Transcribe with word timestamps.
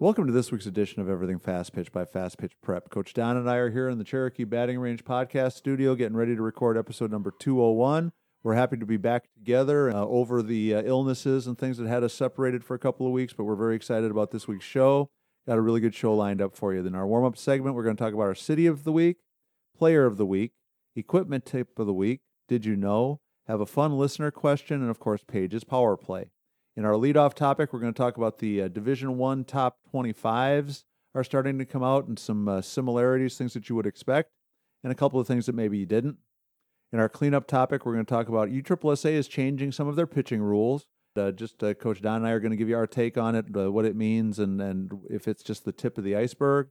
Welcome 0.00 0.28
to 0.28 0.32
this 0.32 0.52
week's 0.52 0.66
edition 0.66 1.02
of 1.02 1.08
Everything 1.08 1.40
Fast 1.40 1.72
Pitch 1.72 1.90
by 1.90 2.04
Fast 2.04 2.38
Pitch 2.38 2.52
Prep. 2.62 2.88
Coach 2.88 3.14
Don 3.14 3.36
and 3.36 3.50
I 3.50 3.56
are 3.56 3.70
here 3.70 3.88
in 3.88 3.98
the 3.98 4.04
Cherokee 4.04 4.44
Batting 4.44 4.78
Range 4.78 5.04
podcast 5.04 5.54
studio 5.54 5.96
getting 5.96 6.16
ready 6.16 6.36
to 6.36 6.40
record 6.40 6.78
episode 6.78 7.10
number 7.10 7.32
201. 7.36 8.12
We're 8.44 8.54
happy 8.54 8.76
to 8.76 8.86
be 8.86 8.96
back 8.96 9.24
together 9.34 9.90
uh, 9.90 10.04
over 10.04 10.40
the 10.40 10.72
uh, 10.72 10.82
illnesses 10.84 11.48
and 11.48 11.58
things 11.58 11.78
that 11.78 11.88
had 11.88 12.04
us 12.04 12.14
separated 12.14 12.62
for 12.62 12.76
a 12.76 12.78
couple 12.78 13.08
of 13.08 13.12
weeks, 13.12 13.32
but 13.32 13.42
we're 13.42 13.56
very 13.56 13.74
excited 13.74 14.12
about 14.12 14.30
this 14.30 14.46
week's 14.46 14.64
show. 14.64 15.10
Got 15.48 15.58
a 15.58 15.62
really 15.62 15.80
good 15.80 15.96
show 15.96 16.14
lined 16.14 16.40
up 16.40 16.54
for 16.54 16.72
you. 16.72 16.80
Then, 16.80 16.94
our 16.94 17.04
warm 17.04 17.24
up 17.24 17.36
segment, 17.36 17.74
we're 17.74 17.82
going 17.82 17.96
to 17.96 18.00
talk 18.00 18.14
about 18.14 18.22
our 18.22 18.36
city 18.36 18.66
of 18.68 18.84
the 18.84 18.92
week, 18.92 19.16
player 19.76 20.06
of 20.06 20.16
the 20.16 20.26
week, 20.26 20.52
equipment 20.94 21.44
tip 21.44 21.76
of 21.76 21.86
the 21.86 21.92
week, 21.92 22.20
did 22.46 22.64
you 22.64 22.76
know, 22.76 23.18
have 23.48 23.60
a 23.60 23.66
fun 23.66 23.98
listener 23.98 24.30
question, 24.30 24.80
and 24.80 24.90
of 24.90 25.00
course, 25.00 25.24
Paige's 25.26 25.64
power 25.64 25.96
play. 25.96 26.30
In 26.78 26.84
our 26.84 26.92
leadoff 26.92 27.34
topic, 27.34 27.72
we're 27.72 27.80
going 27.80 27.92
to 27.92 27.98
talk 27.98 28.18
about 28.18 28.38
the 28.38 28.62
uh, 28.62 28.68
Division 28.68 29.18
One 29.18 29.42
top 29.42 29.78
25s 29.92 30.84
are 31.12 31.24
starting 31.24 31.58
to 31.58 31.64
come 31.64 31.82
out 31.82 32.06
and 32.06 32.16
some 32.16 32.46
uh, 32.46 32.60
similarities, 32.62 33.36
things 33.36 33.54
that 33.54 33.68
you 33.68 33.74
would 33.74 33.84
expect, 33.84 34.30
and 34.84 34.92
a 34.92 34.94
couple 34.94 35.18
of 35.18 35.26
things 35.26 35.46
that 35.46 35.56
maybe 35.56 35.76
you 35.76 35.86
didn't. 35.86 36.18
In 36.92 37.00
our 37.00 37.08
cleanup 37.08 37.48
topic, 37.48 37.84
we're 37.84 37.94
going 37.94 38.04
to 38.04 38.08
talk 38.08 38.28
about 38.28 38.50
USSSA 38.50 39.10
is 39.10 39.26
changing 39.26 39.72
some 39.72 39.88
of 39.88 39.96
their 39.96 40.06
pitching 40.06 40.40
rules. 40.40 40.86
Uh, 41.16 41.32
just 41.32 41.64
uh, 41.64 41.74
Coach 41.74 42.00
Don 42.00 42.18
and 42.18 42.28
I 42.28 42.30
are 42.30 42.38
going 42.38 42.52
to 42.52 42.56
give 42.56 42.68
you 42.68 42.76
our 42.76 42.86
take 42.86 43.18
on 43.18 43.34
it, 43.34 43.46
uh, 43.56 43.72
what 43.72 43.84
it 43.84 43.96
means, 43.96 44.38
and, 44.38 44.62
and 44.62 44.92
if 45.10 45.26
it's 45.26 45.42
just 45.42 45.64
the 45.64 45.72
tip 45.72 45.98
of 45.98 46.04
the 46.04 46.14
iceberg. 46.14 46.68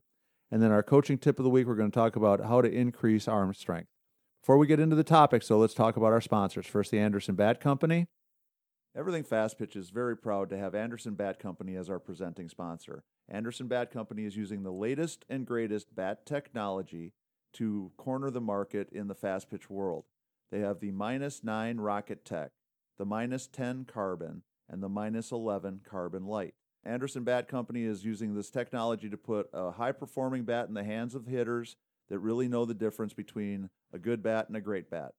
And 0.50 0.62
then 0.62 0.72
our 0.72 0.82
coaching 0.82 1.18
tip 1.18 1.38
of 1.38 1.44
the 1.44 1.50
week, 1.50 1.66
we're 1.66 1.74
going 1.74 1.90
to 1.90 1.94
talk 1.94 2.16
about 2.16 2.46
how 2.46 2.62
to 2.62 2.72
increase 2.72 3.28
arm 3.28 3.52
strength. 3.52 3.90
Before 4.40 4.56
we 4.56 4.66
get 4.66 4.80
into 4.80 4.96
the 4.96 5.04
topic, 5.04 5.42
so 5.42 5.58
let's 5.58 5.74
talk 5.74 5.98
about 5.98 6.14
our 6.14 6.22
sponsors. 6.22 6.66
First, 6.66 6.92
the 6.92 6.98
Anderson 6.98 7.34
Bat 7.34 7.60
Company. 7.60 8.06
Everything 8.98 9.22
Fast 9.22 9.60
Pitch 9.60 9.76
is 9.76 9.90
very 9.90 10.16
proud 10.16 10.50
to 10.50 10.58
have 10.58 10.74
Anderson 10.74 11.14
Bat 11.14 11.38
Company 11.38 11.76
as 11.76 11.88
our 11.88 12.00
presenting 12.00 12.48
sponsor. 12.48 13.04
Anderson 13.28 13.68
Bat 13.68 13.92
Company 13.92 14.24
is 14.24 14.36
using 14.36 14.64
the 14.64 14.72
latest 14.72 15.24
and 15.28 15.46
greatest 15.46 15.94
bat 15.94 16.26
technology 16.26 17.12
to 17.52 17.92
corner 17.96 18.28
the 18.28 18.40
market 18.40 18.88
in 18.90 19.06
the 19.06 19.14
fast 19.14 19.48
pitch 19.48 19.70
world. 19.70 20.06
They 20.50 20.58
have 20.58 20.80
the 20.80 20.90
minus 20.90 21.44
9 21.44 21.76
Rocket 21.76 22.24
Tech, 22.24 22.50
the 22.98 23.04
minus 23.04 23.46
10 23.46 23.84
Carbon, 23.84 24.42
and 24.68 24.82
the 24.82 24.88
minus 24.88 25.30
11 25.30 25.82
Carbon 25.88 26.26
Light. 26.26 26.54
Anderson 26.84 27.22
Bat 27.22 27.46
Company 27.46 27.84
is 27.84 28.04
using 28.04 28.34
this 28.34 28.50
technology 28.50 29.08
to 29.08 29.16
put 29.16 29.48
a 29.52 29.70
high 29.70 29.92
performing 29.92 30.42
bat 30.42 30.66
in 30.66 30.74
the 30.74 30.82
hands 30.82 31.14
of 31.14 31.26
hitters 31.26 31.76
that 32.08 32.18
really 32.18 32.48
know 32.48 32.64
the 32.64 32.74
difference 32.74 33.14
between 33.14 33.70
a 33.92 33.98
good 34.00 34.24
bat 34.24 34.48
and 34.48 34.56
a 34.56 34.60
great 34.60 34.90
bat. 34.90 35.12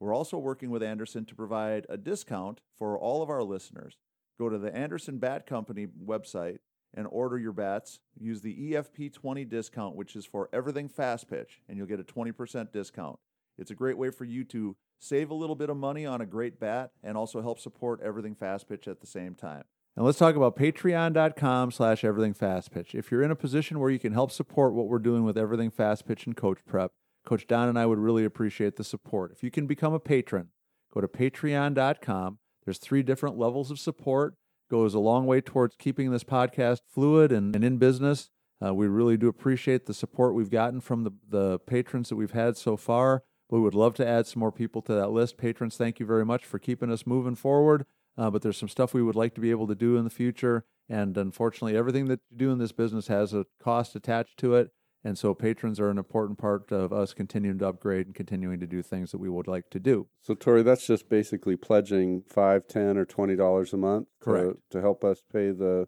We're 0.00 0.14
also 0.14 0.38
working 0.38 0.70
with 0.70 0.82
Anderson 0.82 1.24
to 1.26 1.34
provide 1.34 1.86
a 1.88 1.96
discount 1.96 2.60
for 2.78 2.98
all 2.98 3.22
of 3.22 3.30
our 3.30 3.42
listeners. 3.42 3.96
Go 4.38 4.48
to 4.48 4.58
the 4.58 4.74
Anderson 4.74 5.18
Bat 5.18 5.46
Company 5.46 5.88
website 6.04 6.58
and 6.94 7.06
order 7.10 7.38
your 7.38 7.52
bats. 7.52 8.00
Use 8.18 8.40
the 8.40 8.68
E 8.68 8.72
EFP20 8.72 9.48
discount, 9.48 9.96
which 9.96 10.14
is 10.14 10.24
for 10.24 10.48
everything 10.52 10.88
fast 10.88 11.28
pitch, 11.28 11.60
and 11.68 11.76
you'll 11.76 11.86
get 11.86 12.00
a 12.00 12.04
20% 12.04 12.72
discount. 12.72 13.18
It's 13.58 13.72
a 13.72 13.74
great 13.74 13.98
way 13.98 14.10
for 14.10 14.24
you 14.24 14.44
to 14.44 14.76
save 15.00 15.30
a 15.30 15.34
little 15.34 15.56
bit 15.56 15.70
of 15.70 15.76
money 15.76 16.06
on 16.06 16.20
a 16.20 16.26
great 16.26 16.60
bat 16.60 16.92
and 17.02 17.16
also 17.16 17.42
help 17.42 17.58
support 17.58 18.00
everything 18.02 18.34
fast 18.34 18.68
pitch 18.68 18.86
at 18.86 19.00
the 19.00 19.06
same 19.06 19.34
time. 19.34 19.64
And 19.96 20.06
let's 20.06 20.18
talk 20.18 20.36
about 20.36 20.56
patreon.com 20.56 21.72
slash 21.72 22.04
everything 22.04 22.32
fast 22.32 22.70
pitch. 22.70 22.94
If 22.94 23.10
you're 23.10 23.22
in 23.22 23.32
a 23.32 23.36
position 23.36 23.80
where 23.80 23.90
you 23.90 23.98
can 23.98 24.12
help 24.12 24.30
support 24.30 24.72
what 24.72 24.86
we're 24.86 25.00
doing 25.00 25.24
with 25.24 25.36
everything 25.36 25.70
fast 25.70 26.06
pitch 26.06 26.24
and 26.24 26.36
coach 26.36 26.58
prep, 26.66 26.92
Coach 27.28 27.46
Don 27.46 27.68
and 27.68 27.78
I 27.78 27.84
would 27.84 27.98
really 27.98 28.24
appreciate 28.24 28.76
the 28.76 28.84
support. 28.84 29.32
If 29.32 29.42
you 29.42 29.50
can 29.50 29.66
become 29.66 29.92
a 29.92 30.00
patron, 30.00 30.48
go 30.94 31.02
to 31.02 31.08
patreon.com. 31.08 32.38
There's 32.64 32.78
three 32.78 33.02
different 33.02 33.36
levels 33.36 33.70
of 33.70 33.78
support. 33.78 34.32
Goes 34.70 34.94
a 34.94 34.98
long 34.98 35.26
way 35.26 35.42
towards 35.42 35.76
keeping 35.76 36.10
this 36.10 36.24
podcast 36.24 36.80
fluid 36.88 37.30
and, 37.30 37.54
and 37.54 37.62
in 37.62 37.76
business. 37.76 38.30
Uh, 38.64 38.72
we 38.72 38.88
really 38.88 39.18
do 39.18 39.28
appreciate 39.28 39.84
the 39.84 39.92
support 39.92 40.32
we've 40.32 40.48
gotten 40.48 40.80
from 40.80 41.04
the, 41.04 41.10
the 41.28 41.58
patrons 41.58 42.08
that 42.08 42.16
we've 42.16 42.30
had 42.30 42.56
so 42.56 42.78
far. 42.78 43.24
We 43.50 43.60
would 43.60 43.74
love 43.74 43.92
to 43.96 44.08
add 44.08 44.26
some 44.26 44.40
more 44.40 44.52
people 44.52 44.80
to 44.82 44.94
that 44.94 45.10
list. 45.10 45.36
Patrons, 45.36 45.76
thank 45.76 46.00
you 46.00 46.06
very 46.06 46.24
much 46.24 46.46
for 46.46 46.58
keeping 46.58 46.90
us 46.90 47.06
moving 47.06 47.34
forward. 47.34 47.84
Uh, 48.16 48.30
but 48.30 48.40
there's 48.40 48.56
some 48.56 48.70
stuff 48.70 48.94
we 48.94 49.02
would 49.02 49.16
like 49.16 49.34
to 49.34 49.40
be 49.42 49.50
able 49.50 49.66
to 49.66 49.74
do 49.74 49.98
in 49.98 50.04
the 50.04 50.10
future. 50.10 50.64
And 50.88 51.14
unfortunately, 51.18 51.76
everything 51.76 52.06
that 52.06 52.20
you 52.30 52.38
do 52.38 52.50
in 52.50 52.58
this 52.58 52.72
business 52.72 53.08
has 53.08 53.34
a 53.34 53.44
cost 53.62 53.94
attached 53.94 54.38
to 54.38 54.54
it. 54.54 54.70
And 55.04 55.16
so 55.16 55.32
patrons 55.32 55.78
are 55.78 55.90
an 55.90 55.98
important 55.98 56.38
part 56.38 56.72
of 56.72 56.92
us 56.92 57.14
continuing 57.14 57.58
to 57.58 57.68
upgrade 57.68 58.06
and 58.06 58.14
continuing 58.14 58.58
to 58.60 58.66
do 58.66 58.82
things 58.82 59.12
that 59.12 59.18
we 59.18 59.28
would 59.28 59.46
like 59.46 59.70
to 59.70 59.78
do. 59.78 60.08
So, 60.20 60.34
Tori, 60.34 60.62
that's 60.62 60.86
just 60.86 61.08
basically 61.08 61.56
pledging 61.56 62.22
five, 62.28 62.66
ten, 62.66 62.98
or 62.98 63.04
twenty 63.04 63.36
dollars 63.36 63.72
a 63.72 63.76
month 63.76 64.08
Correct. 64.20 64.56
to, 64.70 64.78
to 64.78 64.80
help 64.80 65.04
us 65.04 65.22
pay 65.32 65.50
the 65.50 65.86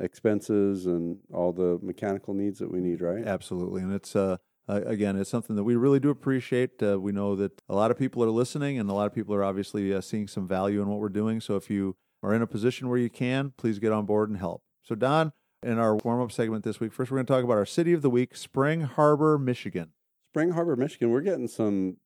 expenses 0.00 0.86
and 0.86 1.18
all 1.32 1.52
the 1.52 1.78
mechanical 1.82 2.34
needs 2.34 2.58
that 2.58 2.70
we 2.70 2.80
need, 2.80 3.00
right? 3.00 3.24
Absolutely. 3.24 3.82
And 3.82 3.92
it's, 3.92 4.14
uh, 4.14 4.36
uh, 4.68 4.82
again, 4.86 5.16
it's 5.16 5.30
something 5.30 5.56
that 5.56 5.64
we 5.64 5.76
really 5.76 6.00
do 6.00 6.10
appreciate. 6.10 6.82
Uh, 6.82 7.00
we 7.00 7.12
know 7.12 7.34
that 7.36 7.62
a 7.68 7.74
lot 7.74 7.90
of 7.90 7.98
people 7.98 8.22
are 8.22 8.30
listening 8.30 8.78
and 8.78 8.88
a 8.90 8.92
lot 8.92 9.06
of 9.06 9.14
people 9.14 9.34
are 9.34 9.44
obviously 9.44 9.92
uh, 9.94 10.00
seeing 10.00 10.28
some 10.28 10.46
value 10.46 10.82
in 10.82 10.88
what 10.88 10.98
we're 11.00 11.08
doing. 11.08 11.40
So 11.40 11.56
if 11.56 11.70
you 11.70 11.96
are 12.22 12.34
in 12.34 12.42
a 12.42 12.46
position 12.46 12.88
where 12.88 12.98
you 12.98 13.10
can, 13.10 13.54
please 13.56 13.78
get 13.78 13.92
on 13.92 14.04
board 14.04 14.28
and 14.28 14.38
help. 14.38 14.62
So, 14.82 14.94
Don, 14.94 15.32
in 15.62 15.78
our 15.78 15.96
warm 15.96 16.20
up 16.20 16.32
segment 16.32 16.64
this 16.64 16.80
week, 16.80 16.92
first 16.92 17.10
we're 17.10 17.16
going 17.16 17.26
to 17.26 17.32
talk 17.32 17.44
about 17.44 17.56
our 17.56 17.66
city 17.66 17.92
of 17.92 18.02
the 18.02 18.10
week, 18.10 18.36
Spring 18.36 18.82
Harbor, 18.82 19.38
Michigan. 19.38 19.90
Spring 20.32 20.50
Harbor, 20.50 20.76
Michigan. 20.76 21.10
We're 21.10 21.20
getting 21.22 21.48
some 21.48 21.96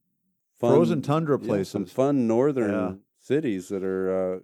fun, 0.59 0.71
Frozen 0.71 1.03
tundra 1.03 1.39
yeah, 1.43 1.63
some 1.65 1.87
fun 1.87 2.27
northern 2.27 2.71
Yeah. 2.71 2.93
cities 3.21 3.69
that 3.69 3.83
are 3.83 4.37
uh, 4.37 4.39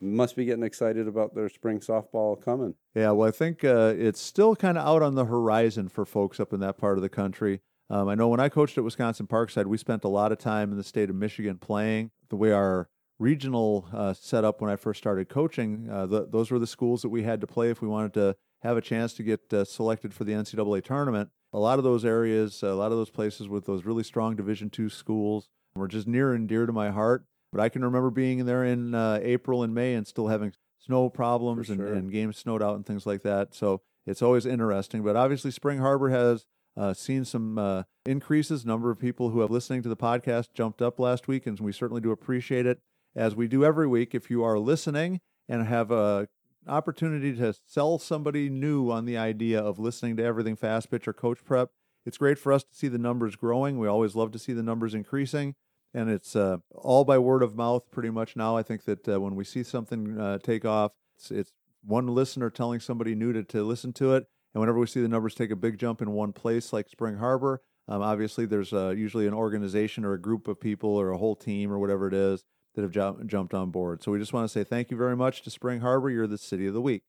must 0.00 0.36
be 0.36 0.44
getting 0.44 0.62
excited 0.64 1.08
about 1.08 1.34
their 1.34 1.48
spring 1.48 1.80
softball 1.80 2.40
coming. 2.40 2.74
Yeah, 2.94 3.10
well, 3.12 3.28
I 3.28 3.32
think 3.32 3.64
uh, 3.64 3.94
it's 3.96 4.20
still 4.20 4.54
kind 4.54 4.76
of 4.78 4.86
out 4.86 5.02
on 5.02 5.14
the 5.14 5.24
horizon 5.24 5.88
for 5.88 6.04
folks 6.04 6.38
up 6.38 6.52
in 6.52 6.60
that 6.60 6.76
part 6.76 6.98
of 6.98 7.02
the 7.02 7.08
country. 7.08 7.60
Um, 7.90 8.08
I 8.08 8.14
know 8.14 8.28
when 8.28 8.40
I 8.40 8.48
coached 8.48 8.78
at 8.78 8.84
Wisconsin 8.84 9.26
Parkside, 9.26 9.66
we 9.66 9.78
spent 9.78 10.04
a 10.04 10.08
lot 10.08 10.32
of 10.32 10.38
time 10.38 10.70
in 10.70 10.76
the 10.76 10.84
state 10.84 11.10
of 11.10 11.16
Michigan 11.16 11.58
playing. 11.58 12.10
The 12.30 12.36
way 12.36 12.52
our 12.52 12.88
regional 13.18 13.86
uh, 13.92 14.12
setup 14.12 14.60
when 14.60 14.70
I 14.70 14.76
first 14.76 14.98
started 14.98 15.28
coaching, 15.28 15.88
uh, 15.90 16.06
the, 16.06 16.26
those 16.26 16.50
were 16.50 16.58
the 16.58 16.66
schools 16.66 17.02
that 17.02 17.08
we 17.08 17.22
had 17.22 17.40
to 17.40 17.46
play 17.46 17.70
if 17.70 17.80
we 17.80 17.88
wanted 17.88 18.14
to 18.14 18.36
have 18.62 18.76
a 18.76 18.80
chance 18.80 19.12
to 19.14 19.22
get 19.22 19.52
uh, 19.52 19.64
selected 19.64 20.14
for 20.14 20.24
the 20.24 20.32
NCAA 20.32 20.82
tournament. 20.82 21.30
A 21.52 21.58
lot 21.58 21.78
of 21.78 21.84
those 21.84 22.04
areas, 22.04 22.62
a 22.62 22.74
lot 22.74 22.90
of 22.90 22.98
those 22.98 23.10
places 23.10 23.48
with 23.48 23.66
those 23.66 23.84
really 23.84 24.02
strong 24.02 24.34
Division 24.34 24.70
two 24.70 24.88
schools 24.88 25.48
were 25.76 25.88
just 25.88 26.08
near 26.08 26.32
and 26.32 26.48
dear 26.48 26.66
to 26.66 26.72
my 26.72 26.90
heart. 26.90 27.24
But 27.52 27.60
I 27.60 27.68
can 27.68 27.84
remember 27.84 28.10
being 28.10 28.46
there 28.46 28.64
in 28.64 28.94
uh, 28.94 29.20
April 29.22 29.62
and 29.62 29.72
May 29.72 29.94
and 29.94 30.06
still 30.06 30.26
having 30.26 30.52
snow 30.80 31.08
problems 31.08 31.70
and, 31.70 31.78
sure. 31.78 31.92
and 31.92 32.10
games 32.10 32.36
snowed 32.36 32.62
out 32.62 32.74
and 32.74 32.84
things 32.84 33.06
like 33.06 33.22
that. 33.22 33.54
So 33.54 33.82
it's 34.06 34.22
always 34.22 34.44
interesting. 34.44 35.02
But 35.02 35.14
obviously, 35.14 35.52
Spring 35.52 35.78
Harbor 35.78 36.10
has 36.10 36.46
uh, 36.76 36.94
seen 36.94 37.24
some 37.24 37.58
uh, 37.58 37.84
increases. 38.04 38.66
Number 38.66 38.90
of 38.90 38.98
people 38.98 39.30
who 39.30 39.40
have 39.40 39.50
listening 39.50 39.82
to 39.82 39.88
the 39.88 39.96
podcast 39.96 40.48
jumped 40.52 40.82
up 40.82 40.98
last 40.98 41.28
week, 41.28 41.46
and 41.46 41.58
we 41.60 41.72
certainly 41.72 42.00
do 42.00 42.10
appreciate 42.10 42.66
it. 42.66 42.80
As 43.16 43.36
we 43.36 43.46
do 43.46 43.64
every 43.64 43.86
week, 43.86 44.14
if 44.14 44.28
you 44.28 44.42
are 44.42 44.58
listening 44.58 45.20
and 45.48 45.66
have 45.66 45.90
a 45.90 46.28
opportunity 46.66 47.36
to 47.36 47.54
sell 47.66 47.98
somebody 47.98 48.48
new 48.48 48.90
on 48.90 49.04
the 49.04 49.16
idea 49.16 49.60
of 49.60 49.78
listening 49.78 50.16
to 50.16 50.24
everything 50.24 50.56
fast 50.56 50.90
pitch 50.90 51.06
or 51.06 51.12
coach 51.12 51.44
prep, 51.44 51.70
it's 52.04 52.18
great 52.18 52.38
for 52.38 52.52
us 52.52 52.64
to 52.64 52.74
see 52.74 52.88
the 52.88 52.98
numbers 52.98 53.36
growing. 53.36 53.78
We 53.78 53.86
always 53.86 54.16
love 54.16 54.32
to 54.32 54.38
see 54.38 54.52
the 54.52 54.62
numbers 54.62 54.94
increasing. 54.94 55.54
And 55.92 56.10
it's 56.10 56.34
uh, 56.34 56.56
all 56.74 57.04
by 57.04 57.18
word 57.18 57.42
of 57.42 57.54
mouth 57.54 57.88
pretty 57.92 58.10
much 58.10 58.34
now. 58.34 58.56
I 58.56 58.64
think 58.64 58.84
that 58.84 59.08
uh, 59.08 59.20
when 59.20 59.36
we 59.36 59.44
see 59.44 59.62
something 59.62 60.18
uh, 60.18 60.38
take 60.38 60.64
off, 60.64 60.90
it's, 61.16 61.30
it's 61.30 61.52
one 61.84 62.08
listener 62.08 62.50
telling 62.50 62.80
somebody 62.80 63.14
new 63.14 63.32
to, 63.32 63.44
to 63.44 63.62
listen 63.62 63.92
to 63.94 64.14
it. 64.14 64.26
And 64.52 64.60
whenever 64.60 64.80
we 64.80 64.88
see 64.88 65.02
the 65.02 65.08
numbers 65.08 65.36
take 65.36 65.52
a 65.52 65.56
big 65.56 65.78
jump 65.78 66.02
in 66.02 66.10
one 66.10 66.32
place, 66.32 66.72
like 66.72 66.88
Spring 66.88 67.18
Harbor, 67.18 67.62
um, 67.86 68.02
obviously 68.02 68.44
there's 68.44 68.72
uh, 68.72 68.90
usually 68.90 69.28
an 69.28 69.34
organization 69.34 70.04
or 70.04 70.14
a 70.14 70.20
group 70.20 70.48
of 70.48 70.58
people 70.58 70.90
or 70.90 71.10
a 71.10 71.18
whole 71.18 71.36
team 71.36 71.70
or 71.70 71.78
whatever 71.78 72.08
it 72.08 72.14
is 72.14 72.44
that 72.74 72.82
have 72.82 72.90
ju- 72.90 73.22
jumped 73.26 73.54
on 73.54 73.70
board. 73.70 74.02
So 74.02 74.12
we 74.12 74.18
just 74.18 74.32
want 74.32 74.44
to 74.44 74.48
say 74.48 74.64
thank 74.64 74.90
you 74.90 74.96
very 74.96 75.16
much 75.16 75.42
to 75.42 75.50
Spring 75.50 75.80
Harbor. 75.80 76.10
You're 76.10 76.26
the 76.26 76.38
city 76.38 76.66
of 76.66 76.74
the 76.74 76.80
week. 76.80 77.02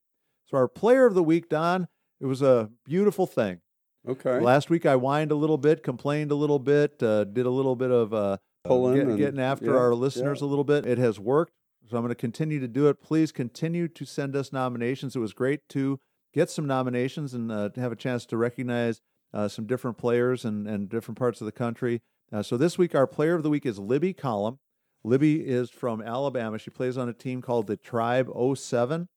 So 0.45 0.57
our 0.57 0.67
player 0.67 1.05
of 1.05 1.13
the 1.15 1.23
week, 1.23 1.49
Don, 1.49 1.87
it 2.19 2.25
was 2.27 2.41
a 2.41 2.69
beautiful 2.85 3.25
thing. 3.25 3.61
Okay. 4.07 4.39
Last 4.39 4.69
week 4.69 4.85
I 4.85 4.95
whined 4.95 5.31
a 5.31 5.35
little 5.35 5.57
bit, 5.57 5.81
complained 5.81 6.31
a 6.31 6.35
little 6.35 6.59
bit, 6.59 7.01
uh, 7.01 7.23
did 7.23 7.45
a 7.45 7.49
little 7.49 7.75
bit 7.75 7.89
of 7.91 8.13
uh, 8.13 8.37
Pulling 8.63 8.95
get- 8.95 9.07
and- 9.07 9.17
getting 9.17 9.39
after 9.39 9.65
yeah, 9.71 9.77
our 9.77 9.93
listeners 9.95 10.41
yeah. 10.41 10.47
a 10.47 10.49
little 10.49 10.63
bit. 10.63 10.85
It 10.85 10.97
has 10.99 11.19
worked. 11.19 11.53
So 11.89 11.97
I'm 11.97 12.03
going 12.03 12.09
to 12.09 12.15
continue 12.15 12.59
to 12.59 12.67
do 12.67 12.87
it. 12.87 12.99
Please 13.01 13.31
continue 13.31 13.87
to 13.89 14.05
send 14.05 14.35
us 14.35 14.51
nominations. 14.51 15.15
It 15.15 15.19
was 15.19 15.33
great 15.33 15.61
to 15.69 15.99
get 16.33 16.49
some 16.49 16.65
nominations 16.65 17.33
and 17.35 17.51
uh, 17.51 17.69
to 17.69 17.79
have 17.79 17.91
a 17.91 17.95
chance 17.95 18.25
to 18.27 18.37
recognize 18.37 19.01
uh, 19.33 19.47
some 19.47 19.65
different 19.67 19.97
players 19.97 20.45
and, 20.45 20.67
and 20.67 20.89
different 20.89 21.17
parts 21.17 21.41
of 21.41 21.45
the 21.45 21.51
country. 21.51 22.01
Uh, 22.33 22.41
so 22.41 22.57
this 22.57 22.77
week, 22.77 22.95
our 22.95 23.05
player 23.05 23.35
of 23.35 23.43
the 23.43 23.51
week 23.51 23.65
is 23.67 23.77
Libby 23.77 24.13
Collum. 24.13 24.57
Libby 25.05 25.47
is 25.47 25.69
from 25.69 26.01
Alabama. 26.01 26.57
She 26.57 26.71
plays 26.71 26.97
on 26.97 27.07
a 27.07 27.13
team 27.13 27.41
called 27.41 27.67
the 27.67 27.77
Tribe 27.77 28.29
07. 28.55 29.07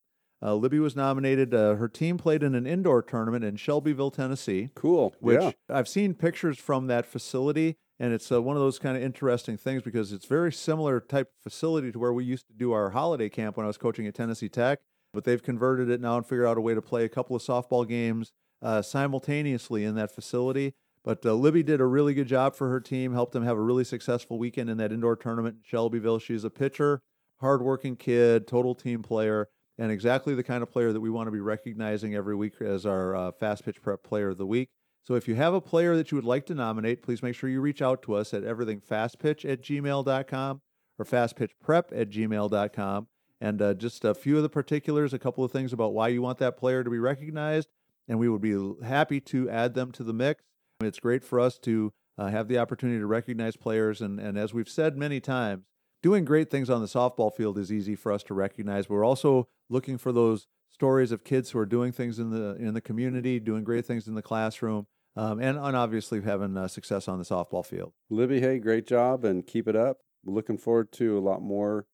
Uh, 0.40 0.54
Libby 0.54 0.78
was 0.78 0.94
nominated. 0.94 1.54
Uh, 1.54 1.74
her 1.74 1.88
team 1.88 2.18
played 2.18 2.42
in 2.42 2.54
an 2.54 2.66
indoor 2.66 3.02
tournament 3.02 3.44
in 3.44 3.56
Shelbyville, 3.56 4.10
Tennessee, 4.10 4.68
Cool. 4.74 5.14
which 5.20 5.40
yeah. 5.40 5.52
I've 5.68 5.88
seen 5.88 6.14
pictures 6.14 6.58
from 6.58 6.86
that 6.88 7.06
facility. 7.06 7.76
And 7.98 8.12
it's 8.12 8.30
uh, 8.30 8.40
one 8.40 8.54
of 8.54 8.62
those 8.62 8.78
kind 8.78 8.96
of 8.96 9.02
interesting 9.02 9.56
things 9.56 9.82
because 9.82 10.12
it's 10.12 10.26
very 10.26 10.52
similar 10.52 11.00
type 11.00 11.26
of 11.26 11.50
facility 11.50 11.90
to 11.90 11.98
where 11.98 12.12
we 12.12 12.22
used 12.24 12.46
to 12.46 12.52
do 12.52 12.70
our 12.72 12.90
holiday 12.90 13.28
camp 13.28 13.56
when 13.56 13.64
I 13.64 13.66
was 13.66 13.78
coaching 13.78 14.06
at 14.06 14.14
Tennessee 14.14 14.48
Tech. 14.48 14.78
But 15.12 15.24
they've 15.24 15.42
converted 15.42 15.90
it 15.90 16.00
now 16.00 16.18
and 16.18 16.24
figured 16.24 16.46
out 16.46 16.58
a 16.58 16.60
way 16.60 16.74
to 16.74 16.82
play 16.82 17.04
a 17.04 17.08
couple 17.08 17.34
of 17.34 17.42
softball 17.42 17.88
games 17.88 18.30
uh, 18.62 18.82
simultaneously 18.82 19.84
in 19.84 19.94
that 19.96 20.14
facility. 20.14 20.74
But 21.04 21.24
uh, 21.24 21.34
Libby 21.34 21.62
did 21.62 21.80
a 21.80 21.86
really 21.86 22.14
good 22.14 22.26
job 22.26 22.54
for 22.54 22.68
her 22.68 22.80
team, 22.80 23.12
helped 23.12 23.32
them 23.32 23.44
have 23.44 23.56
a 23.56 23.62
really 23.62 23.84
successful 23.84 24.38
weekend 24.38 24.68
in 24.68 24.76
that 24.78 24.92
indoor 24.92 25.16
tournament 25.16 25.56
in 25.56 25.62
Shelbyville. 25.64 26.18
She's 26.18 26.44
a 26.44 26.50
pitcher, 26.50 27.00
hardworking 27.40 27.96
kid, 27.96 28.46
total 28.46 28.74
team 28.74 29.02
player, 29.02 29.48
and 29.78 29.92
exactly 29.92 30.34
the 30.34 30.42
kind 30.42 30.62
of 30.62 30.70
player 30.70 30.92
that 30.92 31.00
we 31.00 31.10
want 31.10 31.28
to 31.28 31.32
be 31.32 31.40
recognizing 31.40 32.14
every 32.14 32.34
week 32.34 32.60
as 32.60 32.84
our 32.84 33.14
uh, 33.14 33.32
fast 33.32 33.64
pitch 33.64 33.80
prep 33.80 34.02
player 34.02 34.30
of 34.30 34.38
the 34.38 34.46
week. 34.46 34.68
So 35.04 35.14
if 35.14 35.26
you 35.26 35.36
have 35.36 35.54
a 35.54 35.60
player 35.60 35.96
that 35.96 36.10
you 36.10 36.16
would 36.16 36.24
like 36.24 36.44
to 36.46 36.54
nominate, 36.54 37.02
please 37.02 37.22
make 37.22 37.34
sure 37.34 37.48
you 37.48 37.62
reach 37.62 37.80
out 37.80 38.02
to 38.02 38.14
us 38.14 38.34
at 38.34 38.42
everythingfastpitch 38.42 39.50
at 39.50 39.62
gmail.com 39.62 40.60
or 40.98 41.04
fastpitchprep 41.04 41.84
at 41.98 42.10
gmail.com. 42.10 43.06
And 43.40 43.62
uh, 43.62 43.74
just 43.74 44.04
a 44.04 44.14
few 44.14 44.36
of 44.36 44.42
the 44.42 44.48
particulars, 44.48 45.14
a 45.14 45.18
couple 45.18 45.44
of 45.44 45.52
things 45.52 45.72
about 45.72 45.94
why 45.94 46.08
you 46.08 46.20
want 46.20 46.38
that 46.38 46.58
player 46.58 46.82
to 46.82 46.90
be 46.90 46.98
recognized, 46.98 47.68
and 48.08 48.18
we 48.18 48.28
would 48.28 48.42
be 48.42 48.74
happy 48.84 49.20
to 49.20 49.48
add 49.48 49.74
them 49.74 49.92
to 49.92 50.02
the 50.02 50.12
mix. 50.12 50.42
It's 50.80 51.00
great 51.00 51.24
for 51.24 51.40
us 51.40 51.58
to 51.60 51.92
uh, 52.16 52.28
have 52.28 52.46
the 52.46 52.58
opportunity 52.58 53.00
to 53.00 53.06
recognize 53.06 53.56
players, 53.56 54.00
and, 54.00 54.20
and 54.20 54.38
as 54.38 54.54
we've 54.54 54.68
said 54.68 54.96
many 54.96 55.18
times, 55.18 55.64
doing 56.04 56.24
great 56.24 56.50
things 56.50 56.70
on 56.70 56.80
the 56.80 56.86
softball 56.86 57.34
field 57.34 57.58
is 57.58 57.72
easy 57.72 57.96
for 57.96 58.12
us 58.12 58.22
to 58.24 58.34
recognize. 58.34 58.88
We're 58.88 59.04
also 59.04 59.48
looking 59.68 59.98
for 59.98 60.12
those 60.12 60.46
stories 60.70 61.10
of 61.10 61.24
kids 61.24 61.50
who 61.50 61.58
are 61.58 61.66
doing 61.66 61.90
things 61.90 62.20
in 62.20 62.30
the 62.30 62.54
in 62.54 62.74
the 62.74 62.80
community, 62.80 63.40
doing 63.40 63.64
great 63.64 63.86
things 63.86 64.06
in 64.06 64.14
the 64.14 64.22
classroom, 64.22 64.86
um, 65.16 65.40
and, 65.40 65.58
and 65.58 65.76
obviously 65.76 66.22
having 66.22 66.56
uh, 66.56 66.68
success 66.68 67.08
on 67.08 67.18
the 67.18 67.24
softball 67.24 67.66
field. 67.66 67.92
Libby, 68.08 68.40
hey, 68.40 68.60
great 68.60 68.86
job 68.86 69.24
and 69.24 69.44
keep 69.44 69.66
it 69.66 69.74
up. 69.74 69.98
Looking 70.24 70.58
forward 70.58 70.92
to 70.92 71.18
a 71.18 71.20
lot 71.20 71.42
more 71.42 71.86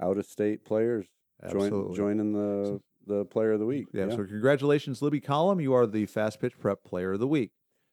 out 0.00 0.18
of 0.18 0.26
state 0.26 0.64
players 0.64 1.06
join, 1.48 1.94
joining 1.94 2.32
the 2.32 2.80
the 3.06 3.24
player 3.24 3.52
of 3.52 3.60
the 3.60 3.66
week. 3.66 3.86
Yeah, 3.92 4.10
So 4.10 4.24
congratulations, 4.24 5.00
Libby 5.00 5.20
Collum. 5.20 5.60
You 5.60 5.74
are 5.74 5.86
the 5.86 6.06
Fast 6.06 6.40
Pitch 6.40 6.58
Prep 6.58 6.82
Player 6.82 7.12
of 7.12 7.20
the 7.20 7.28
Week. 7.28 7.52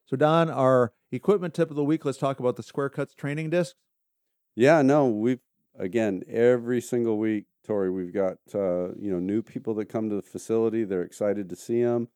So 0.10 0.18
Don, 0.18 0.50
our 0.50 0.92
equipment 1.12 1.54
tip 1.54 1.70
of 1.70 1.76
the 1.76 1.84
week. 1.84 2.04
Let's 2.04 2.18
talk 2.18 2.40
about 2.40 2.56
the 2.56 2.64
Square 2.64 2.90
Cuts 2.90 3.14
training 3.14 3.52
discs. 3.52 3.76
Yeah, 4.56 4.82
no, 4.82 5.06
we've 5.08 5.42
again 5.78 6.24
every 6.28 6.82
single 6.82 7.20
week, 7.20 7.46
Tori. 7.64 7.92
We've 7.92 8.12
got 8.12 8.38
uh, 8.56 8.96
you 8.96 9.12
know 9.12 9.20
new 9.20 9.44
people 9.44 9.76
that 9.76 9.86
come 9.86 10.10
to 10.10 10.16
the 10.16 10.24
facility. 10.24 10.84
They're 10.84 11.04
excited 11.04 11.48
to 11.50 11.56
see 11.56 11.84
them. 11.84 12.08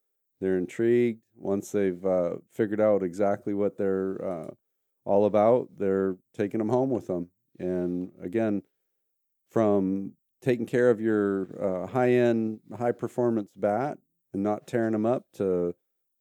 They're 0.41 0.57
intrigued. 0.57 1.21
Once 1.35 1.71
they've 1.71 2.03
uh, 2.03 2.37
figured 2.51 2.81
out 2.81 3.03
exactly 3.03 3.53
what 3.53 3.77
they're 3.77 4.19
uh, 4.25 4.53
all 5.05 5.27
about, 5.27 5.67
they're 5.77 6.17
taking 6.35 6.57
them 6.57 6.69
home 6.69 6.89
with 6.89 7.05
them. 7.05 7.29
And 7.59 8.09
again, 8.23 8.63
from 9.51 10.13
taking 10.41 10.65
care 10.65 10.89
of 10.89 10.99
your 10.99 11.47
uh, 11.61 11.85
high 11.85 12.13
end, 12.13 12.61
high 12.75 12.91
performance 12.91 13.51
bat 13.55 13.99
and 14.33 14.41
not 14.41 14.65
tearing 14.65 14.93
them 14.93 15.05
up 15.05 15.25
to 15.35 15.75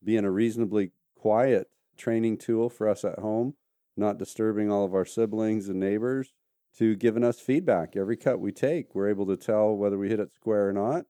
being 0.05 0.27
a 0.27 0.31
reasonably 0.31 0.91
quiet 1.23 1.69
training 1.97 2.37
tool 2.37 2.69
for 2.69 2.89
us 2.89 3.05
at 3.05 3.21
home, 3.21 3.55
not 3.97 4.19
disturbing 4.19 4.73
all 4.73 4.85
of 4.85 4.93
our 4.93 5.05
siblings 5.05 5.69
and 5.69 5.79
neighbors, 5.79 6.33
to 6.77 6.97
giving 6.97 7.23
us 7.23 7.39
feedback. 7.39 7.95
Every 7.97 8.17
cut 8.17 8.41
we 8.41 8.51
take, 8.51 8.93
we're 8.93 9.09
able 9.09 9.27
to 9.27 9.37
tell 9.37 9.77
whether 9.77 9.97
we 9.97 10.09
hit 10.09 10.19
it 10.19 10.35
square 10.35 10.69
or 10.69 10.73
not. 10.73 11.05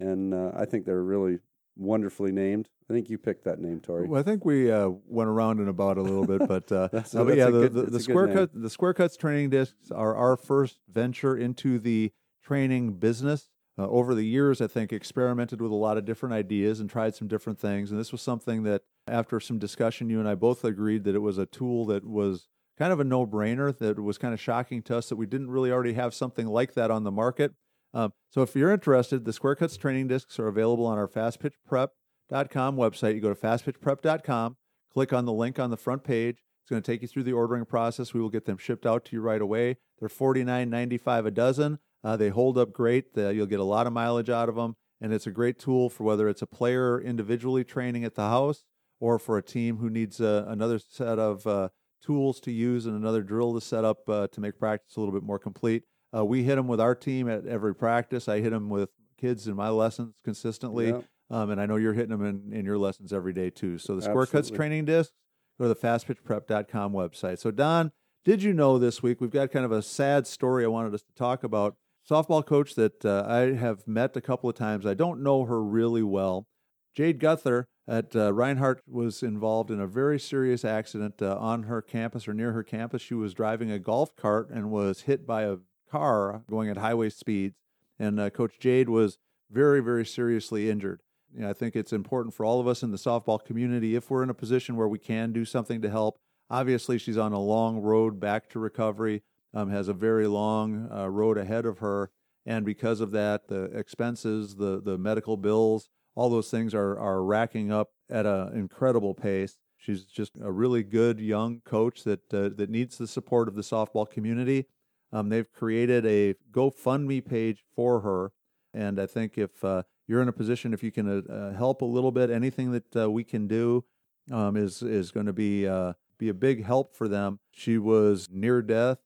And 0.00 0.32
uh, 0.32 0.52
I 0.56 0.64
think 0.64 0.86
they're 0.86 1.02
really 1.02 1.38
wonderfully 1.76 2.32
named. 2.32 2.70
I 2.88 2.94
think 2.94 3.10
you 3.10 3.18
picked 3.18 3.44
that 3.44 3.60
name, 3.60 3.80
Tori. 3.80 4.08
Well, 4.08 4.20
I 4.20 4.22
think 4.22 4.46
we 4.46 4.70
uh, 4.72 4.88
went 5.06 5.28
around 5.28 5.58
and 5.60 5.68
about 5.68 5.98
a 5.98 6.02
little 6.02 6.26
bit, 6.26 6.48
but 6.48 6.72
uh, 6.72 6.88
That's- 6.90 7.12
no, 7.12 7.26
but 7.26 7.36
yeah, 7.36 7.46
the, 7.46 7.50
good- 7.52 7.74
the, 7.74 7.80
that's 7.82 7.92
the 7.92 8.00
square 8.00 8.28
cut 8.28 8.50
the 8.54 8.70
square 8.70 8.94
cuts 8.94 9.18
training 9.18 9.50
discs 9.50 9.90
are 9.90 10.14
our 10.16 10.38
first 10.38 10.78
venture 10.90 11.36
into 11.36 11.78
the 11.78 12.10
training 12.42 12.94
business. 12.94 13.50
Uh, 13.78 13.88
over 13.88 14.14
the 14.14 14.24
years, 14.24 14.60
I 14.60 14.66
think 14.66 14.92
experimented 14.92 15.62
with 15.62 15.72
a 15.72 15.76
lot 15.76 15.96
of 15.96 16.04
different 16.04 16.34
ideas 16.34 16.78
and 16.78 16.90
tried 16.90 17.14
some 17.14 17.26
different 17.28 17.58
things, 17.58 17.90
and 17.90 17.98
this 17.98 18.12
was 18.12 18.20
something 18.20 18.64
that, 18.64 18.82
after 19.06 19.40
some 19.40 19.58
discussion, 19.58 20.10
you 20.10 20.20
and 20.20 20.28
I 20.28 20.34
both 20.34 20.64
agreed 20.64 21.04
that 21.04 21.14
it 21.14 21.20
was 21.20 21.38
a 21.38 21.46
tool 21.46 21.86
that 21.86 22.06
was 22.06 22.48
kind 22.78 22.92
of 22.92 23.00
a 23.00 23.04
no-brainer. 23.04 23.76
That 23.76 23.98
was 23.98 24.18
kind 24.18 24.34
of 24.34 24.40
shocking 24.40 24.82
to 24.82 24.98
us 24.98 25.08
that 25.08 25.16
we 25.16 25.26
didn't 25.26 25.50
really 25.50 25.72
already 25.72 25.94
have 25.94 26.14
something 26.14 26.46
like 26.46 26.74
that 26.74 26.90
on 26.90 27.04
the 27.04 27.10
market. 27.10 27.52
Um, 27.94 28.12
so, 28.30 28.42
if 28.42 28.54
you're 28.54 28.70
interested, 28.70 29.24
the 29.24 29.32
square 29.32 29.54
cuts 29.54 29.76
training 29.76 30.08
discs 30.08 30.38
are 30.38 30.48
available 30.48 30.86
on 30.86 30.98
our 30.98 31.08
Fast 31.08 31.40
Pitch 31.40 31.54
Prep 31.66 31.92
fastpitchprep.com 32.32 32.76
website. 32.76 33.14
You 33.14 33.20
go 33.20 33.32
to 33.32 33.40
fastpitchprep.com, 33.40 34.56
click 34.92 35.12
on 35.12 35.24
the 35.24 35.32
link 35.32 35.58
on 35.58 35.70
the 35.70 35.76
front 35.76 36.04
page. 36.04 36.42
It's 36.62 36.70
going 36.70 36.82
to 36.82 36.92
take 36.92 37.02
you 37.02 37.08
through 37.08 37.24
the 37.24 37.32
ordering 37.32 37.64
process. 37.64 38.14
We 38.14 38.20
will 38.20 38.30
get 38.30 38.44
them 38.44 38.58
shipped 38.58 38.86
out 38.86 39.04
to 39.06 39.16
you 39.16 39.20
right 39.20 39.40
away. 39.40 39.78
They're 39.98 40.08
$49.95 40.08 41.26
a 41.26 41.30
dozen. 41.30 41.78
Uh, 42.04 42.16
they 42.16 42.28
hold 42.28 42.58
up 42.58 42.72
great. 42.72 43.06
Uh, 43.16 43.28
you'll 43.28 43.46
get 43.46 43.60
a 43.60 43.64
lot 43.64 43.86
of 43.86 43.92
mileage 43.92 44.30
out 44.30 44.48
of 44.48 44.54
them, 44.56 44.76
and 45.00 45.12
it's 45.12 45.26
a 45.26 45.30
great 45.30 45.58
tool 45.58 45.88
for 45.88 46.04
whether 46.04 46.28
it's 46.28 46.42
a 46.42 46.46
player 46.46 47.00
individually 47.00 47.64
training 47.64 48.04
at 48.04 48.14
the 48.14 48.28
house 48.28 48.64
or 49.00 49.18
for 49.18 49.36
a 49.36 49.42
team 49.42 49.78
who 49.78 49.90
needs 49.90 50.20
uh, 50.20 50.44
another 50.46 50.78
set 50.78 51.18
of 51.18 51.46
uh, 51.46 51.68
tools 52.02 52.40
to 52.40 52.52
use 52.52 52.86
and 52.86 52.96
another 52.96 53.22
drill 53.22 53.54
to 53.54 53.60
set 53.60 53.84
up 53.84 54.08
uh, 54.08 54.26
to 54.28 54.40
make 54.40 54.58
practice 54.58 54.96
a 54.96 55.00
little 55.00 55.14
bit 55.14 55.22
more 55.22 55.38
complete. 55.38 55.84
Uh, 56.14 56.24
we 56.24 56.42
hit 56.42 56.56
them 56.56 56.68
with 56.68 56.80
our 56.80 56.94
team 56.94 57.28
at 57.28 57.46
every 57.46 57.74
practice. 57.74 58.28
I 58.28 58.40
hit 58.40 58.50
them 58.50 58.68
with 58.68 58.90
kids 59.18 59.48
in 59.48 59.56
my 59.56 59.70
lessons 59.70 60.14
consistently. 60.24 60.88
Yeah. 60.88 61.00
Um, 61.30 61.50
and 61.50 61.60
I 61.60 61.66
know 61.66 61.76
you're 61.76 61.94
hitting 61.94 62.10
them 62.10 62.24
in, 62.24 62.52
in 62.52 62.66
your 62.66 62.76
lessons 62.76 63.12
every 63.12 63.32
day 63.32 63.48
too. 63.48 63.78
So 63.78 63.96
the 63.96 64.02
Square 64.02 64.26
Cuts 64.26 64.50
training 64.50 64.84
discs, 64.84 65.14
go 65.58 65.66
to 65.66 65.68
the 65.68 65.76
fastpitchprep.com 65.76 66.92
website. 66.92 67.38
So 67.38 67.50
Don, 67.50 67.90
did 68.24 68.42
you 68.42 68.52
know 68.52 68.78
this 68.78 69.02
week 69.02 69.20
we've 69.20 69.30
got 69.30 69.50
kind 69.50 69.64
of 69.64 69.72
a 69.72 69.80
sad 69.80 70.26
story 70.26 70.64
I 70.64 70.68
wanted 70.68 70.92
us 70.94 71.02
to 71.02 71.14
talk 71.14 71.42
about. 71.42 71.76
Softball 72.08 72.44
coach 72.44 72.74
that 72.74 73.04
uh, 73.04 73.24
I 73.26 73.54
have 73.54 73.86
met 73.86 74.16
a 74.16 74.20
couple 74.20 74.50
of 74.50 74.56
times. 74.56 74.84
I 74.86 74.94
don't 74.94 75.22
know 75.22 75.44
her 75.44 75.62
really 75.62 76.02
well. 76.02 76.46
Jade 76.94 77.20
Guthrie 77.20 77.64
at 77.88 78.14
uh, 78.14 78.32
Reinhardt 78.32 78.82
was 78.86 79.22
involved 79.22 79.70
in 79.70 79.80
a 79.80 79.86
very 79.86 80.18
serious 80.18 80.64
accident 80.64 81.22
uh, 81.22 81.36
on 81.38 81.64
her 81.64 81.80
campus 81.80 82.28
or 82.28 82.34
near 82.34 82.52
her 82.52 82.62
campus. 82.62 83.02
She 83.02 83.14
was 83.14 83.34
driving 83.34 83.70
a 83.70 83.78
golf 83.78 84.14
cart 84.16 84.50
and 84.50 84.70
was 84.70 85.02
hit 85.02 85.26
by 85.26 85.42
a 85.42 85.58
car 85.90 86.42
going 86.48 86.68
at 86.68 86.76
highway 86.76 87.10
speeds. 87.10 87.56
And 87.98 88.18
uh, 88.18 88.30
Coach 88.30 88.58
Jade 88.58 88.88
was 88.88 89.18
very, 89.50 89.80
very 89.80 90.04
seriously 90.04 90.70
injured. 90.70 91.00
You 91.34 91.42
know, 91.42 91.50
I 91.50 91.52
think 91.52 91.76
it's 91.76 91.92
important 91.92 92.34
for 92.34 92.44
all 92.44 92.60
of 92.60 92.66
us 92.66 92.82
in 92.82 92.90
the 92.90 92.98
softball 92.98 93.42
community 93.42 93.94
if 93.94 94.10
we're 94.10 94.22
in 94.22 94.30
a 94.30 94.34
position 94.34 94.76
where 94.76 94.88
we 94.88 94.98
can 94.98 95.32
do 95.32 95.44
something 95.44 95.80
to 95.82 95.90
help. 95.90 96.18
Obviously, 96.50 96.98
she's 96.98 97.16
on 97.16 97.32
a 97.32 97.40
long 97.40 97.80
road 97.80 98.20
back 98.20 98.50
to 98.50 98.58
recovery, 98.58 99.22
um, 99.54 99.70
has 99.70 99.88
a 99.88 99.94
very 99.94 100.26
long 100.26 100.88
uh, 100.92 101.08
road 101.08 101.38
ahead 101.38 101.66
of 101.66 101.78
her. 101.78 102.10
And 102.44 102.64
because 102.64 103.00
of 103.00 103.12
that, 103.12 103.48
the 103.48 103.64
expenses, 103.64 104.56
the, 104.56 104.80
the 104.80 104.98
medical 104.98 105.36
bills, 105.36 105.88
all 106.14 106.28
those 106.28 106.50
things 106.50 106.74
are, 106.74 106.98
are 106.98 107.22
racking 107.22 107.70
up 107.70 107.90
at 108.10 108.26
an 108.26 108.54
incredible 108.54 109.14
pace. 109.14 109.56
She's 109.78 110.04
just 110.04 110.32
a 110.40 110.50
really 110.50 110.82
good 110.82 111.20
young 111.20 111.60
coach 111.64 112.04
that, 112.04 112.32
uh, 112.32 112.50
that 112.56 112.70
needs 112.70 112.98
the 112.98 113.06
support 113.06 113.48
of 113.48 113.54
the 113.54 113.62
softball 113.62 114.08
community. 114.08 114.66
Um, 115.12 115.28
they've 115.28 115.50
created 115.52 116.06
a 116.06 116.34
GoFundMe 116.50 117.24
page 117.24 117.64
for 117.74 118.00
her. 118.00 118.32
And 118.74 118.98
I 118.98 119.06
think 119.06 119.36
if 119.36 119.62
uh, 119.64 119.82
you're 120.06 120.22
in 120.22 120.28
a 120.28 120.32
position, 120.32 120.72
if 120.72 120.82
you 120.82 120.90
can 120.90 121.08
uh, 121.08 121.32
uh, 121.32 121.52
help 121.52 121.82
a 121.82 121.86
little 121.86 122.12
bit, 122.12 122.30
anything 122.30 122.72
that 122.72 122.96
uh, 122.96 123.10
we 123.10 123.24
can 123.24 123.46
do 123.46 123.84
um, 124.30 124.56
is 124.56 124.82
is 124.82 125.10
going 125.10 125.26
to 125.26 125.32
be 125.32 125.66
uh, 125.66 125.94
be 126.18 126.28
a 126.28 126.34
big 126.34 126.64
help 126.64 126.94
for 126.94 127.08
them. 127.08 127.40
She 127.50 127.76
was 127.78 128.28
near 128.30 128.62
death, 128.62 128.98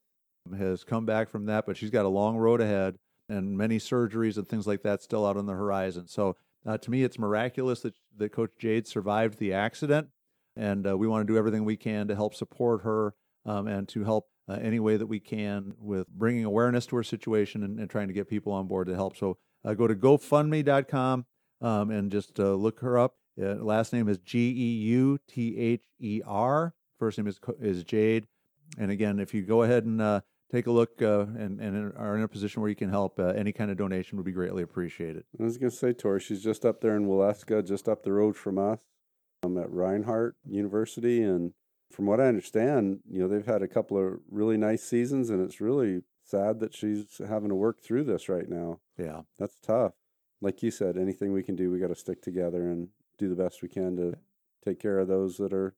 has 0.55 0.85
come 0.85 1.07
back 1.07 1.29
from 1.29 1.47
that, 1.47 1.67
but 1.67 1.76
she's 1.76 1.91
got 1.91 2.05
a 2.05 2.09
long 2.09 2.37
road 2.37 2.61
ahead 2.61 2.97
and 3.29 3.57
many 3.57 3.79
surgeries 3.79 4.37
and 4.37 4.49
things 4.49 4.67
like 4.67 4.83
that 4.83 5.03
still 5.03 5.26
out 5.26 5.37
on 5.37 5.47
the 5.47 5.53
horizon. 5.53 6.07
So 6.07 6.37
uh, 6.67 6.79
to 6.79 6.91
me, 6.91 7.05
it's 7.05 7.19
miraculous 7.19 7.81
that 7.81 7.95
that 8.17 8.33
Coach 8.33 8.53
Jade 8.59 8.87
survived 8.87 9.38
the 9.38 9.53
accident, 9.53 10.09
and 10.57 10.87
uh, 10.87 10.97
we 10.97 11.07
want 11.07 11.26
to 11.26 11.33
do 11.33 11.38
everything 11.38 11.65
we 11.65 11.76
can 11.76 12.09
to 12.09 12.15
help 12.15 12.35
support 12.35 12.83
her 12.83 13.15
um, 13.45 13.67
and 13.67 13.88
to 13.88 14.05
help 14.05 14.26
uh, 14.49 14.59
any 14.61 14.81
way 14.81 14.97
that 14.97 15.07
we 15.07 15.21
can 15.21 15.75
with 15.79 16.09
bringing 16.09 16.45
awareness 16.45 16.87
to 16.87 16.97
her 16.97 17.03
situation 17.03 17.62
and, 17.62 17.79
and 17.79 17.91
trying 17.91 18.09
to 18.09 18.15
get 18.15 18.29
people 18.29 18.53
on 18.53 18.67
board 18.67 18.87
to 18.88 18.95
help. 18.95 19.17
So 19.17 19.38
uh, 19.65 19.75
go 19.75 19.87
to 19.87 19.95
GoFundMe.com 19.95 21.26
um, 21.61 21.91
and 21.91 22.11
just 22.11 22.38
uh, 22.41 22.55
look 22.55 22.81
her 22.81 22.99
up. 22.99 23.15
Uh, 23.41 23.55
last 23.57 23.93
name 23.93 24.09
is 24.09 24.19
G 24.19 24.49
E 24.50 24.85
U 24.88 25.19
T 25.29 25.59
H 25.59 25.85
E 26.00 26.23
R. 26.25 26.75
First 26.99 27.19
name 27.19 27.26
is 27.26 27.38
is 27.61 27.85
Jade. 27.85 28.26
And 28.79 28.91
again, 28.91 29.19
if 29.21 29.35
you 29.35 29.43
go 29.43 29.62
ahead 29.62 29.85
and 29.85 30.23
take 30.50 30.67
a 30.67 30.71
look 30.71 31.03
uh, 31.03 31.21
and, 31.21 31.61
and 31.61 31.93
are 31.97 32.17
in 32.17 32.23
a 32.23 32.29
position 32.29 32.62
where 32.62 32.69
you 32.69 32.76
can 32.76 32.91
help, 32.91 33.19
uh, 33.19 33.29
any 33.29 33.53
kind 33.53 33.71
of 33.71 33.76
donation 33.76 34.17
would 34.17 34.26
be 34.26 34.33
greatly 34.33 34.62
appreciated. 34.62 35.25
I 35.38 35.43
was 35.43 35.59
going 35.59 35.71
to 35.71 35.76
say, 35.76 35.93
Tori, 35.93 36.21
she's 36.21 36.43
just 36.43 36.65
up 36.65 36.81
there 36.81 36.97
in 36.97 37.07
Waleska, 37.07 37.67
just 37.67 37.88
up 37.88 38.03
the 38.05 38.12
road 38.12 38.37
from 38.37 38.59
us. 38.59 38.81
I'm 39.43 39.59
at 39.59 39.71
Reinhardt 39.71 40.37
University, 40.45 41.23
and 41.23 41.53
from 41.93 42.07
what 42.07 42.21
I 42.21 42.26
understand, 42.26 43.00
you 43.09 43.21
know, 43.21 43.29
they've 43.29 43.47
had 43.47 43.62
a 43.62 43.69
couple 43.69 43.99
of 43.99 44.21
really 44.31 44.57
nice 44.57 44.83
seasons, 44.83 45.31
and 45.31 45.41
it's 45.41 45.61
really 45.61 46.03
sad 46.25 46.59
that 46.61 46.75
she's 46.75 47.21
having 47.29 47.49
to 47.49 47.55
work 47.55 47.81
through 47.83 48.05
this 48.05 48.29
right 48.29 48.49
now. 48.49 48.81
Yeah. 48.99 49.23
That's 49.38 49.61
tough. 49.61 49.93
like 50.41 50.62
you 50.62 50.71
said, 50.71 50.97
anything 50.97 51.33
we 51.33 51.43
can 51.43 51.57
do, 51.57 51.71
we 51.71 51.79
got 51.79 51.88
to 51.88 51.95
stick 51.95 52.23
together 52.23 52.69
and 52.69 52.88
do 53.19 53.29
the 53.29 53.35
best 53.35 53.62
we 53.62 53.69
can 53.69 53.97
to 53.97 54.15
take 54.65 54.81
care 54.81 54.99
of 54.99 55.09
those 55.09 55.37
that 55.38 55.53
are 55.53 55.75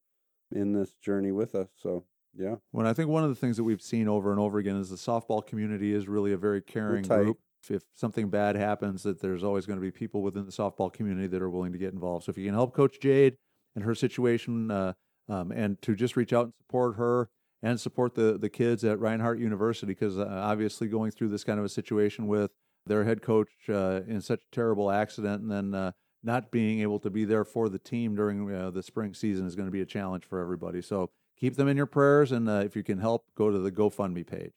in 0.51 0.73
this 0.73 0.93
journey 1.03 1.33
with 1.33 1.55
us. 1.55 1.69
So, 1.77 2.05
yeah, 2.35 2.57
When 2.71 2.87
I 2.87 2.93
think 2.93 3.09
one 3.09 3.25
of 3.25 3.31
the 3.31 3.35
things 3.35 3.57
that 3.57 3.65
we've 3.65 3.83
seen 3.83 4.09
over 4.09 4.31
and 4.31 4.41
over 4.41 4.59
again 4.59 4.77
is 4.77 4.91
the 4.91 4.97
softball 4.97 5.45
community 5.45 5.93
is 5.93 6.09
really 6.09 6.33
a 6.33 6.37
very 6.37 6.63
caring 6.63 7.05
group. 7.25 7.39
If, 7.69 7.83
something 7.95 8.31
bad 8.31 8.57
happens, 8.57 9.03
that 9.03 9.21
there's 9.21 9.43
always 9.43 9.67
going 9.67 9.79
to 9.79 9.83
be 9.83 9.91
people 9.91 10.23
within 10.23 10.47
the 10.47 10.53
softball 10.53 10.93
community 10.93 11.27
that 11.27 11.43
are 11.43 11.51
willing 11.51 11.73
to 11.73 11.79
get 11.79 11.93
involved. 11.93 12.25
So 12.25 12.31
if 12.31 12.39
you 12.39 12.47
can 12.47 12.55
help 12.55 12.75
Coach 12.75 13.01
Jade 13.01 13.37
and 13.75 13.85
her 13.85 13.95
situation, 13.95 14.71
uh, 14.71 14.93
um, 15.29 15.53
and 15.53 15.81
to 15.83 15.95
just 15.95 16.17
reach 16.17 16.33
out 16.33 16.45
and 16.45 16.55
support 16.63 16.97
her 16.97 17.29
and 17.63 17.79
support 17.79 18.15
the 18.15 18.39
the 18.39 18.49
kids 18.49 18.85
at 18.85 18.99
Reinhardt 19.01 19.39
University, 19.39 19.89
because 19.93 20.19
uh, 20.19 20.27
obviously 20.27 20.87
going 20.89 21.11
through 21.11 21.29
this 21.29 21.45
kind 21.45 21.59
of 21.59 21.65
a 21.65 21.69
situation 21.69 22.27
with 22.27 22.53
their 22.87 23.05
head 23.05 23.21
coach 23.21 23.51
uh, 23.69 24.01
in 24.07 24.21
such 24.21 24.41
a 24.41 24.55
terrible 24.55 24.91
accident, 24.91 25.43
and 25.43 25.51
then 25.51 25.75
uh, 25.75 25.93
not 26.23 26.51
being 26.51 26.81
able 26.81 26.99
to 27.01 27.11
be 27.11 27.25
there 27.25 27.45
for 27.45 27.69
the 27.69 27.79
team 27.79 28.15
during 28.15 28.53
uh, 28.55 28.71
the 28.71 28.83
spring 28.83 29.15
season 29.15 29.47
is 29.47 29.55
going 29.55 29.67
to 29.67 29.73
be 29.73 29.83
a 29.83 29.87
challenge 29.87 30.25
for 30.25 30.41
everybody. 30.41 30.81
So 30.81 31.11
keep 31.39 31.57
them 31.57 31.69
in 31.69 31.77
your 31.77 31.87
prayers, 31.87 32.33
and 32.33 32.49
uh, 32.49 32.63
if 32.65 32.77
you 32.77 32.83
can 32.83 32.99
help, 32.99 33.27
go 33.35 33.51
to 33.51 33.59
the 33.59 33.73
GoFundMe 33.73 34.27
page. 34.27 34.53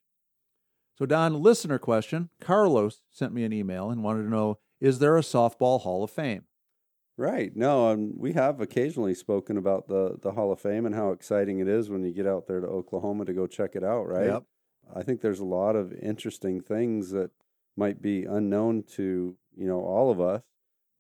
So, 0.98 1.06
Don, 1.06 1.42
listener 1.42 1.80
question 1.80 2.30
Carlos 2.40 3.02
sent 3.10 3.34
me 3.34 3.44
an 3.44 3.54
email 3.54 3.90
and 3.90 4.04
wanted 4.04 4.24
to 4.24 4.30
know 4.30 4.60
Is 4.80 5.00
there 5.00 5.18
a 5.18 5.22
softball 5.22 5.82
Hall 5.82 6.04
of 6.04 6.12
Fame? 6.12 6.44
right. 7.18 7.56
No, 7.56 7.92
and 7.92 8.14
we 8.18 8.34
have 8.34 8.62
occasionally 8.62 9.14
spoken 9.14 9.58
about 9.58 9.88
the 9.88 10.18
the 10.22 10.32
Hall 10.34 10.52
of 10.52 10.60
Fame 10.60 10.86
and 10.86 10.96
how 10.96 11.12
exciting 11.12 11.60
it 11.60 11.68
is 11.68 11.90
when 11.90 12.04
you 12.04 12.14
get 12.14 12.28
out 12.28 12.48
there 12.48 12.60
to 12.60 12.68
Oklahoma 12.68 13.26
to 13.26 13.34
go 13.34 13.48
check 13.48 13.76
it 13.76 13.84
out. 13.84 14.08
Right. 14.08 14.28
Yep. 14.28 14.44
I 14.96 15.04
think 15.04 15.22
there's 15.22 15.40
a 15.40 15.46
lot 15.46 15.76
of 15.76 15.94
interesting 15.94 16.62
things 16.62 17.12
that 17.12 17.32
might 17.78 18.02
be 18.02 18.26
unknown 18.26 18.84
to 18.96 19.36
you 19.56 19.68
know 19.68 19.82
all 19.82 20.12
of 20.12 20.20
us 20.20 20.44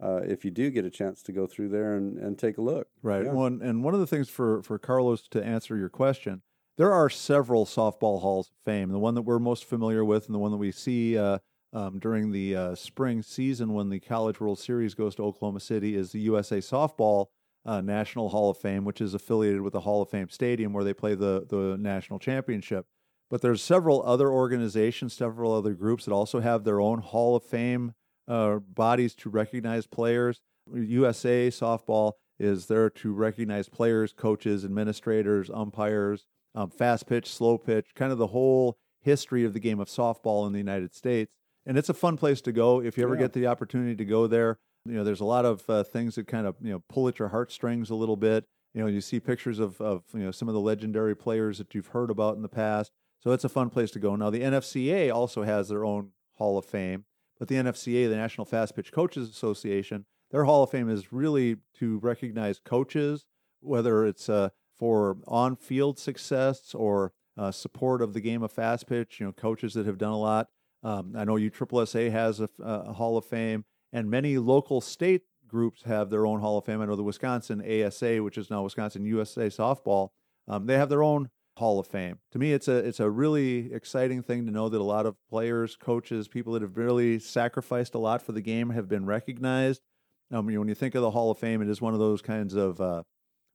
uh, 0.01 0.22
if 0.25 0.43
you 0.43 0.51
do 0.51 0.70
get 0.70 0.86
a 0.86 0.89
chance 0.89 1.22
to 1.24 1.31
go 1.31 1.46
through 1.46 1.70
there 1.70 1.96
and, 1.96 2.17
and 2.17 2.38
take 2.38 2.58
a 2.58 2.62
look. 2.62 2.88
Right. 3.03 3.25
Yeah. 3.25 3.34
One 3.34 3.62
and 3.62 3.84
one 3.84 3.93
of 3.93 4.00
the 4.00 4.08
things 4.08 4.29
for 4.29 4.63
for 4.63 4.79
Carlos 4.79 5.27
to 5.29 5.43
answer 5.43 5.77
your 5.77 5.89
question, 5.89 6.41
there 6.77 6.91
are 6.91 7.10
several 7.10 7.65
softball 7.65 8.22
halls 8.22 8.50
of 8.50 8.55
fame. 8.65 8.89
The 8.89 9.00
one 9.00 9.15
that 9.15 9.22
we're 9.22 9.39
most 9.39 9.65
familiar 9.65 10.03
with, 10.03 10.25
and 10.25 10.34
the 10.34 10.39
one 10.39 10.51
that 10.51 10.58
we 10.58 10.72
see 10.72 11.17
uh, 11.17 11.39
um, 11.74 12.00
during 12.00 12.31
the 12.31 12.55
uh, 12.55 12.75
spring 12.75 13.22
season 13.22 13.74
when 13.74 13.89
the 13.89 14.00
College 14.00 14.39
World 14.39 14.60
Series 14.60 14.93
goes 14.96 15.15
to 15.15 15.24
Oklahoma 15.24 15.60
City, 15.60 15.96
is 15.96 16.12
the 16.12 16.20
USA 16.22 16.58
Softball 16.58 17.27
uh, 17.65 17.81
National 17.81 18.29
Hall 18.29 18.50
of 18.50 18.58
Fame, 18.58 18.84
which 18.84 19.01
is 19.01 19.13
affiliated 19.13 19.62
with 19.62 19.74
the 19.74 19.81
Hall 19.81 20.01
of 20.01 20.10
Fame 20.10 20.29
Stadium 20.29 20.74
where 20.74 20.84
they 20.84 20.93
play 20.93 21.15
the 21.15 21.46
the 21.48 21.77
national 21.79 22.20
championship. 22.20 22.88
But 23.29 23.41
there's 23.41 23.62
several 23.62 24.03
other 24.03 24.29
organizations, 24.29 25.13
several 25.13 25.53
other 25.53 25.74
groups 25.74 26.05
that 26.05 26.12
also 26.12 26.41
have 26.41 26.63
their 26.63 26.81
own 26.81 27.00
Hall 27.00 27.36
of 27.36 27.43
Fame 27.43 27.93
uh, 28.28 28.58
bodies 28.60 29.16
to 29.16 29.30
recognize 29.30 29.88
players. 29.88 30.42
USA 30.74 31.48
Softball 31.50 32.13
is 32.40 32.68
there 32.68 32.90
to 32.90 33.13
recognize 33.13 33.70
players, 33.70 34.13
coaches, 34.13 34.63
administrators, 34.66 35.50
umpires, 35.54 36.25
um, 36.56 36.70
fast 36.70 37.08
pitch, 37.08 37.30
slow 37.30 37.58
pitch, 37.58 37.88
kind 37.96 38.12
of 38.12 38.18
the 38.18 38.28
whole 38.28 38.78
history 39.01 39.44
of 39.44 39.54
the 39.54 39.60
game 39.60 39.80
of 39.80 39.88
softball 39.88 40.46
in 40.48 40.54
the 40.54 40.58
United 40.60 40.94
States. 40.94 41.32
And 41.66 41.78
it's 41.78 41.90
a 41.90 41.94
fun 41.94 42.18
place 42.18 42.42
to 42.42 42.51
go 42.51 42.82
if 42.82 42.98
you 42.98 43.04
ever 43.04 43.13
Yeah. 43.16 43.22
get 43.22 43.34
the 43.34 43.48
opportunity 43.48 43.96
to 43.96 44.06
go 44.06 44.28
there. 44.28 44.58
You 44.86 44.94
know, 44.94 45.04
there's 45.04 45.20
a 45.22 45.25
lot 45.25 45.46
of 45.46 45.70
uh, 45.70 45.84
things 45.84 46.16
that 46.16 46.28
kind 46.28 46.48
of 46.48 46.56
you 46.62 46.72
know 46.72 46.84
pull 46.90 47.08
at 47.08 47.20
your 47.20 47.30
heartstrings 47.30 47.90
a 47.92 47.96
little 47.96 48.18
bit. 48.18 48.46
You 48.74 48.82
know, 48.82 48.88
you 48.88 49.01
see 49.01 49.20
pictures 49.20 49.60
of 49.60 49.80
of 49.80 50.04
you 50.13 50.22
know 50.22 50.32
some 50.32 50.48
of 50.48 50.54
the 50.56 50.60
legendary 50.60 51.16
players 51.16 51.60
that 51.60 51.75
you've 51.75 51.88
heard 51.88 52.10
about 52.10 52.36
in 52.36 52.42
the 52.42 52.50
past. 52.50 52.92
So 53.20 53.32
it's 53.32 53.44
a 53.44 53.50
fun 53.50 53.70
place 53.70 53.92
to 53.92 54.00
go. 54.00 54.16
Now 54.16 54.32
the 54.32 54.42
NFCA 54.42 55.13
also 55.13 55.44
has 55.44 55.70
their 55.70 55.86
own 55.86 56.12
Hall 56.38 56.58
of 56.58 56.66
Fame, 56.66 57.06
but 57.41 57.48
the 57.48 57.55
NFCA, 57.55 58.07
the 58.07 58.15
National 58.15 58.45
Fast 58.45 58.75
Pitch 58.75 58.91
Coaches 58.91 59.27
Association, 59.27 60.05
their 60.29 60.43
Hall 60.43 60.62
of 60.62 60.69
Fame 60.69 60.91
is 60.91 61.12
really 61.12 61.57
to 61.79 61.98
recognize 61.98 62.60
coaches, 62.60 63.25
whether 63.62 64.05
it's 64.05 64.29
uh, 64.29 64.50
for 64.77 65.17
on-field 65.25 65.98
success 65.98 66.75
or 66.75 67.13
uh, 67.36 67.50
support 67.50 68.03
of 68.03 68.13
the 68.13 68.21
game 68.21 68.43
of 68.43 68.51
fast 68.51 68.86
pitch. 68.86 69.19
You 69.19 69.25
know, 69.25 69.31
coaches 69.31 69.74
that 69.74 69.88
have 69.88 69.98
done 69.98 70.12
a 70.12 70.19
lot. 70.19 70.50
Um, 70.83 71.15
I 71.17 71.24
know 71.24 71.33
USSSA 71.33 72.12
has 72.12 72.41
a, 72.41 72.50
a 72.60 72.93
Hall 72.93 73.17
of 73.17 73.25
Fame, 73.25 73.65
and 73.91 74.07
many 74.07 74.38
local 74.38 74.79
state 74.79 75.24
groups 75.48 75.81
have 75.81 76.12
their 76.12 76.27
own 76.27 76.41
Hall 76.41 76.60
of 76.60 76.65
Fame. 76.65 76.79
I 76.79 76.86
know 76.86 76.95
the 76.95 77.01
Wisconsin 77.01 77.60
ASA, 77.60 78.21
which 78.21 78.38
is 78.38 78.51
now 78.51 78.62
Wisconsin 78.62 79.03
USA 79.03 79.48
Softball, 79.48 80.10
um, 80.48 80.67
they 80.67 80.77
have 80.77 80.89
their 80.89 81.01
own 81.01 81.31
Hall 81.62 81.80
of 81.80 81.86
Fame. 81.86 82.18
To 82.32 82.39
me, 82.39 82.53
it's 82.53 82.68
a 82.68 82.77
it's 82.77 83.00
a 83.00 83.10
really 83.10 83.72
exciting 83.72 84.24
thing 84.24 84.48
to 84.48 84.51
know 84.51 84.68
that 84.68 84.82
a 84.82 84.84
lot 84.84 85.06
of 85.06 85.15
players, 85.30 85.75
coaches, 85.75 86.27
people 86.27 86.53
that 86.53 86.63
have 86.63 86.75
really 86.75 87.20
sacrificed 87.20 87.94
a 87.94 88.00
lot 88.00 88.24
for 88.24 88.32
the 88.32 88.41
game 88.41 88.72
have 88.72 88.89
been 88.89 89.06
recognized. 89.06 89.82
When 90.30 90.68
you 90.68 90.75
think 90.75 90.96
of 90.96 91.03
the 91.03 91.12
Hall 91.12 91.30
of 91.30 91.38
Fame, 91.38 91.62
it 91.62 91.70
is 91.70 91.80
one 91.80 91.94
of 91.94 92.00
those 92.00 92.22
kinds 92.22 92.56
of 92.56 92.82
uh, 92.82 93.03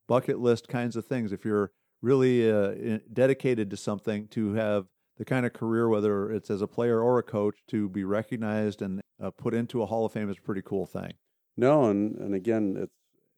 bucket 0.07 0.39
list 0.39 0.69
kinds 0.69 0.95
of 0.95 1.05
things. 1.05 1.33
If 1.33 1.45
you're 1.45 1.73
really 2.01 2.49
uh, 2.49 2.99
dedicated 3.13 3.71
to 3.71 3.77
something, 3.77 4.29
to 4.29 4.55
have 4.55 4.87
the 5.17 5.25
kind 5.25 5.45
of 5.45 5.53
career, 5.53 5.89
whether 5.89 6.31
it's 6.31 6.51
as 6.51 6.63
a 6.63 6.69
player 6.69 7.01
or 7.01 7.19
a 7.19 7.25
coach, 7.25 7.57
to 7.69 7.89
be 7.89 8.05
recognized 8.05 8.83
and 8.83 9.01
uh, 9.21 9.31
put 9.31 9.53
into 9.53 9.83
a 9.83 9.87
Hall 9.87 10.07
of 10.07 10.13
Fame 10.13 10.31
is 10.31 10.37
a 10.39 10.43
pretty 10.43 10.63
cool 10.63 10.87
thing. 10.87 11.15
No, 11.57 11.91
and 11.91 12.17
and 12.17 12.35
again, 12.35 12.77
it's 12.79 12.93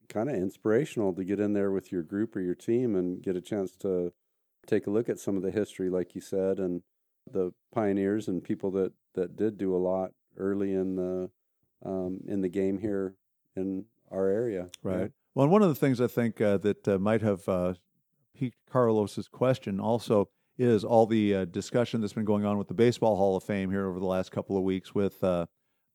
kind 0.08 0.28
of 0.28 0.34
inspirational 0.34 1.14
to 1.14 1.25
get 1.25 1.40
in 1.40 1.54
there 1.54 1.70
with 1.70 1.90
your 1.90 2.02
group 2.02 2.37
or 2.37 2.40
your 2.40 2.54
team 2.54 2.96
and 2.96 3.22
get 3.22 3.37
a 3.37 3.40
chance 3.40 3.72
to 3.76 4.12
take 4.68 4.87
a 4.87 4.90
look 4.90 5.08
at 5.08 5.18
some 5.18 5.37
of 5.37 5.42
the 5.42 5.50
history, 5.50 5.90
like 5.90 6.14
you 6.14 6.20
said, 6.20 6.58
and 6.58 6.82
the 7.30 7.52
pioneers 7.75 8.28
and 8.28 8.44
people 8.44 8.70
that 8.72 8.92
that 9.14 9.37
did 9.37 9.58
do 9.58 9.75
a 9.75 9.78
lot 9.78 10.12
early 10.37 10.72
in 10.72 10.96
the 10.96 11.30
um, 11.84 12.20
in 12.28 12.40
the 12.40 12.48
game 12.48 12.78
here 12.78 13.14
in 13.56 13.84
our 14.10 14.28
area. 14.28 14.68
Right. 14.82 15.10
Well, 15.34 15.44
and 15.44 15.52
one 15.52 15.62
of 15.62 15.68
the 15.68 15.75
things 15.75 16.00
I 16.00 16.06
think 16.06 16.40
uh, 16.40 16.58
that 16.58 16.88
uh, 16.88 16.98
might 16.98 17.22
have 17.22 17.48
uh, 17.48 17.75
piqued 18.37 18.58
Carlos's 18.70 19.28
question 19.28 19.80
also 19.80 20.28
is 20.58 20.84
all 20.84 21.06
the 21.06 21.34
uh, 21.34 21.44
discussion 21.44 22.00
that's 22.00 22.12
been 22.12 22.25
going 22.25 22.44
on 22.44 22.58
with 22.58 22.68
the 22.68 22.75
Baseball 22.75 23.16
Hall 23.16 23.37
of 23.37 23.44
Fame 23.44 23.70
here 23.70 23.87
over 23.87 24.00
the 24.00 24.06
last 24.06 24.32
couple 24.32 24.56
of 24.56 24.64
weeks 24.64 24.94
with 24.94 25.22
uh, 25.22 25.46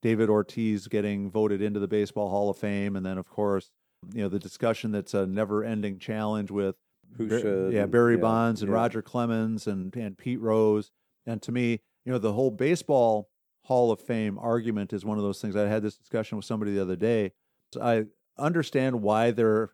David 0.02 0.30
Ortiz 0.30 0.88
getting 0.88 1.30
voted 1.30 1.62
into 1.62 1.80
the 1.80 1.88
Baseball 1.88 2.30
Hall 2.30 2.50
of 2.50 2.58
Fame, 2.58 2.96
and 2.96 3.06
then 3.06 3.18
of 3.18 3.28
course, 3.28 3.72
you 4.14 4.22
know, 4.22 4.30
the 4.30 4.40
discussion 4.40 4.92
that's 4.92 5.14
a 5.14 5.26
never-ending 5.26 6.00
challenge 6.00 6.50
with 6.52 6.76
Who 7.18 7.28
Bar- 7.28 7.40
should? 7.40 7.74
yeah, 7.74 7.86
Barry 7.86 8.16
yeah, 8.16 8.22
Bonds 8.22 8.62
and 8.62 8.70
yeah. 8.70 8.76
Roger 8.78 9.02
Clemens 9.02 9.68
and 9.68 9.96
and 9.96 10.18
Pete 10.18 10.40
Rose. 10.40 10.92
And 11.26 11.42
to 11.44 11.52
me, 11.52 11.82
you 12.06 12.12
know, 12.12 12.18
the 12.18 12.34
whole 12.34 12.52
baseball 12.52 13.30
Hall 13.64 13.92
of 13.92 14.02
Fame 14.02 14.38
argument 14.40 14.92
is 14.92 15.06
one 15.06 15.18
of 15.18 15.24
those 15.24 15.42
things. 15.42 15.56
I 15.56 15.68
had 15.68 15.84
this 15.84 15.98
discussion 15.98 16.36
with 16.36 16.46
somebody 16.46 16.74
the 16.74 16.82
other 16.82 16.96
day. 16.98 17.32
So 17.74 17.82
I 17.82 18.06
understand 18.38 19.02
why 19.02 19.32
there 19.32 19.72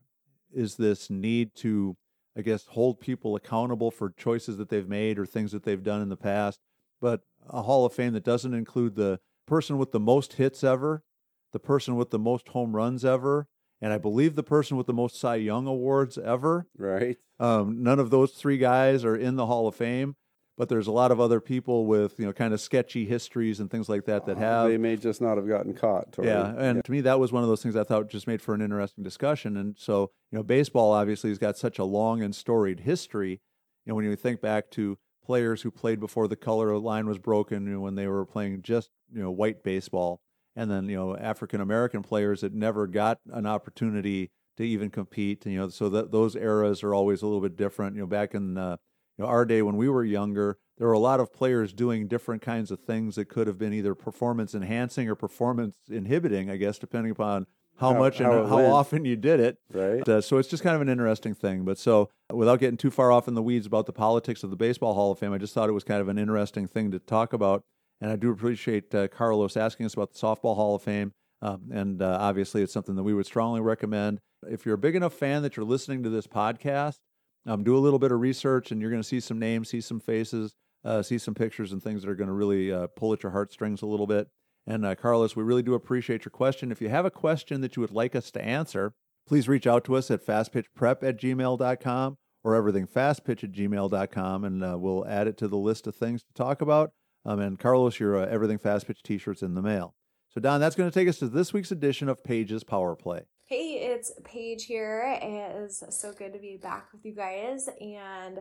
is 0.54 0.76
this 0.76 1.10
need 1.10 1.56
to, 1.56 1.98
I 2.38 2.42
guess, 2.42 2.66
hold 2.68 3.00
people 3.00 3.36
accountable 3.36 3.90
for 3.90 4.12
choices 4.12 4.58
that 4.58 4.70
they've 4.70 4.88
made 4.88 5.18
or 5.18 5.26
things 5.26 5.52
that 5.52 5.64
they've 5.64 5.84
done 5.84 6.02
in 6.02 6.10
the 6.10 6.18
past. 6.18 6.60
But 7.02 7.22
a 7.50 7.64
Hall 7.64 7.86
of 7.86 7.94
Fame 7.94 8.14
that 8.14 8.24
doesn't 8.24 8.54
include 8.54 8.96
the 8.96 9.20
person 9.48 9.78
with 9.78 9.92
the 9.92 10.00
most 10.00 10.34
hits 10.34 10.64
ever, 10.64 11.04
the 11.52 11.60
person 11.60 11.96
with 11.96 12.12
the 12.12 12.20
most 12.20 12.50
home 12.50 12.76
runs 12.76 13.04
ever, 13.04 13.48
and 13.82 13.94
I 13.94 13.98
believe 13.98 14.36
the 14.36 14.44
person 14.44 14.78
with 14.78 14.88
the 14.88 14.94
most 14.94 15.20
Cy 15.20 15.36
Young 15.36 15.68
awards 15.68 16.18
ever. 16.18 16.68
Right. 16.78 17.18
Um, 17.40 17.82
none 17.84 18.00
of 18.00 18.10
those 18.10 18.32
three 18.32 18.58
guys 18.58 19.06
are 19.06 19.16
in 19.16 19.36
the 19.36 19.46
Hall 19.46 19.68
of 19.68 19.76
Fame, 19.76 20.16
but 20.58 20.68
there's 20.68 20.88
a 20.88 20.92
lot 20.92 21.12
of 21.12 21.20
other 21.22 21.40
people 21.40 21.86
with 21.86 22.20
you 22.20 22.26
know 22.26 22.34
kind 22.34 22.54
of 22.54 22.60
sketchy 22.60 23.06
histories 23.06 23.60
and 23.60 23.72
things 23.72 23.88
like 23.88 24.06
that 24.06 24.26
that 24.26 24.38
Uh, 24.38 24.40
have. 24.42 24.70
They 24.70 24.78
may 24.78 24.98
just 24.98 25.22
not 25.22 25.38
have 25.38 25.48
gotten 25.48 25.74
caught. 25.74 26.16
Yeah, 26.22 26.54
and 26.58 26.84
to 26.84 26.92
me 26.92 27.02
that 27.02 27.20
was 27.20 27.32
one 27.32 27.44
of 27.44 27.50
those 27.50 27.64
things 27.64 27.76
I 27.76 27.84
thought 27.84 28.10
just 28.10 28.28
made 28.28 28.42
for 28.42 28.54
an 28.54 28.62
interesting 28.62 29.04
discussion. 29.04 29.56
And 29.56 29.76
so 29.78 30.12
you 30.32 30.38
know, 30.38 30.44
baseball 30.44 30.92
obviously 30.92 31.30
has 31.30 31.38
got 31.40 31.58
such 31.58 31.80
a 31.80 31.86
long 31.86 32.22
and 32.22 32.36
storied 32.36 32.82
history. 32.82 33.42
You 33.86 33.92
know, 33.92 33.96
when 33.96 34.06
you 34.06 34.16
think 34.16 34.42
back 34.42 34.70
to 34.72 34.98
players 35.24 35.62
who 35.62 35.72
played 35.72 36.00
before 36.00 36.28
the 36.28 36.36
color 36.36 36.78
line 36.78 37.08
was 37.08 37.20
broken, 37.20 37.66
you 37.66 37.74
know, 37.74 37.80
when 37.80 37.96
they 37.96 38.08
were 38.08 38.26
playing 38.26 38.62
just 38.62 38.90
you 39.14 39.22
know 39.22 39.32
white 39.32 39.64
baseball, 39.64 40.22
and 40.56 40.70
then 40.70 40.90
you 40.90 40.96
know 40.96 41.16
African 41.18 41.62
American 41.62 42.02
players 42.04 42.42
that 42.42 42.54
never 42.54 42.88
got 42.88 43.20
an 43.32 43.46
opportunity 43.46 44.32
to 44.58 44.64
even 44.64 44.90
compete. 44.90 45.46
You 45.46 45.58
know, 45.58 45.70
so 45.70 45.90
that 45.90 46.12
those 46.12 46.36
eras 46.36 46.84
are 46.84 46.94
always 46.94 47.22
a 47.22 47.26
little 47.26 47.42
bit 47.42 47.56
different. 47.56 47.96
You 47.96 48.02
know, 48.02 48.08
back 48.08 48.34
in 48.34 48.58
uh, 48.58 48.78
you 49.18 49.24
know, 49.24 49.30
our 49.30 49.46
day 49.46 49.62
when 49.62 49.78
we 49.78 49.90
were 49.90 50.04
younger, 50.04 50.58
there 50.78 50.88
were 50.88 50.94
a 50.94 51.00
lot 51.00 51.20
of 51.20 51.34
players 51.34 51.74
doing 51.74 52.08
different 52.08 52.42
kinds 52.42 52.72
of 52.72 52.80
things 52.80 53.16
that 53.16 53.26
could 53.26 53.48
have 53.48 53.58
been 53.58 53.74
either 53.74 53.94
performance 53.96 54.54
enhancing 54.56 55.10
or 55.10 55.16
performance 55.16 55.76
inhibiting, 55.90 56.50
I 56.50 56.58
guess, 56.58 56.78
depending 56.80 57.12
upon 57.12 57.46
how, 57.78 57.94
How- 57.94 58.00
much 58.00 58.20
and 58.20 58.28
how 58.32 58.40
it 58.44 58.48
how 58.50 58.56
went. 58.58 58.68
often 58.68 59.06
you 59.06 59.16
did 59.16 59.40
it. 59.40 59.58
Right. 59.74 60.08
Uh, 60.08 60.20
so 60.22 60.38
it's 60.38 60.50
just 60.50 60.64
kind 60.64 60.76
of 60.76 60.82
an 60.82 60.90
interesting 60.90 61.34
thing. 61.34 61.64
But 61.64 61.78
so, 61.78 62.10
without 62.32 62.60
getting 62.60 62.78
too 62.78 62.92
far 62.92 63.12
off 63.12 63.28
in 63.28 63.34
the 63.36 63.42
weeds 63.44 63.66
about 63.66 63.86
the 63.86 63.94
politics 63.94 64.44
of 64.44 64.50
the 64.50 64.58
Baseball 64.58 64.94
Hall 64.94 65.12
of 65.12 65.20
Fame, 65.20 65.32
I 65.34 65.38
just 65.38 65.54
thought 65.54 65.70
it 65.70 65.74
was 65.74 65.84
kind 65.86 66.02
of 66.02 66.08
an 66.10 66.18
interesting 66.18 66.68
thing 66.68 66.92
to 66.92 67.00
talk 67.00 67.32
about. 67.34 67.64
And 68.02 68.12
I 68.12 68.16
do 68.16 68.32
appreciate 68.32 68.94
uh, 68.96 69.08
Carlos 69.08 69.58
asking 69.58 69.86
us 69.86 69.94
about 69.94 70.14
the 70.14 70.20
Softball 70.20 70.56
Hall 70.56 70.76
of 70.76 70.82
Fame. 70.82 71.12
Um, 71.42 71.70
and 71.72 72.02
uh, 72.02 72.18
obviously, 72.20 72.62
it's 72.62 72.74
something 72.74 72.96
that 72.96 73.04
we 73.04 73.14
would 73.14 73.26
strongly 73.26 73.62
recommend. 73.62 74.20
If 74.48 74.66
you're 74.66 74.76
a 74.76 74.80
big 74.80 74.96
enough 74.96 75.14
fan 75.14 75.42
that 75.44 75.58
you're 75.58 75.66
listening 75.66 76.04
to 76.04 76.10
this 76.10 76.28
podcast, 76.28 76.98
um, 77.46 77.64
do 77.64 77.76
a 77.78 77.80
little 77.80 78.00
bit 78.00 78.12
of 78.12 78.20
research, 78.20 78.72
and 78.72 78.82
you're 78.82 78.92
going 78.92 79.02
to 79.02 79.08
see 79.08 79.20
some 79.20 79.40
names, 79.40 79.70
see 79.70 79.82
some 79.82 80.00
faces, 80.00 80.54
uh, 80.84 81.02
see 81.02 81.18
some 81.18 81.34
pictures, 81.34 81.72
and 81.72 81.82
things 81.82 82.02
that 82.02 82.10
are 82.10 82.16
going 82.16 82.28
to 82.28 82.34
really 82.34 82.72
uh, 82.72 82.88
pull 82.96 83.14
at 83.14 83.24
your 83.24 83.32
heartstrings 83.32 83.82
a 83.82 83.86
little 83.86 84.08
bit. 84.08 84.28
And 84.68 84.86
uh, 84.86 84.96
Carlos, 84.96 85.36
we 85.36 85.44
really 85.44 85.64
do 85.64 85.74
appreciate 85.74 86.26
your 86.26 86.32
question. 86.32 86.72
If 86.72 86.82
you 86.82 86.90
have 86.90 87.06
a 87.06 87.12
question 87.12 87.62
that 87.62 87.76
you 87.76 87.82
would 87.82 87.92
like 87.92 88.16
us 88.16 88.32
to 88.32 88.42
answer, 88.42 88.94
please 89.28 89.48
reach 89.48 89.68
out 89.68 89.84
to 89.86 89.96
us 89.96 90.12
at 90.12 90.26
fastpitchprep 90.26 91.04
at 91.04 91.20
gmail.com 91.20 92.18
or 92.44 92.62
everythingfastpitch 92.62 93.44
at 93.44 93.52
gmail.com, 93.52 94.44
and 94.44 94.64
uh, 94.64 94.78
we'll 94.78 95.08
add 95.08 95.28
it 95.28 95.38
to 95.38 95.48
the 95.48 95.58
list 95.58 95.88
of 95.88 95.96
things 95.96 96.24
to 96.24 96.34
talk 96.34 96.62
about. 96.62 96.92
Um, 97.26 97.40
and 97.40 97.60
Carlos, 97.60 98.00
your 98.00 98.18
uh, 98.18 98.26
Everything 98.28 98.58
Fast 98.58 98.88
Pitch 98.88 99.04
t 99.04 99.18
shirt's 99.18 99.42
in 99.42 99.54
the 99.56 99.62
mail. 99.62 99.96
So, 100.30 100.40
Don, 100.40 100.60
that's 100.60 100.76
going 100.76 100.90
to 100.90 100.94
take 100.94 101.08
us 101.08 101.18
to 101.20 101.28
this 101.28 101.54
week's 101.54 101.72
edition 101.72 102.08
of 102.08 102.24
Paige's 102.24 102.64
Power 102.64 102.96
Play. 102.96 103.22
Hey, 103.46 103.92
it's 103.92 104.12
Paige 104.24 104.66
here. 104.66 105.20
It 105.22 105.64
is 105.64 105.84
so 105.90 106.14
good 106.14 106.34
to 106.34 106.40
be 106.40 106.58
back 106.62 106.94
with 106.94 107.04
you 107.04 107.16
guys. 107.16 107.68
And 107.82 108.40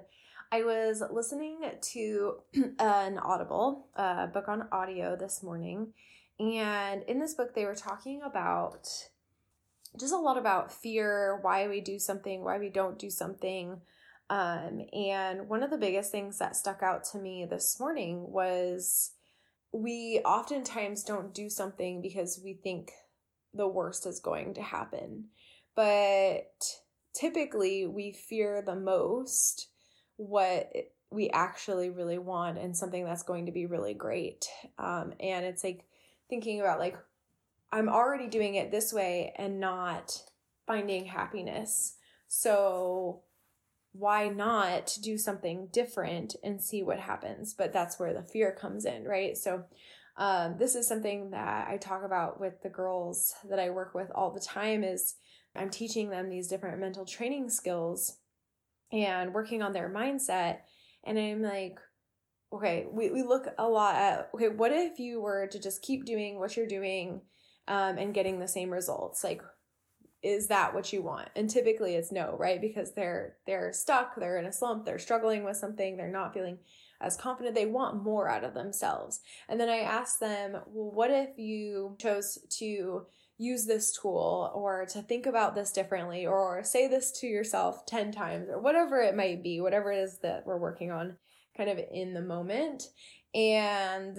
I 0.52 0.64
was 0.64 1.02
listening 1.10 1.60
to 1.80 2.34
an 2.78 3.18
Audible 3.18 3.86
uh, 3.96 4.26
book 4.26 4.48
on 4.48 4.68
audio 4.70 5.16
this 5.16 5.42
morning. 5.42 5.94
And 6.38 7.02
in 7.04 7.20
this 7.20 7.34
book, 7.34 7.54
they 7.54 7.64
were 7.64 7.74
talking 7.74 8.20
about 8.22 8.86
just 9.98 10.12
a 10.12 10.18
lot 10.18 10.36
about 10.36 10.72
fear, 10.72 11.38
why 11.42 11.68
we 11.68 11.80
do 11.80 11.98
something, 11.98 12.44
why 12.44 12.58
we 12.58 12.68
don't 12.68 12.98
do 12.98 13.10
something. 13.10 13.80
Um, 14.30 14.82
and 14.92 15.48
one 15.48 15.62
of 15.62 15.70
the 15.70 15.78
biggest 15.78 16.12
things 16.12 16.38
that 16.38 16.56
stuck 16.56 16.82
out 16.82 17.04
to 17.12 17.18
me 17.18 17.46
this 17.48 17.80
morning 17.80 18.30
was 18.30 19.12
we 19.72 20.20
oftentimes 20.24 21.02
don't 21.02 21.34
do 21.34 21.48
something 21.48 22.02
because 22.02 22.40
we 22.42 22.54
think 22.54 22.92
the 23.54 23.68
worst 23.68 24.06
is 24.06 24.20
going 24.20 24.54
to 24.54 24.62
happen. 24.62 25.26
But 25.74 26.52
typically, 27.14 27.86
we 27.86 28.12
fear 28.12 28.62
the 28.62 28.76
most 28.76 29.68
what 30.16 30.70
we 31.10 31.30
actually 31.30 31.90
really 31.90 32.18
want 32.18 32.58
and 32.58 32.76
something 32.76 33.04
that's 33.04 33.22
going 33.22 33.46
to 33.46 33.52
be 33.52 33.66
really 33.66 33.94
great. 33.94 34.46
Um, 34.78 35.14
and 35.20 35.46
it's 35.46 35.64
like 35.64 35.84
thinking 36.28 36.60
about, 36.60 36.78
like, 36.78 36.98
I'm 37.72 37.88
already 37.88 38.26
doing 38.26 38.56
it 38.56 38.70
this 38.70 38.92
way 38.92 39.32
and 39.36 39.60
not 39.60 40.22
finding 40.66 41.06
happiness. 41.06 41.94
So, 42.28 43.22
why 43.92 44.28
not 44.28 44.96
do 45.02 45.18
something 45.18 45.68
different 45.72 46.36
and 46.42 46.62
see 46.62 46.82
what 46.82 47.00
happens? 47.00 47.54
But 47.54 47.72
that's 47.72 47.98
where 47.98 48.14
the 48.14 48.22
fear 48.22 48.56
comes 48.58 48.84
in, 48.84 49.04
right? 49.04 49.36
So, 49.36 49.64
um, 50.16 50.56
this 50.58 50.74
is 50.74 50.88
something 50.88 51.30
that 51.30 51.68
I 51.68 51.76
talk 51.76 52.02
about 52.04 52.40
with 52.40 52.60
the 52.62 52.68
girls 52.68 53.34
that 53.48 53.60
I 53.60 53.70
work 53.70 53.94
with 53.94 54.10
all 54.14 54.32
the 54.32 54.40
time 54.40 54.82
is 54.82 55.14
I'm 55.54 55.70
teaching 55.70 56.10
them 56.10 56.28
these 56.28 56.48
different 56.48 56.80
mental 56.80 57.06
training 57.06 57.50
skills 57.50 58.18
and 58.92 59.32
working 59.32 59.62
on 59.62 59.72
their 59.72 59.88
mindset. 59.88 60.58
And 61.04 61.18
I'm 61.18 61.42
like, 61.42 61.78
okay, 62.52 62.86
we, 62.90 63.10
we 63.10 63.22
look 63.22 63.46
a 63.58 63.68
lot 63.68 63.94
at, 63.94 64.30
okay, 64.34 64.48
what 64.48 64.72
if 64.72 64.98
you 64.98 65.20
were 65.20 65.46
to 65.48 65.60
just 65.60 65.82
keep 65.82 66.04
doing 66.04 66.38
what 66.38 66.56
you're 66.56 66.66
doing 66.66 67.20
um, 67.68 67.98
and 67.98 68.14
getting 68.14 68.40
the 68.40 68.48
same 68.48 68.70
results? 68.70 69.22
Like, 69.22 69.42
is 70.22 70.48
that 70.48 70.74
what 70.74 70.92
you 70.92 71.02
want? 71.02 71.28
And 71.36 71.48
typically 71.48 71.94
it's 71.94 72.12
no 72.12 72.36
right? 72.38 72.60
Because 72.60 72.92
they're 72.92 73.36
they're 73.46 73.72
stuck 73.72 74.16
they're 74.16 74.38
in 74.38 74.46
a 74.46 74.52
slump 74.52 74.84
they're 74.84 74.98
struggling 74.98 75.44
with 75.44 75.56
something 75.56 75.96
they're 75.96 76.10
not 76.10 76.34
feeling 76.34 76.58
as 77.00 77.16
confident 77.16 77.54
they 77.54 77.66
want 77.66 78.02
more 78.02 78.28
out 78.28 78.44
of 78.44 78.54
themselves. 78.54 79.20
And 79.48 79.60
then 79.60 79.68
i 79.68 79.78
ask 79.78 80.18
them 80.18 80.52
well 80.66 80.90
what 80.92 81.10
if 81.10 81.38
you 81.38 81.96
chose 81.98 82.38
to 82.58 83.06
use 83.40 83.66
this 83.66 83.96
tool 83.96 84.50
or 84.54 84.84
to 84.86 85.00
think 85.00 85.26
about 85.26 85.54
this 85.54 85.70
differently 85.70 86.26
or 86.26 86.64
say 86.64 86.88
this 86.88 87.12
to 87.20 87.28
yourself 87.28 87.86
10 87.86 88.10
times 88.10 88.48
or 88.48 88.58
whatever 88.60 89.00
it 89.00 89.14
might 89.14 89.44
be 89.44 89.60
whatever 89.60 89.92
it 89.92 89.98
is 89.98 90.18
that 90.18 90.44
we're 90.44 90.58
working 90.58 90.90
on 90.90 91.16
kind 91.56 91.70
of 91.70 91.78
in 91.92 92.14
the 92.14 92.20
moment 92.20 92.88
and 93.34 94.18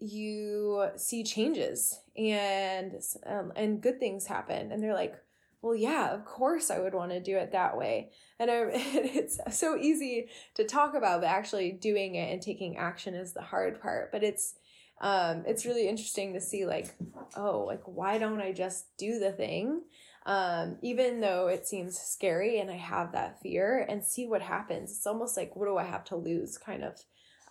you 0.00 0.86
see 0.96 1.22
changes 1.22 2.00
and 2.16 2.94
um, 3.26 3.52
and 3.54 3.82
good 3.82 4.00
things 4.00 4.26
happen. 4.26 4.72
And 4.72 4.82
they're 4.82 4.94
like 4.94 5.14
well 5.62 5.74
yeah 5.74 6.12
of 6.12 6.24
course 6.24 6.70
i 6.70 6.78
would 6.78 6.94
want 6.94 7.10
to 7.10 7.20
do 7.20 7.36
it 7.36 7.52
that 7.52 7.76
way. 7.76 8.10
And 8.38 8.50
I, 8.50 8.64
it's 8.72 9.38
so 9.50 9.76
easy 9.76 10.28
to 10.54 10.64
talk 10.64 10.94
about 10.94 11.20
but 11.20 11.28
actually 11.28 11.72
doing 11.72 12.14
it 12.14 12.32
and 12.32 12.40
taking 12.40 12.78
action 12.78 13.14
is 13.14 13.32
the 13.32 13.42
hard 13.42 13.80
part. 13.80 14.10
But 14.10 14.24
it's 14.24 14.54
um, 15.02 15.44
it's 15.46 15.64
really 15.64 15.88
interesting 15.88 16.34
to 16.34 16.42
see 16.42 16.66
like 16.66 16.94
oh 17.34 17.64
like 17.66 17.80
why 17.86 18.18
don't 18.18 18.40
i 18.40 18.52
just 18.52 18.96
do 18.96 19.18
the 19.18 19.32
thing? 19.32 19.82
Um, 20.26 20.76
even 20.82 21.20
though 21.20 21.48
it 21.48 21.66
seems 21.66 21.98
scary 21.98 22.60
and 22.60 22.70
i 22.70 22.76
have 22.76 23.12
that 23.12 23.40
fear 23.40 23.86
and 23.88 24.04
see 24.04 24.26
what 24.26 24.42
happens. 24.42 24.90
It's 24.90 25.06
almost 25.06 25.36
like 25.36 25.56
what 25.56 25.66
do 25.66 25.76
i 25.76 25.84
have 25.84 26.04
to 26.04 26.16
lose 26.16 26.58
kind 26.58 26.84
of 26.84 26.96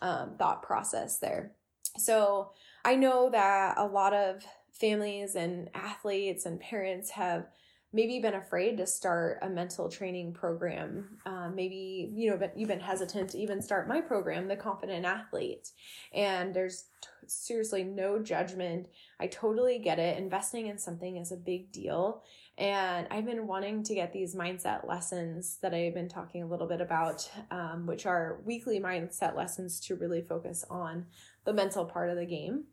um, 0.01 0.35
thought 0.37 0.63
process 0.63 1.19
there. 1.19 1.53
So 1.97 2.51
I 2.85 2.95
know 2.95 3.29
that 3.31 3.75
a 3.77 3.85
lot 3.85 4.13
of 4.13 4.43
families 4.71 5.35
and 5.35 5.69
athletes 5.73 6.45
and 6.45 6.59
parents 6.59 7.09
have 7.11 7.47
maybe 7.91 8.19
been 8.19 8.35
afraid 8.35 8.77
to 8.77 8.85
start 8.85 9.39
a 9.41 9.49
mental 9.49 9.89
training 9.89 10.33
program. 10.33 11.17
Uh, 11.25 11.49
maybe 11.49 12.11
you 12.13 12.29
know, 12.29 12.37
but 12.37 12.57
you've 12.57 12.69
been 12.69 12.79
hesitant 12.79 13.31
to 13.31 13.39
even 13.39 13.61
start 13.61 13.87
my 13.87 13.99
program, 13.99 14.47
the 14.47 14.55
Confident 14.55 15.05
Athlete. 15.05 15.71
And 16.13 16.53
there's 16.53 16.85
t- 17.01 17.09
seriously 17.25 17.83
no 17.83 18.19
judgment. 18.19 18.87
I 19.19 19.27
totally 19.27 19.79
get 19.79 19.97
it. 19.97 20.17
Investing 20.17 20.67
in 20.67 20.77
something 20.77 21.17
is 21.17 21.31
a 21.31 21.37
big 21.37 21.71
deal. 21.71 22.23
And 22.57 23.07
I've 23.09 23.25
been 23.25 23.47
wanting 23.47 23.83
to 23.83 23.95
get 23.95 24.11
these 24.11 24.35
mindset 24.35 24.87
lessons 24.87 25.57
that 25.61 25.73
I've 25.73 25.93
been 25.93 26.09
talking 26.09 26.43
a 26.43 26.47
little 26.47 26.67
bit 26.67 26.81
about, 26.81 27.29
um, 27.49 27.85
which 27.87 28.05
are 28.05 28.41
weekly 28.45 28.79
mindset 28.79 29.35
lessons 29.35 29.79
to 29.81 29.95
really 29.95 30.21
focus 30.21 30.65
on 30.69 31.05
the 31.45 31.53
mental 31.53 31.85
part 31.85 32.09
of 32.09 32.17
the 32.17 32.25
game 32.25 32.65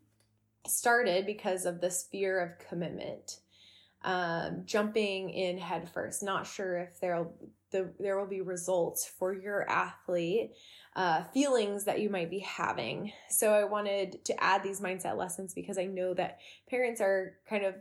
started 0.67 1.25
because 1.25 1.65
of 1.65 1.79
this 1.79 2.07
fear 2.11 2.39
of 2.39 2.67
commitment 2.67 3.39
um, 4.03 4.63
jumping 4.65 5.29
in 5.29 5.57
headfirst 5.57 6.23
not 6.23 6.47
sure 6.47 6.77
if 6.77 6.99
there'll 6.99 7.33
the, 7.71 7.89
there 7.99 8.17
will 8.17 8.27
be 8.27 8.41
results 8.41 9.05
for 9.05 9.33
your 9.33 9.69
athlete 9.69 10.51
uh, 10.95 11.23
feelings 11.25 11.83
that 11.83 11.99
you 11.99 12.09
might 12.09 12.29
be 12.29 12.39
having. 12.39 13.11
So 13.29 13.53
i 13.53 13.63
wanted 13.63 14.23
to 14.25 14.43
add 14.43 14.63
these 14.63 14.79
mindset 14.79 15.17
lessons 15.17 15.53
because 15.53 15.77
i 15.77 15.85
know 15.85 16.13
that 16.13 16.39
parents 16.69 17.01
are 17.01 17.37
kind 17.49 17.65
of 17.65 17.75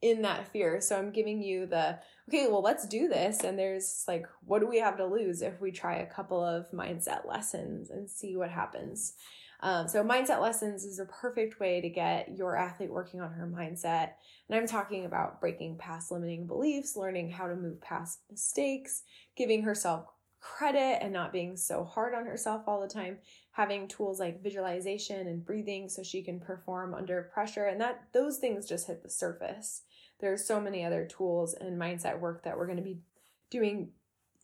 in 0.00 0.22
that 0.22 0.48
fear. 0.48 0.80
So 0.80 0.96
i'm 0.96 1.10
giving 1.10 1.42
you 1.42 1.66
the 1.66 1.98
okay 2.28 2.46
well 2.48 2.62
let's 2.62 2.86
do 2.86 3.08
this. 3.08 3.40
And 3.40 3.58
there's 3.58 4.04
like 4.06 4.26
what 4.44 4.60
do 4.60 4.66
we 4.66 4.78
have 4.78 4.96
to 4.98 5.06
lose 5.06 5.42
if 5.42 5.60
we 5.60 5.72
try 5.72 5.96
a 5.96 6.06
couple 6.06 6.42
of 6.42 6.70
mindset 6.70 7.26
lessons 7.26 7.90
and 7.90 8.08
see 8.08 8.36
what 8.36 8.50
happens 8.50 9.14
um, 9.62 9.86
so, 9.86 10.02
mindset 10.02 10.40
lessons 10.40 10.84
is 10.84 10.98
a 10.98 11.04
perfect 11.04 11.60
way 11.60 11.80
to 11.80 11.88
get 11.88 12.36
your 12.36 12.56
athlete 12.56 12.90
working 12.90 13.20
on 13.20 13.32
her 13.32 13.46
mindset. 13.46 14.14
And 14.48 14.58
I'm 14.58 14.66
talking 14.66 15.04
about 15.04 15.40
breaking 15.40 15.78
past 15.78 16.10
limiting 16.10 16.48
beliefs, 16.48 16.96
learning 16.96 17.30
how 17.30 17.46
to 17.46 17.54
move 17.54 17.80
past 17.80 18.22
mistakes, 18.28 19.04
giving 19.36 19.62
herself 19.62 20.06
credit 20.40 20.98
and 21.00 21.12
not 21.12 21.32
being 21.32 21.56
so 21.56 21.84
hard 21.84 22.12
on 22.12 22.26
herself 22.26 22.64
all 22.66 22.80
the 22.80 22.88
time, 22.88 23.18
having 23.52 23.86
tools 23.86 24.18
like 24.18 24.42
visualization 24.42 25.28
and 25.28 25.46
breathing 25.46 25.88
so 25.88 26.02
she 26.02 26.22
can 26.22 26.40
perform 26.40 26.92
under 26.92 27.30
pressure. 27.32 27.66
And 27.66 27.80
that 27.80 28.02
those 28.12 28.38
things 28.38 28.68
just 28.68 28.88
hit 28.88 29.04
the 29.04 29.10
surface. 29.10 29.82
There's 30.18 30.44
so 30.44 30.60
many 30.60 30.84
other 30.84 31.06
tools 31.06 31.54
and 31.54 31.80
mindset 31.80 32.18
work 32.18 32.42
that 32.42 32.58
we're 32.58 32.66
going 32.66 32.78
to 32.78 32.82
be 32.82 32.98
doing 33.48 33.90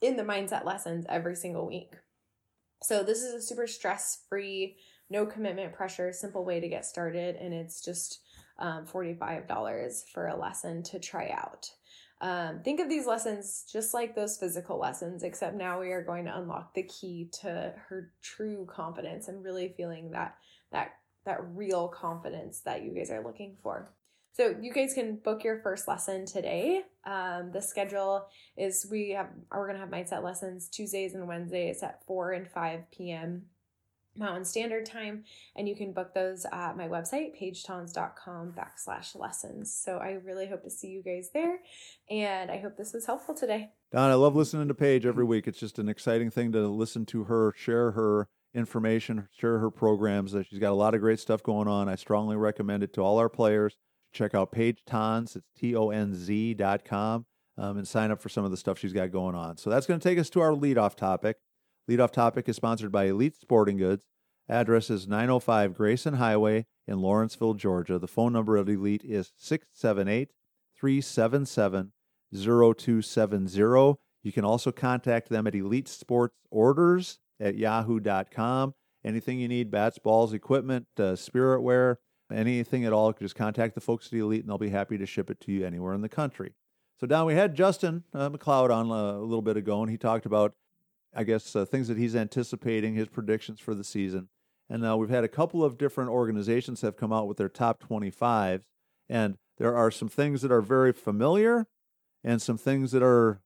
in 0.00 0.16
the 0.16 0.22
mindset 0.22 0.64
lessons 0.64 1.06
every 1.08 1.34
single 1.34 1.66
week. 1.66 1.94
So, 2.80 3.02
this 3.02 3.24
is 3.24 3.34
a 3.34 3.42
super 3.42 3.66
stress 3.66 4.22
free 4.28 4.76
no 5.10 5.26
commitment 5.26 5.72
pressure, 5.72 6.12
simple 6.12 6.44
way 6.44 6.60
to 6.60 6.68
get 6.68 6.86
started, 6.86 7.36
and 7.36 7.54
it's 7.54 7.84
just 7.84 8.20
um, 8.58 8.86
$45 8.86 10.02
for 10.12 10.26
a 10.26 10.36
lesson 10.36 10.82
to 10.84 10.98
try 10.98 11.30
out. 11.30 11.70
Um, 12.20 12.60
think 12.64 12.80
of 12.80 12.88
these 12.88 13.06
lessons 13.06 13.64
just 13.72 13.94
like 13.94 14.16
those 14.16 14.36
physical 14.38 14.78
lessons, 14.78 15.22
except 15.22 15.54
now 15.54 15.80
we 15.80 15.92
are 15.92 16.02
going 16.02 16.24
to 16.24 16.36
unlock 16.36 16.74
the 16.74 16.82
key 16.82 17.30
to 17.40 17.72
her 17.88 18.12
true 18.22 18.66
confidence 18.68 19.28
and 19.28 19.44
really 19.44 19.74
feeling 19.76 20.10
that 20.10 20.34
that 20.72 20.94
that 21.24 21.38
real 21.54 21.88
confidence 21.88 22.60
that 22.62 22.82
you 22.82 22.92
guys 22.92 23.10
are 23.10 23.22
looking 23.22 23.56
for. 23.62 23.92
So 24.32 24.54
you 24.60 24.72
guys 24.72 24.94
can 24.94 25.16
book 25.16 25.44
your 25.44 25.60
first 25.62 25.86
lesson 25.86 26.26
today. 26.26 26.82
Um, 27.04 27.50
the 27.52 27.62
schedule 27.62 28.26
is 28.56 28.86
we 28.90 29.10
have 29.10 29.28
we're 29.52 29.66
gonna 29.68 29.78
have 29.78 29.90
mindset 29.90 30.24
lessons 30.24 30.68
Tuesdays 30.68 31.14
and 31.14 31.28
Wednesdays 31.28 31.82
at 31.84 32.04
four 32.04 32.32
and 32.32 32.48
five 32.48 32.90
p.m. 32.90 33.42
Mountain 34.18 34.44
Standard 34.44 34.86
Time, 34.86 35.24
and 35.56 35.68
you 35.68 35.76
can 35.76 35.92
book 35.92 36.14
those 36.14 36.44
at 36.52 36.76
my 36.76 36.88
website, 36.88 37.40
paigetonz.com 37.40 38.54
backslash 38.56 39.18
lessons. 39.18 39.74
So 39.74 39.98
I 39.98 40.18
really 40.24 40.46
hope 40.46 40.64
to 40.64 40.70
see 40.70 40.88
you 40.88 41.02
guys 41.02 41.30
there, 41.32 41.58
and 42.10 42.50
I 42.50 42.58
hope 42.58 42.76
this 42.76 42.92
was 42.92 43.06
helpful 43.06 43.34
today. 43.34 43.70
Don, 43.92 44.10
I 44.10 44.14
love 44.14 44.36
listening 44.36 44.68
to 44.68 44.74
Paige 44.74 45.06
every 45.06 45.24
week. 45.24 45.46
It's 45.46 45.60
just 45.60 45.78
an 45.78 45.88
exciting 45.88 46.30
thing 46.30 46.52
to 46.52 46.68
listen 46.68 47.06
to 47.06 47.24
her 47.24 47.54
share 47.56 47.92
her 47.92 48.28
information, 48.54 49.28
share 49.30 49.58
her 49.58 49.70
programs. 49.70 50.34
She's 50.48 50.58
got 50.58 50.72
a 50.72 50.74
lot 50.74 50.94
of 50.94 51.00
great 51.00 51.20
stuff 51.20 51.42
going 51.42 51.68
on. 51.68 51.88
I 51.88 51.94
strongly 51.94 52.36
recommend 52.36 52.82
it 52.82 52.92
to 52.94 53.02
all 53.02 53.18
our 53.18 53.28
players. 53.28 53.76
Check 54.12 54.34
out 54.34 54.52
Paige 54.52 54.82
Tonz, 54.86 55.36
it's 55.36 55.50
T 55.56 55.76
O 55.76 55.90
N 55.90 56.14
Z 56.14 56.54
dot 56.54 56.84
com, 56.84 57.26
um, 57.56 57.76
and 57.76 57.86
sign 57.86 58.10
up 58.10 58.22
for 58.22 58.28
some 58.28 58.44
of 58.44 58.50
the 58.50 58.56
stuff 58.56 58.78
she's 58.78 58.92
got 58.92 59.12
going 59.12 59.34
on. 59.34 59.58
So 59.58 59.70
that's 59.70 59.86
going 59.86 60.00
to 60.00 60.08
take 60.08 60.18
us 60.18 60.30
to 60.30 60.40
our 60.40 60.52
leadoff 60.52 60.94
topic. 60.94 61.36
Leadoff 61.88 62.10
topic 62.10 62.48
is 62.48 62.56
sponsored 62.56 62.92
by 62.92 63.04
Elite 63.04 63.34
Sporting 63.34 63.78
Goods. 63.78 64.04
Address 64.48 64.90
is 64.90 65.08
905 65.08 65.74
Grayson 65.74 66.14
Highway 66.14 66.66
in 66.86 67.00
Lawrenceville, 67.00 67.54
Georgia. 67.54 67.98
The 67.98 68.06
phone 68.06 68.32
number 68.32 68.56
of 68.56 68.68
Elite 68.68 69.04
is 69.04 69.32
678 69.36 70.30
377 70.78 71.92
0270. 72.32 73.94
You 74.22 74.32
can 74.32 74.44
also 74.44 74.70
contact 74.70 75.28
them 75.28 75.46
at 75.46 75.54
Elite 75.54 75.88
Sports 75.88 76.34
Orders 76.50 77.18
at 77.40 77.56
yahoo.com. 77.56 78.74
Anything 79.04 79.38
you 79.38 79.48
need, 79.48 79.70
bats, 79.70 79.98
balls, 79.98 80.32
equipment, 80.32 80.86
uh, 80.98 81.16
spirit 81.16 81.62
wear, 81.62 82.00
anything 82.32 82.84
at 82.84 82.92
all, 82.92 83.12
just 83.12 83.34
contact 83.34 83.74
the 83.74 83.80
folks 83.80 84.08
at 84.08 84.12
Elite 84.12 84.40
and 84.40 84.50
they'll 84.50 84.58
be 84.58 84.70
happy 84.70 84.98
to 84.98 85.06
ship 85.06 85.30
it 85.30 85.40
to 85.40 85.52
you 85.52 85.64
anywhere 85.64 85.94
in 85.94 86.02
the 86.02 86.08
country. 86.08 86.52
So, 87.00 87.06
Don, 87.06 87.26
we 87.26 87.34
had 87.34 87.54
Justin 87.54 88.04
uh, 88.12 88.28
McLeod 88.28 88.70
on 88.74 88.90
uh, 88.90 89.18
a 89.18 89.22
little 89.22 89.40
bit 89.40 89.56
ago, 89.56 89.80
and 89.82 89.90
he 89.90 89.96
talked 89.96 90.26
about, 90.26 90.54
I 91.18 91.24
guess, 91.24 91.56
uh, 91.56 91.64
things 91.64 91.88
that 91.88 91.98
he's 91.98 92.14
anticipating, 92.14 92.94
his 92.94 93.08
predictions 93.08 93.58
for 93.58 93.74
the 93.74 93.82
season. 93.82 94.28
And 94.70 94.86
uh, 94.86 94.96
we've 94.96 95.10
had 95.10 95.24
a 95.24 95.28
couple 95.28 95.64
of 95.64 95.76
different 95.76 96.10
organizations 96.10 96.80
have 96.82 96.96
come 96.96 97.12
out 97.12 97.26
with 97.26 97.38
their 97.38 97.48
top 97.48 97.82
25s, 97.82 98.62
and 99.08 99.36
there 99.56 99.74
are 99.74 99.90
some 99.90 100.08
things 100.08 100.42
that 100.42 100.52
are 100.52 100.62
very 100.62 100.92
familiar 100.92 101.66
and 102.22 102.40
some 102.40 102.56
things 102.56 102.92
that 102.92 103.02
are, 103.02 103.40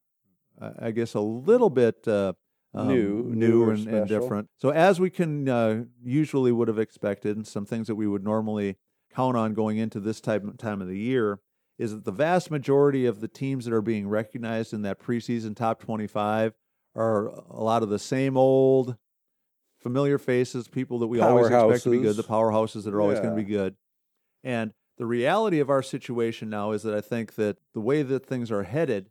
uh, 0.60 0.72
I 0.80 0.90
guess, 0.90 1.14
a 1.14 1.20
little 1.20 1.70
bit 1.70 2.06
uh, 2.06 2.34
um, 2.74 2.88
New, 2.88 3.22
new 3.34 3.70
and, 3.70 3.88
and 3.88 4.06
different. 4.06 4.48
So, 4.58 4.68
as 4.68 5.00
we 5.00 5.08
can 5.08 5.48
uh, 5.48 5.84
usually 6.02 6.52
would 6.52 6.68
have 6.68 6.78
expected, 6.78 7.36
and 7.36 7.46
some 7.46 7.64
things 7.64 7.86
that 7.86 7.94
we 7.94 8.06
would 8.06 8.24
normally 8.24 8.76
count 9.14 9.36
on 9.36 9.54
going 9.54 9.78
into 9.78 9.98
this 9.98 10.20
type 10.20 10.42
time 10.58 10.82
of 10.82 10.88
the 10.88 10.98
year, 10.98 11.40
is 11.78 11.92
that 11.92 12.04
the 12.04 12.12
vast 12.12 12.50
majority 12.50 13.06
of 13.06 13.20
the 13.20 13.28
teams 13.28 13.64
that 13.64 13.72
are 13.72 13.82
being 13.82 14.08
recognized 14.08 14.74
in 14.74 14.82
that 14.82 15.00
preseason 15.00 15.56
top 15.56 15.80
25 15.80 16.52
are 16.94 17.26
a 17.26 17.62
lot 17.62 17.82
of 17.82 17.88
the 17.88 17.98
same 17.98 18.36
old 18.36 18.96
familiar 19.80 20.18
faces, 20.18 20.68
people 20.68 20.98
that 21.00 21.08
we 21.08 21.20
always 21.20 21.46
expect 21.46 21.84
to 21.84 21.90
be 21.90 21.98
good, 21.98 22.16
the 22.16 22.22
powerhouses 22.22 22.84
that 22.84 22.94
are 22.94 23.00
always 23.00 23.18
going 23.18 23.36
to 23.36 23.42
be 23.42 23.48
good. 23.48 23.74
And 24.44 24.72
the 24.98 25.06
reality 25.06 25.58
of 25.60 25.70
our 25.70 25.82
situation 25.82 26.48
now 26.50 26.72
is 26.72 26.82
that 26.82 26.94
I 26.94 27.00
think 27.00 27.34
that 27.34 27.58
the 27.74 27.80
way 27.80 28.02
that 28.02 28.26
things 28.26 28.50
are 28.52 28.62
headed 28.62 29.10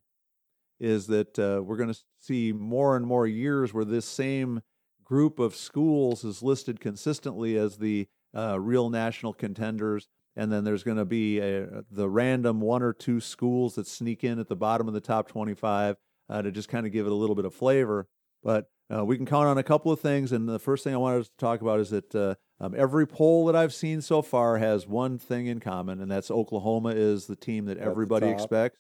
is 0.80 1.08
that 1.08 1.38
uh, 1.38 1.62
we're 1.62 1.78
going 1.78 1.94
to 1.94 2.00
see 2.20 2.54
more 2.54 2.96
and 2.96 3.06
more 3.06 3.28
years 3.28 3.74
where 3.74 3.86
this 3.86 4.06
same 4.06 4.62
group 5.04 5.40
of 5.40 5.56
schools 5.56 6.24
is 6.24 6.42
listed 6.42 6.80
consistently 6.80 7.58
as 7.58 7.78
the 7.78 8.08
uh, 8.36 8.60
real 8.60 8.90
national 8.90 9.34
contenders. 9.34 10.08
And 10.36 10.52
then 10.52 10.64
there's 10.64 10.84
going 10.84 10.98
to 10.98 11.06
be 11.06 11.40
a, 11.40 11.84
the 11.92 12.10
random 12.10 12.62
one 12.62 12.82
or 12.82 12.94
two 12.94 13.20
schools 13.20 13.76
that 13.76 13.88
sneak 13.88 14.24
in 14.24 14.40
at 14.40 14.48
the 14.48 14.56
bottom 14.56 14.88
of 14.88 14.94
the 14.94 15.02
top 15.02 15.28
25 15.28 15.98
uh, 16.30 16.42
to 16.42 16.52
just 16.52 16.70
kind 16.70 16.86
of 16.86 16.92
give 16.92 17.06
it 17.06 17.12
a 17.12 17.16
little 17.16 17.36
bit 17.36 17.46
of 17.46 17.54
flavor. 17.54 18.08
But 18.44 18.68
uh, 18.94 19.06
we 19.06 19.18
can 19.18 19.26
count 19.26 19.48
on 19.48 19.58
a 19.58 19.64
couple 19.64 19.92
of 19.92 20.00
things. 20.00 20.32
And 20.32 20.48
the 20.48 20.60
first 20.60 20.84
thing 20.84 20.94
I 20.94 20.98
wanted 20.98 21.26
to 21.26 21.32
talk 21.38 21.62
about 21.62 21.80
is 21.80 21.90
that 21.92 22.16
uh, 22.16 22.36
um, 22.60 22.74
every 22.78 23.08
poll 23.08 23.46
that 23.46 23.56
I've 23.56 23.74
seen 23.74 24.02
so 24.02 24.22
far 24.22 24.58
has 24.58 24.88
one 24.88 25.18
thing 25.18 25.48
in 25.48 25.60
common, 25.60 26.02
and 26.02 26.12
that's 26.12 26.32
Oklahoma 26.32 26.90
is 26.90 27.28
the 27.28 27.36
team 27.36 27.66
that 27.66 27.78
At 27.78 27.88
everybody 27.88 28.28
expects 28.28 28.80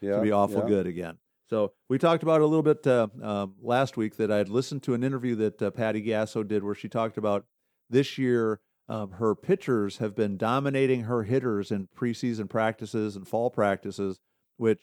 Yeah, 0.00 0.16
to 0.16 0.22
be 0.22 0.32
awful 0.32 0.60
yeah. 0.62 0.68
good 0.68 0.86
again. 0.86 1.18
So 1.48 1.72
we 1.88 1.98
talked 1.98 2.22
about 2.22 2.40
a 2.40 2.46
little 2.46 2.62
bit 2.62 2.86
uh, 2.86 3.08
um, 3.22 3.54
last 3.60 3.96
week 3.96 4.16
that 4.18 4.30
I 4.30 4.36
had 4.36 4.48
listened 4.48 4.84
to 4.84 4.94
an 4.94 5.02
interview 5.02 5.34
that 5.36 5.60
uh, 5.60 5.70
Patty 5.70 6.00
Gasso 6.00 6.46
did 6.46 6.62
where 6.62 6.76
she 6.76 6.88
talked 6.88 7.18
about 7.18 7.44
this 7.88 8.18
year 8.18 8.60
um, 8.90 9.12
her 9.12 9.36
pitchers 9.36 9.98
have 9.98 10.16
been 10.16 10.36
dominating 10.36 11.02
her 11.02 11.22
hitters 11.22 11.70
in 11.70 11.88
preseason 11.96 12.50
practices 12.50 13.14
and 13.14 13.26
fall 13.26 13.48
practices, 13.48 14.18
which 14.56 14.82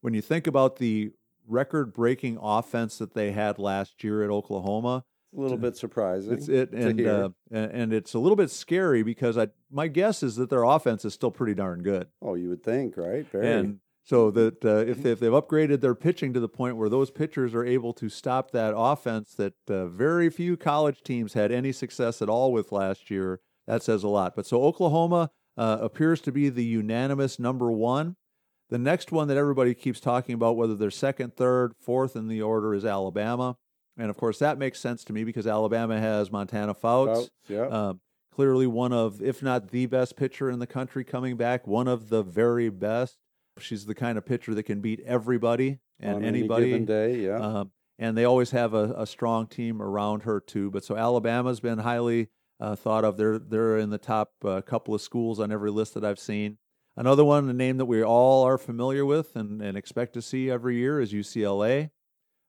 when 0.00 0.14
you 0.14 0.22
think 0.22 0.46
about 0.46 0.76
the 0.76 1.12
record 1.46 1.92
breaking 1.92 2.38
offense 2.40 2.98
that 2.98 3.14
they 3.14 3.32
had 3.32 3.58
last 3.58 4.04
year 4.04 4.22
at 4.22 4.30
Oklahoma, 4.30 5.04
A 5.36 5.40
little 5.40 5.56
bit 5.58 5.76
surprising. 5.76 6.32
it's 6.32 6.48
it 6.48 6.72
and 6.72 7.06
uh, 7.06 7.30
and 7.50 7.70
and 7.72 7.92
it's 7.92 8.14
a 8.14 8.18
little 8.18 8.36
bit 8.36 8.50
scary 8.50 9.02
because 9.02 9.36
I 9.38 9.48
my 9.70 9.88
guess 9.88 10.22
is 10.22 10.36
that 10.36 10.50
their 10.50 10.64
offense 10.64 11.04
is 11.04 11.14
still 11.14 11.30
pretty 11.30 11.54
darn 11.54 11.82
good. 11.82 12.08
oh, 12.22 12.34
you 12.34 12.48
would 12.48 12.62
think, 12.62 12.96
right? 12.96 13.26
Very. 13.30 13.50
And 13.50 13.78
so 14.02 14.30
that 14.32 14.64
uh, 14.64 14.78
if, 14.78 15.02
they, 15.02 15.12
if 15.12 15.20
they've 15.20 15.30
upgraded 15.30 15.82
their 15.82 15.94
pitching 15.94 16.32
to 16.32 16.40
the 16.40 16.48
point 16.48 16.76
where 16.76 16.88
those 16.88 17.10
pitchers 17.10 17.54
are 17.54 17.64
able 17.64 17.92
to 17.94 18.08
stop 18.08 18.50
that 18.50 18.74
offense 18.76 19.34
that 19.34 19.52
uh, 19.68 19.86
very 19.86 20.30
few 20.30 20.56
college 20.56 21.02
teams 21.02 21.34
had 21.34 21.52
any 21.52 21.70
success 21.70 22.20
at 22.22 22.28
all 22.28 22.50
with 22.52 22.72
last 22.72 23.10
year, 23.10 23.40
that 23.68 23.82
says 23.82 24.02
a 24.02 24.08
lot. 24.08 24.34
But 24.34 24.46
so 24.46 24.64
Oklahoma 24.64 25.30
uh, 25.56 25.78
appears 25.80 26.20
to 26.22 26.32
be 26.32 26.48
the 26.48 26.64
unanimous 26.64 27.38
number 27.38 27.70
one. 27.70 28.16
The 28.70 28.78
next 28.78 29.12
one 29.12 29.28
that 29.28 29.36
everybody 29.36 29.74
keeps 29.74 30.00
talking 30.00 30.34
about, 30.34 30.56
whether 30.56 30.76
they're 30.76 30.90
second, 30.90 31.36
third, 31.36 31.72
fourth 31.80 32.16
in 32.16 32.28
the 32.28 32.40
order, 32.40 32.74
is 32.74 32.84
Alabama. 32.84 33.56
And 33.96 34.08
of 34.08 34.16
course, 34.16 34.38
that 34.38 34.58
makes 34.58 34.78
sense 34.78 35.04
to 35.04 35.12
me 35.12 35.24
because 35.24 35.46
Alabama 35.46 35.98
has 35.98 36.30
Montana 36.30 36.72
Fouts. 36.72 37.18
Fouts, 37.18 37.30
yeah. 37.48 37.66
Um, 37.66 38.00
clearly, 38.32 38.66
one 38.66 38.92
of, 38.92 39.20
if 39.20 39.42
not 39.42 39.70
the 39.70 39.86
best 39.86 40.16
pitcher 40.16 40.48
in 40.48 40.60
the 40.60 40.66
country 40.66 41.04
coming 41.04 41.36
back, 41.36 41.66
one 41.66 41.88
of 41.88 42.08
the 42.08 42.22
very 42.22 42.68
best. 42.70 43.18
She's 43.58 43.84
the 43.84 43.94
kind 43.94 44.16
of 44.16 44.24
pitcher 44.24 44.54
that 44.54 44.62
can 44.62 44.80
beat 44.80 45.00
everybody 45.04 45.80
and 45.98 46.16
on 46.16 46.24
any 46.24 46.38
anybody. 46.38 46.66
given 46.66 46.84
day, 46.86 47.16
yeah. 47.16 47.38
Um, 47.38 47.72
and 47.98 48.16
they 48.16 48.24
always 48.24 48.52
have 48.52 48.72
a, 48.72 48.94
a 48.96 49.06
strong 49.06 49.46
team 49.46 49.82
around 49.82 50.22
her 50.22 50.40
too. 50.40 50.70
But 50.70 50.84
so 50.84 50.96
Alabama's 50.96 51.60
been 51.60 51.78
highly 51.78 52.28
uh, 52.58 52.76
thought 52.76 53.04
of. 53.04 53.16
They're 53.16 53.38
they're 53.38 53.76
in 53.78 53.90
the 53.90 53.98
top 53.98 54.30
uh, 54.44 54.62
couple 54.62 54.94
of 54.94 55.02
schools 55.02 55.38
on 55.40 55.52
every 55.52 55.70
list 55.70 55.94
that 55.94 56.04
I've 56.04 56.20
seen. 56.20 56.56
Another 56.96 57.24
one, 57.24 57.48
a 57.48 57.52
name 57.52 57.78
that 57.78 57.86
we 57.86 58.02
all 58.02 58.44
are 58.44 58.58
familiar 58.58 59.06
with 59.06 59.36
and, 59.36 59.62
and 59.62 59.76
expect 59.76 60.12
to 60.14 60.22
see 60.22 60.50
every 60.50 60.76
year 60.76 61.00
is 61.00 61.12
UCLA. 61.12 61.90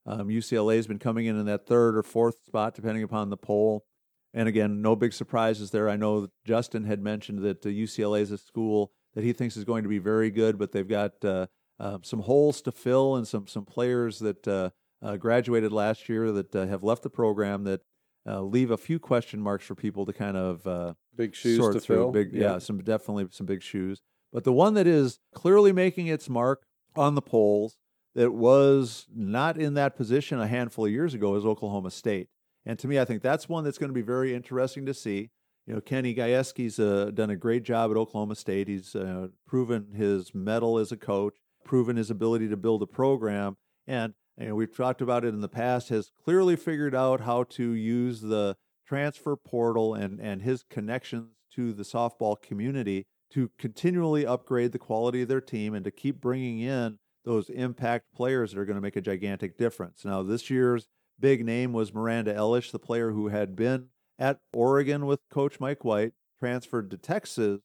Um, 0.06 0.30
UCLA 0.30 0.78
has 0.78 0.88
been 0.88 1.00
coming 1.00 1.26
in 1.26 1.40
in 1.40 1.46
that 1.46 1.68
third 1.68 1.96
or 1.96 2.04
fourth 2.04 2.44
spot, 2.44 2.74
depending 2.74 3.04
upon 3.04 3.30
the 3.30 3.38
poll. 3.38 3.86
And 4.34 4.48
again, 4.48 4.82
no 4.82 4.96
big 4.96 5.14
surprises 5.14 5.72
there. 5.72 5.90
I 5.90 5.96
know 5.96 6.28
Justin 6.46 6.86
had 6.86 7.02
mentioned 7.02 7.40
that 7.40 7.66
uh, 7.66 7.70
UCLA 7.70 8.22
is 8.22 8.32
a 8.32 8.38
school 8.38 8.92
that 9.14 9.24
he 9.24 9.34
thinks 9.34 9.58
is 9.58 9.66
going 9.66 9.84
to 9.84 9.90
be 9.90 10.00
very 10.00 10.32
good, 10.32 10.58
but 10.58 10.72
they've 10.72 10.88
got 10.88 11.24
uh, 11.24 11.48
uh, 11.80 11.98
some 12.02 12.22
holes 12.22 12.62
to 12.62 12.72
fill 12.72 13.16
and 13.16 13.28
some 13.28 13.48
some 13.48 13.66
players 13.66 14.20
that 14.20 14.48
uh, 14.48 14.70
uh, 15.02 15.18
graduated 15.18 15.72
last 15.72 16.08
year 16.08 16.32
that 16.32 16.56
uh, 16.56 16.66
have 16.66 16.84
left 16.84 17.04
the 17.04 17.10
program 17.10 17.64
that 17.66 17.82
uh, 18.28 18.42
leave 18.42 18.72
a 18.72 18.78
few 18.78 19.00
question 19.00 19.42
marks 19.42 19.66
for 19.66 19.76
people 19.76 20.06
to 20.06 20.14
kind 20.14 20.38
of 20.38 20.66
uh, 20.68 20.94
Big 21.16 21.36
shoes 21.36 21.58
sort 21.58 21.74
to 21.74 21.80
through. 21.80 21.96
fill. 21.96 22.12
Big, 22.12 22.30
yeah. 22.34 22.60
some 22.60 22.82
definitely 22.84 23.28
some 23.32 23.46
big 23.46 23.62
shoes. 23.62 24.02
But 24.32 24.44
the 24.44 24.54
one 24.54 24.74
that 24.76 24.88
is 24.88 25.20
clearly 25.34 25.72
making 25.72 26.08
its 26.08 26.30
mark 26.30 26.64
on 26.96 27.16
the 27.16 27.22
polls 27.22 27.78
that 28.16 28.32
was 28.32 29.08
not 29.14 29.58
in 29.58 29.74
that 29.76 29.96
position 29.96 30.40
a 30.40 30.48
handful 30.48 30.86
of 30.86 30.92
years 30.92 31.14
ago 31.14 31.36
is 31.36 31.46
Oklahoma 31.46 31.92
State. 31.92 32.30
And 32.66 32.78
to 32.80 32.88
me, 32.88 33.00
I 33.00 33.06
think 33.06 33.22
that's 33.22 33.50
one 33.50 33.64
that's 33.64 33.78
going 33.78 33.90
to 33.90 33.94
be 33.94 34.02
very 34.02 34.36
interesting 34.36 34.86
to 34.86 34.94
see. 34.94 35.30
You 35.66 35.76
know, 35.76 35.82
Kenny 35.82 36.14
Gajewski's 36.14 36.80
uh, 36.80 37.12
done 37.14 37.30
a 37.30 37.36
great 37.36 37.64
job 37.64 37.92
at 37.92 37.98
Oklahoma 37.98 38.36
State. 38.36 38.68
He's 38.68 38.96
uh, 38.96 39.28
proven 39.46 39.94
his 39.94 40.34
mettle 40.34 40.78
as 40.78 40.92
a 40.92 40.98
coach, 40.98 41.36
proven 41.64 41.98
his 41.98 42.10
ability 42.10 42.50
to 42.50 42.58
build 42.58 42.82
a 42.82 42.88
program, 42.88 43.58
and 43.88 44.14
you 44.38 44.48
know, 44.48 44.56
we've 44.56 44.76
talked 44.76 45.02
about 45.02 45.24
it 45.24 45.34
in 45.34 45.42
the 45.42 45.50
past. 45.50 45.90
Has 45.90 46.12
clearly 46.24 46.56
figured 46.56 46.96
out 46.96 47.22
how 47.22 47.44
to 47.44 47.74
use 47.74 48.22
the 48.22 48.56
transfer 48.88 49.36
portal 49.36 49.94
and 49.94 50.20
and 50.20 50.42
his 50.42 50.64
connections 50.64 51.28
to 51.56 51.74
the 51.74 51.84
softball 51.84 52.42
community 52.42 53.06
to 53.34 53.50
continually 53.58 54.26
upgrade 54.26 54.72
the 54.72 54.80
quality 54.80 55.22
of 55.22 55.28
their 55.28 55.42
team 55.42 55.74
and 55.74 55.84
to 55.86 55.92
keep 55.92 56.20
bringing 56.22 56.60
in 56.60 57.00
those 57.24 57.50
impact 57.50 58.06
players 58.16 58.52
that 58.52 58.60
are 58.60 58.66
going 58.66 58.76
to 58.76 58.82
make 58.82 58.96
a 58.96 59.02
gigantic 59.02 59.58
difference. 59.58 60.04
Now, 60.04 60.24
this 60.24 60.50
year's 60.50 60.88
big 61.20 61.46
name 61.46 61.72
was 61.72 61.94
Miranda 61.94 62.34
Elish, 62.34 62.72
the 62.72 62.80
player 62.80 63.12
who 63.12 63.28
had 63.28 63.56
been 63.56 63.88
at 64.18 64.40
Oregon 64.54 65.06
with 65.06 65.20
Coach 65.32 65.60
Mike 65.60 65.84
White, 65.86 66.14
transferred 66.40 66.90
to 66.92 66.98
Texas 66.98 67.60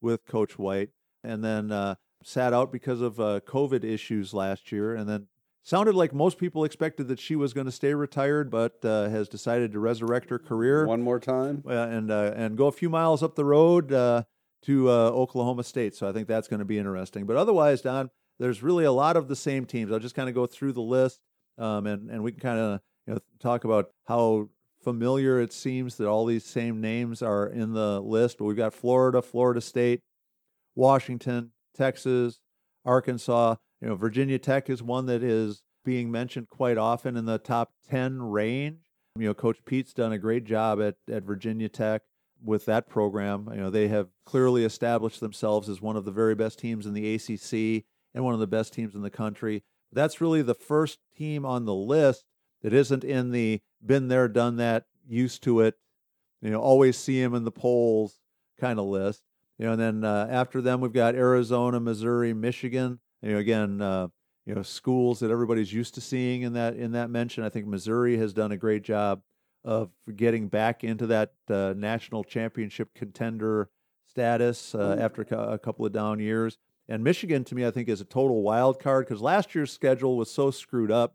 with 0.00 0.26
Coach 0.26 0.58
White, 0.58 0.90
and 1.24 1.44
then 1.44 1.72
uh, 1.72 1.96
sat 2.22 2.52
out 2.52 2.72
because 2.72 3.00
of 3.00 3.18
uh, 3.18 3.40
COVID 3.46 3.84
issues 3.84 4.32
last 4.32 4.70
year, 4.72 4.94
and 4.94 5.08
then 5.08 5.26
sounded 5.62 5.94
like 5.94 6.14
most 6.14 6.38
people 6.38 6.64
expected 6.64 7.08
that 7.08 7.18
she 7.18 7.36
was 7.36 7.52
going 7.52 7.66
to 7.66 7.72
stay 7.72 7.92
retired, 7.94 8.50
but 8.50 8.82
uh, 8.84 9.08
has 9.08 9.28
decided 9.28 9.72
to 9.72 9.80
resurrect 9.80 10.30
her 10.30 10.38
career 10.38 10.86
One 10.86 11.02
more 11.02 11.20
time. 11.20 11.62
uh, 11.66 11.72
and 11.72 12.10
uh, 12.10 12.32
and 12.34 12.56
go 12.56 12.66
a 12.68 12.72
few 12.72 12.88
miles 12.88 13.22
up 13.22 13.34
the 13.34 13.44
road 13.44 13.92
uh, 13.92 14.22
to 14.62 14.90
uh, 14.90 15.10
Oklahoma 15.10 15.64
State. 15.64 15.94
So 15.94 16.08
I 16.08 16.12
think 16.12 16.28
that's 16.28 16.48
going 16.48 16.58
to 16.58 16.64
be 16.64 16.78
interesting. 16.78 17.26
But 17.26 17.36
otherwise, 17.36 17.80
Don, 17.80 18.10
there's 18.38 18.62
really 18.62 18.84
a 18.84 18.92
lot 18.92 19.16
of 19.16 19.28
the 19.28 19.36
same 19.36 19.64
teams. 19.64 19.92
I'll 19.92 19.98
just 19.98 20.14
kind 20.14 20.28
of 20.28 20.34
go 20.34 20.46
through 20.46 20.72
the 20.72 20.82
list, 20.82 21.20
um, 21.58 21.86
and 21.86 22.10
and 22.10 22.22
we 22.22 22.32
can 22.32 22.40
kind 22.40 22.58
of 22.58 22.80
you 23.06 23.14
know 23.14 23.20
talk 23.40 23.64
about 23.64 23.90
how 24.06 24.48
familiar 24.82 25.40
it 25.40 25.52
seems 25.52 25.96
that 25.96 26.08
all 26.08 26.24
these 26.24 26.44
same 26.44 26.80
names 26.80 27.22
are 27.22 27.46
in 27.46 27.72
the 27.72 28.00
list. 28.00 28.38
But 28.38 28.44
we've 28.44 28.56
got 28.56 28.74
Florida, 28.74 29.22
Florida 29.22 29.60
State, 29.60 30.00
Washington, 30.74 31.52
Texas, 31.76 32.40
Arkansas. 32.84 33.56
You 33.80 33.88
know, 33.88 33.94
Virginia 33.94 34.38
Tech 34.38 34.68
is 34.68 34.82
one 34.82 35.06
that 35.06 35.22
is 35.22 35.62
being 35.84 36.10
mentioned 36.10 36.48
quite 36.48 36.78
often 36.78 37.16
in 37.16 37.24
the 37.24 37.38
top 37.38 37.70
10 37.88 38.22
range. 38.22 38.78
You 39.16 39.26
know, 39.26 39.34
Coach 39.34 39.58
Pete's 39.64 39.92
done 39.92 40.12
a 40.12 40.18
great 40.18 40.44
job 40.44 40.80
at, 40.80 40.96
at 41.10 41.24
Virginia 41.24 41.68
Tech 41.68 42.02
with 42.44 42.66
that 42.66 42.88
program. 42.88 43.48
You 43.52 43.60
know, 43.60 43.70
they 43.70 43.88
have 43.88 44.08
clearly 44.24 44.64
established 44.64 45.20
themselves 45.20 45.68
as 45.68 45.80
one 45.80 45.96
of 45.96 46.04
the 46.04 46.12
very 46.12 46.34
best 46.34 46.58
teams 46.58 46.86
in 46.86 46.94
the 46.94 47.14
ACC 47.14 47.84
and 48.14 48.24
one 48.24 48.34
of 48.34 48.40
the 48.40 48.46
best 48.46 48.72
teams 48.72 48.94
in 48.94 49.02
the 49.02 49.10
country. 49.10 49.62
That's 49.92 50.20
really 50.20 50.42
the 50.42 50.54
first 50.54 50.98
team 51.16 51.44
on 51.44 51.64
the 51.64 51.74
list 51.74 52.24
that 52.62 52.72
isn't 52.72 53.04
in 53.04 53.32
the 53.32 53.60
been 53.84 54.08
there, 54.08 54.28
done 54.28 54.56
that, 54.56 54.84
used 55.08 55.42
to 55.44 55.60
it, 55.60 55.76
you 56.42 56.50
know, 56.50 56.60
always 56.60 56.96
see 56.96 57.20
him 57.20 57.34
in 57.34 57.44
the 57.44 57.50
polls 57.50 58.20
kind 58.58 58.78
of 58.78 58.86
list. 58.86 59.22
You 59.58 59.66
know, 59.66 59.72
and 59.72 59.80
then 59.80 60.04
uh, 60.04 60.26
after 60.30 60.62
them, 60.62 60.80
we've 60.80 60.92
got 60.92 61.14
Arizona, 61.14 61.80
Missouri, 61.80 62.32
Michigan. 62.32 62.98
You 63.22 63.32
know, 63.32 63.38
again, 63.38 63.82
uh, 63.82 64.08
you 64.46 64.54
know, 64.54 64.62
schools 64.62 65.20
that 65.20 65.30
everybody's 65.30 65.72
used 65.72 65.94
to 65.94 66.00
seeing 66.00 66.42
in 66.42 66.54
that 66.54 66.76
in 66.76 66.92
that 66.92 67.10
mention. 67.10 67.44
I 67.44 67.50
think 67.50 67.66
Missouri 67.66 68.16
has 68.16 68.32
done 68.32 68.52
a 68.52 68.56
great 68.56 68.82
job 68.82 69.20
of 69.64 69.90
getting 70.16 70.48
back 70.48 70.84
into 70.84 71.06
that 71.06 71.32
uh, 71.48 71.74
national 71.76 72.24
championship 72.24 72.94
contender 72.94 73.68
status 74.06 74.74
uh, 74.74 74.96
after 74.98 75.22
a 75.22 75.24
cou- 75.24 75.36
a 75.36 75.58
couple 75.58 75.86
of 75.86 75.92
down 75.92 76.18
years. 76.18 76.58
And 76.88 77.04
Michigan, 77.04 77.44
to 77.44 77.54
me, 77.54 77.64
I 77.64 77.70
think 77.70 77.88
is 77.88 78.00
a 78.00 78.04
total 78.04 78.42
wild 78.42 78.80
card 78.80 79.06
because 79.06 79.22
last 79.22 79.54
year's 79.54 79.72
schedule 79.72 80.16
was 80.16 80.30
so 80.30 80.50
screwed 80.50 80.90
up. 80.90 81.14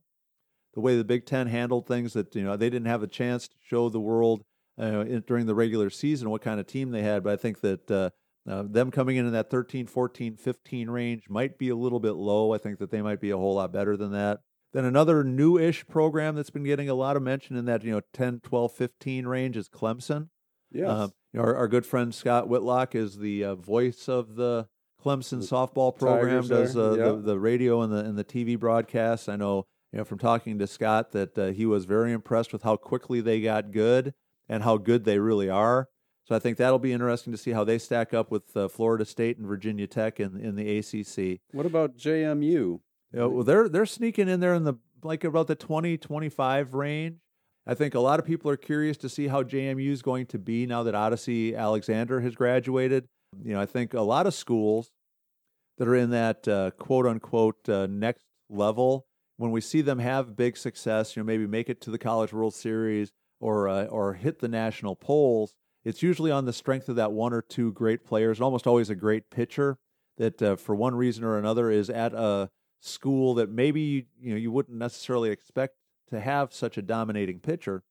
The 0.73 0.79
way 0.79 0.97
the 0.97 1.03
Big 1.03 1.25
Ten 1.25 1.47
handled 1.47 1.87
things 1.87 2.13
that 2.13 2.35
you 2.35 2.43
know 2.43 2.55
they 2.55 2.69
didn't 2.69 2.87
have 2.87 3.03
a 3.03 3.07
chance 3.07 3.47
to 3.47 3.55
show 3.61 3.89
the 3.89 3.99
world 3.99 4.43
uh, 4.79 5.01
in, 5.01 5.23
during 5.25 5.45
the 5.45 5.55
regular 5.55 5.89
season 5.89 6.29
what 6.29 6.41
kind 6.41 6.59
of 6.59 6.67
team 6.67 6.91
they 6.91 7.01
had. 7.01 7.23
But 7.23 7.33
I 7.33 7.35
think 7.37 7.61
that 7.61 7.91
uh, 7.91 8.09
uh, 8.47 8.63
them 8.67 8.91
coming 8.91 9.17
in 9.17 9.25
in 9.25 9.33
that 9.33 9.49
13, 9.49 9.87
14, 9.87 10.37
15 10.37 10.89
range 10.89 11.29
might 11.29 11.57
be 11.57 11.69
a 11.69 11.75
little 11.75 11.99
bit 11.99 12.13
low. 12.13 12.53
I 12.53 12.57
think 12.57 12.79
that 12.79 12.91
they 12.91 13.01
might 13.01 13.19
be 13.19 13.31
a 13.31 13.37
whole 13.37 13.55
lot 13.55 13.71
better 13.71 13.97
than 13.97 14.11
that. 14.11 14.41
Then 14.75 14.83
another 14.83 15.23
new-ish 15.23 15.87
program 15.87 16.35
that's 16.35 16.49
been 16.49 16.65
getting 16.65 16.89
a 16.89 16.93
lot 16.93 17.15
of 17.15 17.23
mention 17.23 17.55
in 17.55 17.63
that 17.63 17.85
you 17.85 17.93
know 17.93 18.01
10, 18.11 18.41
12, 18.41 18.73
15 18.73 19.25
range 19.25 19.55
is 19.55 19.69
Clemson. 19.69 20.27
Yes. 20.69 20.89
Um, 20.89 21.13
you 21.31 21.39
know, 21.39 21.45
our, 21.45 21.55
our 21.55 21.67
good 21.69 21.85
friend 21.85 22.13
Scott 22.13 22.49
Whitlock 22.49 22.93
is 22.93 23.17
the 23.17 23.45
uh, 23.45 23.55
voice 23.55 24.09
of 24.09 24.35
the 24.35 24.67
Clemson 25.01 25.37
softball 25.37 25.97
program. 25.97 26.45
Does 26.45 26.75
uh, 26.75 26.97
yeah. 26.97 27.05
the, 27.05 27.15
the 27.21 27.39
radio 27.39 27.83
and 27.83 27.93
the 27.93 27.99
and 27.99 28.17
the 28.17 28.25
TV 28.25 28.59
broadcasts. 28.59 29.29
I 29.29 29.37
know 29.37 29.65
you 29.93 29.99
know 29.99 30.03
from 30.03 30.19
talking 30.19 30.59
to 30.59 30.67
Scott 30.67 31.11
that 31.11 31.37
uh, 31.37 31.45
he 31.53 31.65
was 31.65 31.85
very 31.85 32.11
impressed 32.11 32.51
with 32.51 32.63
how 32.63 32.75
quickly 32.75 33.21
they 33.21 33.39
got 33.39 33.71
good 33.71 34.13
and 34.49 34.61
how 34.63 34.75
good 34.75 35.05
they 35.05 35.19
really 35.19 35.49
are. 35.49 35.87
So 36.25 36.35
I 36.35 36.39
think 36.39 36.57
that'll 36.57 36.79
be 36.79 36.91
interesting 36.91 37.31
to 37.31 37.37
see 37.37 37.51
how 37.51 37.63
they 37.63 37.77
stack 37.77 38.13
up 38.13 38.29
with 38.29 38.57
uh, 38.57 38.67
Florida 38.67 39.05
State 39.05 39.37
and 39.37 39.47
Virginia 39.47 39.87
Tech 39.87 40.19
in 40.19 40.35
in 40.35 40.55
the 40.55 40.79
ACC. 40.79 41.39
what 41.53 41.65
about 41.65 41.95
JMU? 41.95 42.81
Know, 43.15 43.29
well, 43.29 43.43
they're 43.43 43.69
they're 43.69 43.85
sneaking 43.85 44.27
in 44.27 44.41
there 44.41 44.53
in 44.53 44.65
the 44.65 44.75
like 45.03 45.23
about 45.23 45.47
the 45.47 45.55
20, 45.55 45.97
25 45.97 46.73
range. 46.73 47.19
I 47.65 47.73
think 47.73 47.95
a 47.95 47.99
lot 47.99 48.19
of 48.19 48.25
people 48.25 48.51
are 48.51 48.57
curious 48.57 48.97
to 48.97 49.09
see 49.09 49.27
how 49.27 49.41
JMU 49.41 49.89
is 49.89 50.01
going 50.01 50.25
to 50.27 50.37
be 50.37 50.65
now 50.65 50.83
that 50.83 50.95
Odyssey 50.95 51.55
Alexander 51.55 52.19
has 52.21 52.35
graduated. 52.35 53.07
You 53.43 53.53
know, 53.53 53.61
I 53.61 53.65
think 53.65 53.93
a 53.93 54.01
lot 54.01 54.27
of 54.27 54.33
schools 54.33 54.91
that 55.77 55.87
are 55.87 55.95
in 55.95 56.09
that 56.11 56.47
uh, 56.47 56.71
quote 56.71 57.07
unquote 57.07 57.67
uh, 57.69 57.87
next 57.89 58.25
level, 58.49 59.07
when 59.37 59.51
we 59.51 59.61
see 59.61 59.81
them 59.81 59.99
have 59.99 60.35
big 60.35 60.57
success, 60.57 61.15
you 61.15 61.21
know, 61.23 61.25
maybe 61.25 61.47
make 61.47 61.69
it 61.69 61.81
to 61.81 61.91
the 61.91 61.97
College 61.97 62.33
World 62.33 62.53
Series 62.53 63.11
or 63.39 63.69
uh, 63.69 63.85
or 63.85 64.13
hit 64.13 64.39
the 64.39 64.47
national 64.49 64.95
polls, 64.95 65.55
it's 65.85 66.03
usually 66.03 66.31
on 66.31 66.45
the 66.45 66.53
strength 66.53 66.89
of 66.89 66.97
that 66.97 67.13
one 67.13 67.31
or 67.31 67.41
two 67.41 67.71
great 67.71 68.03
players, 68.03 68.41
almost 68.41 68.67
always 68.67 68.89
a 68.89 68.95
great 68.95 69.29
pitcher 69.29 69.77
that, 70.17 70.41
uh, 70.41 70.55
for 70.57 70.75
one 70.75 70.95
reason 70.95 71.23
or 71.23 71.37
another, 71.37 71.69
is 71.69 71.89
at 71.89 72.13
a 72.13 72.49
school 72.85 73.33
that 73.35 73.49
maybe 73.49 74.07
you 74.19 74.31
know 74.31 74.37
you 74.37 74.51
wouldn't 74.51 74.77
necessarily 74.77 75.29
expect 75.29 75.75
to 76.09 76.19
have 76.19 76.53
such 76.53 76.77
a 76.77 76.81
dominating 76.81 77.39
pitcher. 77.39 77.83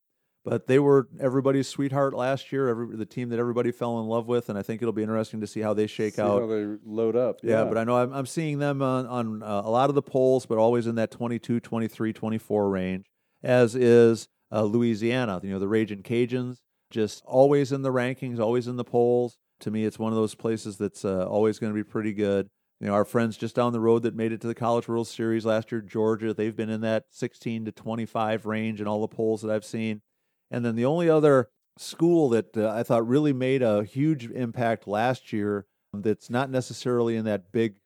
But 0.45 0.67
they 0.67 0.79
were 0.79 1.09
everybody's 1.19 1.69
sweetheart 1.69 2.13
last 2.13 2.53
year, 2.53 2.69
every, 2.69 2.95
the 2.97 3.07
team 3.07 3.31
that 3.31 3.39
everybody 3.39 3.73
fell 3.73 3.99
in 4.01 4.07
love 4.07 4.27
with, 4.27 4.51
and 4.51 4.59
I 4.59 4.63
think 4.63 4.83
it'll 4.83 4.93
be 4.93 5.03
interesting 5.03 5.41
to 5.41 5.47
see 5.47 5.61
how 5.61 5.73
they 5.73 5.87
shake 5.87 6.17
See 6.17 6.23
out. 6.23 6.43
how 6.43 6.47
they 6.47 6.67
load 6.85 7.17
up. 7.17 7.41
Yeah, 7.43 7.65
but 7.65 7.79
I 7.79 7.85
know 7.85 7.97
I'm, 7.97 8.13
I'm 8.13 8.27
seeing 8.27 8.59
them 8.59 8.83
on, 8.83 9.07
on 9.07 9.43
uh, 9.43 9.63
a 9.65 9.71
lot 9.71 9.89
of 9.89 9.95
the 9.95 10.03
polls, 10.03 10.45
but 10.45 10.59
always 10.59 10.87
in 10.87 10.97
that 10.97 11.11
22, 11.11 11.61
23, 11.61 12.13
24 12.13 12.69
range, 12.69 13.07
as 13.43 13.75
is 13.75 14.29
uh, 14.53 14.65
Louisiana. 14.65 15.41
You 15.43 15.51
know, 15.51 15.59
the 15.59 15.69
Raging 15.69 16.03
Cajuns, 16.03 16.59
just 16.91 17.25
always 17.25 17.73
in 17.73 17.81
the 17.81 17.91
rankings, 17.91 18.39
always 18.39 18.69
in 18.69 18.77
the 18.77 18.85
polls. 18.85 19.39
To 19.61 19.71
me, 19.71 19.87
it's 19.87 19.99
one 19.99 20.13
of 20.13 20.17
those 20.17 20.35
places 20.35 20.77
that's 20.77 21.07
uh, 21.07 21.27
always 21.27 21.59
going 21.59 21.73
to 21.73 21.75
be 21.75 21.85
pretty 21.85 22.13
good. 22.13 22.51
You 22.85 22.91
know, 22.91 22.97
our 22.97 23.07
friends 23.07 23.39
just 23.39 23.55
down 23.55 23.73
the 23.73 23.81
road 23.81 24.03
that 24.03 24.15
made 24.15 24.31
it 24.31 24.43
to 24.43 24.47
the 24.47 24.55
College 24.55 24.89
World 24.89 25.09
Series 25.09 25.47
last 25.47 25.73
year, 25.73 25.81
Georgia, 25.81 26.35
they've 26.35 26.55
been 26.55 26.69
in 26.69 26.83
that 26.83 27.05
16 27.09 27.65
to 27.65 27.73
25 27.73 28.45
range 28.45 28.79
in 28.79 28.87
all 28.87 29.01
the 29.01 29.09
polls 29.09 29.41
that 29.41 29.51
I've 29.51 29.65
seen. 29.65 30.03
And 30.51 30.67
then 30.67 30.77
the 30.77 30.85
only 30.85 31.09
other 31.09 31.49
school 31.79 32.29
that 32.29 32.55
uh, 32.55 32.69
I 32.69 32.83
thought 32.83 33.09
really 33.09 33.33
made 33.33 33.63
a 33.63 33.85
huge 33.85 34.27
impact 34.27 34.87
last 34.87 35.33
year 35.33 35.65
that's 35.95 36.29
not 36.29 36.51
necessarily 36.51 37.17
in 37.17 37.25
that 37.25 37.53
big 37.53 37.77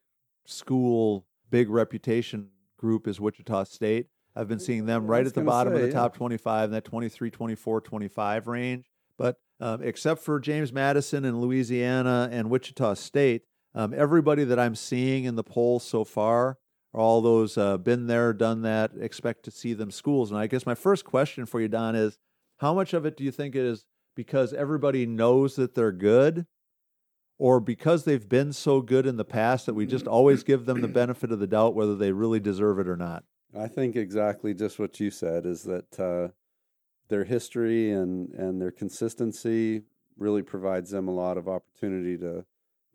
school, 0.47 1.27
big 1.49 1.71
reputation 1.71 2.49
group 2.77 3.07
is 3.07 3.21
Wichita 3.21 3.63
State. 3.65 4.09
I've 4.35 4.49
been 4.49 4.59
seeing 4.59 4.87
them 4.87 5.07
right 5.07 5.25
at 5.25 5.35
the 5.35 5.43
bottom 5.43 5.75
of 5.75 5.81
the 5.81 5.87
yeah. 5.87 5.93
top 5.93 6.17
25 6.17 6.65
in 6.65 6.71
that 6.73 6.85
23, 6.85 7.31
24, 7.31 7.81
25 7.83 8.49
range. 8.49 8.91
But 9.17 9.37
um, 9.61 9.81
except 9.81 10.23
for 10.23 10.41
James 10.41 10.73
Madison 10.73 11.25
and 11.25 11.41
Louisiana 11.41 12.29
and 12.33 12.51
Wichita 12.51 12.95
State, 12.95 13.43
um, 13.75 13.95
everybody 13.95 14.45
that 14.45 14.59
I'm 14.59 14.75
seeing 14.75 15.25
in 15.25 15.37
the 15.37 15.45
polls 15.45 15.85
so 15.85 16.05
far 16.05 16.59
are 16.95 17.01
all 17.01 17.21
those 17.21 17.59
uh, 17.59 17.77
been 17.77 18.07
there, 18.07 18.33
done 18.33 18.63
that, 18.63 18.93
expect 18.99 19.45
to 19.45 19.51
see 19.51 19.75
them 19.75 19.91
schools. 19.91 20.31
And 20.31 20.41
I 20.41 20.47
guess 20.47 20.67
my 20.67 20.75
first 20.75 21.05
question 21.05 21.47
for 21.47 21.61
you, 21.61 21.69
Don, 21.69 21.95
is 21.95 22.19
how 22.59 22.75
much 22.75 22.95
of 22.95 23.05
it 23.05 23.17
do 23.17 23.25
you 23.25 23.31
think 23.31 23.55
it 23.55 23.65
is 23.65 23.85
because 24.17 24.53
everybody 24.53 25.07
knows 25.07 25.57
that 25.57 25.75
they're 25.75 25.93
good, 25.93 26.47
or 27.39 27.61
because 27.61 28.05
they've 28.05 28.29
been 28.29 28.53
so 28.53 28.81
good 28.81 29.07
in 29.07 29.17
the 29.17 29.25
past 29.25 29.67
that 29.67 29.75
we 29.75 29.87
just 29.87 30.09
always 30.09 30.43
give 30.43 30.67
them 30.67 30.81
the 30.81 30.89
benefit 30.89 31.31
of 31.31 31.39
the 31.39 31.47
doubt 31.47 31.75
whether 31.75 31.95
they 31.95 32.11
really 32.11 32.41
deserve 32.41 32.81
it 32.81 32.89
or 32.89 32.97
not? 32.97 33.23
I 33.57 33.69
think 33.69 33.95
exactly 33.95 34.55
just 34.55 34.79
what 34.79 34.99
you 34.99 35.11
said 35.11 35.47
is 35.47 35.63
that 35.63 36.01
uh, 36.01 36.33
their 37.09 37.25
history 37.25 37.93
and, 37.93 38.31
and 38.35 38.61
their 38.61 38.73
consistency 38.73 39.83
really 40.17 40.43
provides 40.43 40.91
them 40.91 41.07
a 41.07 41.15
lot 41.15 41.39
of 41.39 41.49
opportunity 41.49 42.19
to 42.19 42.45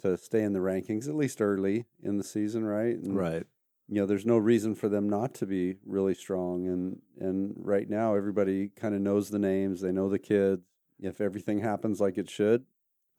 to 0.04 0.18
stay 0.18 0.44
in 0.44 0.54
the 0.54 0.60
rankings 0.60 1.08
at 1.08 1.16
least 1.16 1.42
early 1.42 1.86
in 2.02 2.18
the 2.18 2.24
season, 2.24 2.64
right? 2.64 2.96
And, 2.96 3.18
Right. 3.18 3.46
You 3.90 3.96
know, 3.96 4.06
there's 4.06 4.26
no 4.26 4.38
reason 4.38 4.76
for 4.76 4.88
them 4.88 5.10
not 5.10 5.34
to 5.36 5.46
be 5.46 5.76
really 5.86 6.14
strong, 6.16 6.68
and 6.68 7.02
and 7.20 7.54
right 7.58 7.90
now 7.90 8.16
everybody 8.16 8.70
kind 8.70 8.96
of 8.96 9.02
knows 9.02 9.30
the 9.30 9.40
names, 9.40 9.82
they 9.82 9.92
know 9.92 10.08
the 10.08 10.20
kids. 10.20 10.62
If 11.00 11.20
everything 11.20 11.60
happens 11.60 12.00
like 12.00 12.18
it 12.18 12.30
should, 12.30 12.64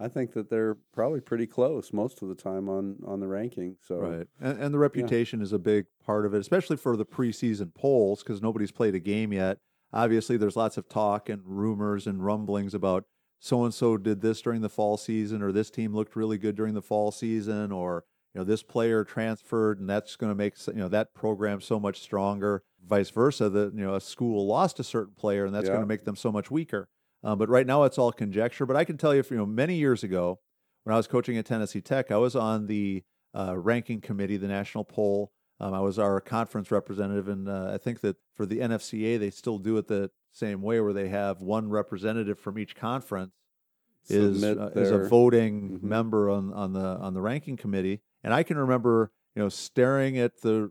I 0.00 0.08
think 0.08 0.32
that 0.32 0.48
they're 0.48 0.76
probably 0.92 1.20
pretty 1.20 1.46
close 1.46 1.92
most 1.92 2.22
of 2.22 2.28
the 2.28 2.34
time 2.34 2.68
on 2.70 2.96
on 3.06 3.20
the 3.20 3.28
ranking. 3.28 3.76
So 3.86 3.96
Right. 3.96 4.26
And, 4.40 4.58
and 4.58 4.74
the 4.74 4.78
reputation 4.78 5.42
is 5.42 5.52
a 5.52 5.58
big 5.58 5.84
part 6.04 6.24
of 6.24 6.32
it, 6.34 6.38
especially 6.38 6.78
for 6.78 6.96
the 6.96 7.06
preseason 7.06 7.74
polls, 7.74 8.22
because 8.22 8.40
nobody's 8.40 8.72
played 8.72 8.94
a 8.94 9.00
game 9.00 9.32
yet. 9.34 9.58
Obviously, 9.92 10.36
there's 10.38 10.56
lots 10.56 10.76
of 10.78 10.88
talk 10.88 11.28
and 11.28 11.42
rumors 11.44 12.06
and 12.06 12.24
rumblings 12.24 12.74
about 12.74 13.04
so 13.40 13.64
and 13.64 13.74
so 13.74 13.96
did 13.96 14.20
this 14.20 14.40
during 14.40 14.60
the 14.62 14.68
fall 14.68 14.96
season, 14.96 15.42
or 15.42 15.52
this 15.52 15.70
team 15.70 15.94
looked 15.94 16.16
really 16.16 16.38
good 16.38 16.56
during 16.56 16.74
the 16.74 16.82
fall 16.82 17.10
season, 17.10 17.72
or 17.72 18.04
you 18.34 18.40
know 18.40 18.44
this 18.44 18.62
player 18.62 19.04
transferred 19.04 19.78
and 19.78 19.88
that's 19.88 20.16
going 20.16 20.30
to 20.30 20.34
make 20.36 20.54
you 20.68 20.74
know 20.74 20.88
that 20.88 21.14
program 21.14 21.60
so 21.60 21.78
much 21.78 22.00
stronger. 22.00 22.62
Vice 22.86 23.10
versa, 23.10 23.48
that 23.48 23.74
you 23.74 23.84
know 23.84 23.94
a 23.94 24.00
school 24.00 24.46
lost 24.46 24.78
a 24.80 24.84
certain 24.84 25.14
player 25.14 25.44
and 25.46 25.54
that's 25.54 25.64
Yeah. 25.66 25.72
going 25.72 25.82
to 25.82 25.86
make 25.86 26.04
them 26.04 26.16
so 26.16 26.30
much 26.32 26.50
weaker. 26.50 26.88
Uh, 27.22 27.34
but 27.34 27.48
right 27.48 27.66
now 27.66 27.84
it's 27.84 27.96
all 27.96 28.12
conjecture. 28.12 28.66
But 28.66 28.76
I 28.76 28.84
can 28.84 28.98
tell 28.98 29.14
you, 29.14 29.24
you 29.30 29.36
know, 29.38 29.46
many 29.46 29.76
years 29.76 30.02
ago 30.04 30.40
when 30.82 30.92
I 30.92 30.96
was 30.98 31.06
coaching 31.06 31.38
at 31.38 31.46
Tennessee 31.46 31.80
Tech, 31.80 32.10
I 32.10 32.18
was 32.18 32.36
on 32.36 32.66
the 32.66 33.02
uh, 33.34 33.56
ranking 33.56 34.00
committee, 34.02 34.36
the 34.36 34.48
national 34.48 34.84
poll. 34.84 35.32
Um, 35.60 35.72
I 35.72 35.80
was 35.80 35.98
our 35.98 36.20
conference 36.20 36.70
representative, 36.70 37.28
and 37.28 37.48
uh, 37.48 37.70
I 37.72 37.78
think 37.78 38.00
that 38.00 38.16
for 38.34 38.44
the 38.44 38.58
NFCA, 38.58 39.18
they 39.18 39.30
still 39.30 39.58
do 39.58 39.78
it 39.78 39.86
the 39.88 40.10
same 40.34 40.60
way, 40.60 40.80
where 40.80 40.92
they 40.92 41.08
have 41.08 41.40
one 41.40 41.70
representative 41.70 42.38
from 42.38 42.58
each 42.58 42.76
conference 42.76 43.32
is 44.08 44.44
uh, 44.44 44.70
is 44.74 44.90
a 44.90 44.98
their- 44.98 45.08
voting 45.08 45.78
Mhm. 45.78 45.82
member 45.82 46.28
on 46.28 46.52
on 46.52 46.72
the 46.74 46.80
on 46.98 47.14
the 47.14 47.22
ranking 47.22 47.56
committee. 47.56 48.02
And 48.22 48.34
I 48.34 48.42
can 48.42 48.58
remember, 48.58 49.10
you 49.34 49.40
know, 49.42 49.48
staring 49.48 50.18
at 50.18 50.42
the 50.42 50.70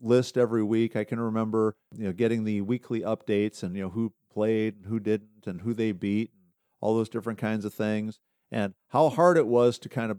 list 0.00 0.38
every 0.38 0.62
week. 0.62 0.96
I 0.96 1.04
can 1.04 1.20
remember, 1.20 1.76
you 1.94 2.04
know, 2.04 2.12
getting 2.12 2.44
the 2.44 2.60
weekly 2.62 3.00
updates 3.00 3.62
and 3.62 3.76
you 3.76 3.82
know 3.82 3.90
who 3.90 4.12
played 4.30 4.76
and 4.76 4.86
who 4.86 4.98
didn't 5.00 5.46
and 5.46 5.60
who 5.62 5.74
they 5.74 5.92
beat 5.92 6.30
and 6.32 6.52
all 6.80 6.94
those 6.94 7.08
different 7.08 7.38
kinds 7.38 7.64
of 7.64 7.74
things 7.74 8.20
and 8.50 8.74
how 8.88 9.08
hard 9.10 9.36
it 9.36 9.46
was 9.46 9.78
to 9.80 9.88
kind 9.88 10.10
of 10.10 10.18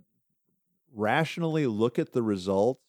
rationally 0.94 1.66
look 1.68 1.98
at 2.00 2.12
the 2.14 2.22
results 2.24 2.82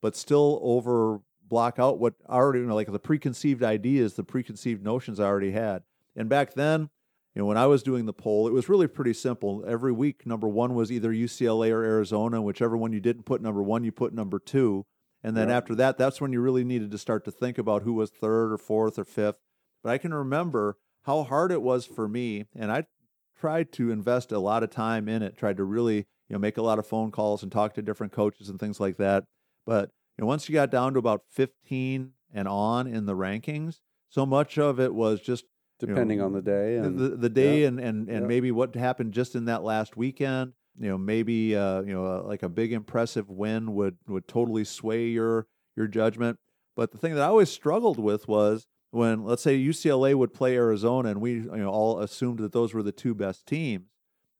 but 0.00 0.14
still 0.16 0.58
over 0.62 1.20
block 1.48 1.78
out 1.78 1.98
what 1.98 2.14
already 2.28 2.60
you 2.60 2.66
know 2.66 2.74
like 2.74 2.90
the 2.90 2.98
preconceived 2.98 3.62
ideas 3.62 4.14
the 4.14 4.24
preconceived 4.24 4.82
notions 4.82 5.18
i 5.20 5.24
already 5.24 5.52
had. 5.52 5.82
And 6.16 6.28
back 6.28 6.54
then 6.54 6.90
you 7.34 7.42
know 7.42 7.46
when 7.46 7.56
i 7.56 7.66
was 7.66 7.82
doing 7.82 8.06
the 8.06 8.12
poll 8.12 8.46
it 8.48 8.52
was 8.52 8.68
really 8.68 8.86
pretty 8.88 9.14
simple. 9.14 9.64
Every 9.66 9.92
week 9.92 10.26
number 10.26 10.48
one 10.48 10.74
was 10.74 10.90
either 10.92 11.10
ucla 11.12 11.70
or 11.70 11.84
arizona 11.84 12.42
whichever 12.42 12.76
one 12.76 12.92
you 12.92 13.00
didn't 13.00 13.24
put 13.24 13.40
number 13.42 13.62
one 13.62 13.84
you 13.84 13.92
put 13.92 14.12
number 14.12 14.38
two. 14.38 14.84
And 15.22 15.36
then 15.36 15.48
Yeah. 15.48 15.56
after 15.56 15.74
that 15.76 15.98
that's 15.98 16.20
when 16.20 16.32
you 16.32 16.40
really 16.40 16.64
needed 16.64 16.90
to 16.90 16.98
start 16.98 17.24
to 17.24 17.30
think 17.30 17.58
about 17.58 17.82
who 17.82 17.92
was 17.92 18.10
third 18.10 18.52
or 18.52 18.58
fourth 18.58 18.98
or 18.98 19.04
fifth. 19.04 19.38
But 19.82 19.90
i 19.90 19.98
can 19.98 20.12
remember 20.12 20.76
how 21.02 21.22
hard 21.22 21.52
it 21.52 21.62
was 21.62 21.86
for 21.86 22.08
me 22.08 22.44
and 22.54 22.70
i 22.70 22.84
tried 23.38 23.70
to 23.72 23.90
invest 23.92 24.32
a 24.32 24.38
lot 24.38 24.62
of 24.64 24.70
time 24.70 25.08
in 25.08 25.22
it 25.22 25.36
tried 25.36 25.56
to 25.56 25.64
really 25.64 25.98
you 25.98 26.34
know 26.34 26.38
make 26.38 26.56
a 26.56 26.62
lot 26.62 26.78
of 26.78 26.86
phone 26.86 27.10
calls 27.10 27.42
and 27.42 27.52
talk 27.52 27.72
to 27.74 27.82
different 27.82 28.12
coaches 28.12 28.48
and 28.48 28.58
things 28.58 28.80
like 28.80 28.96
that. 28.96 29.24
But 29.64 29.90
know, 30.22 30.26
once 30.26 30.48
you 30.48 30.52
got 30.52 30.70
down 30.70 30.92
to 30.94 30.98
about 30.98 31.22
15 31.30 32.12
and 32.32 32.48
on 32.48 32.86
in 32.86 33.06
the 33.06 33.14
rankings, 33.14 33.80
so 34.08 34.26
much 34.26 34.58
of 34.58 34.80
it 34.80 34.94
was 34.94 35.20
just 35.20 35.44
depending 35.78 36.18
know, 36.18 36.26
on 36.26 36.32
the 36.32 36.42
day 36.42 36.76
the, 36.76 36.84
and 36.84 36.98
the, 36.98 37.08
the 37.10 37.28
day 37.28 37.62
yeah. 37.62 37.68
and 37.68 37.78
and, 37.80 38.08
and 38.08 38.22
Yeah. 38.22 38.26
maybe 38.26 38.50
what 38.50 38.74
happened 38.74 39.12
just 39.12 39.34
in 39.34 39.44
that 39.46 39.62
last 39.62 39.96
weekend. 39.96 40.52
You 40.80 40.90
know, 40.90 40.98
maybe 40.98 41.56
uh, 41.56 41.82
you 41.82 41.92
know, 41.92 42.06
uh, 42.06 42.22
like 42.22 42.42
a 42.42 42.48
big 42.48 42.72
impressive 42.72 43.28
win 43.28 43.74
would 43.74 43.96
would 44.06 44.28
totally 44.28 44.64
sway 44.64 45.06
your 45.06 45.46
your 45.76 45.86
judgment. 45.88 46.38
But 46.76 46.92
the 46.92 46.98
thing 46.98 47.14
that 47.14 47.22
I 47.22 47.26
always 47.26 47.50
struggled 47.50 47.98
with 47.98 48.28
was 48.28 48.66
when, 48.92 49.24
let's 49.24 49.42
say, 49.42 49.58
UCLA 49.58 50.14
would 50.14 50.32
play 50.32 50.54
Arizona, 50.56 51.10
and 51.10 51.20
we 51.20 51.32
you 51.32 51.56
know 51.56 51.70
all 51.70 52.00
assumed 52.00 52.38
that 52.38 52.52
those 52.52 52.72
were 52.74 52.82
the 52.82 52.92
two 52.92 53.14
best 53.14 53.46
teams. 53.46 53.86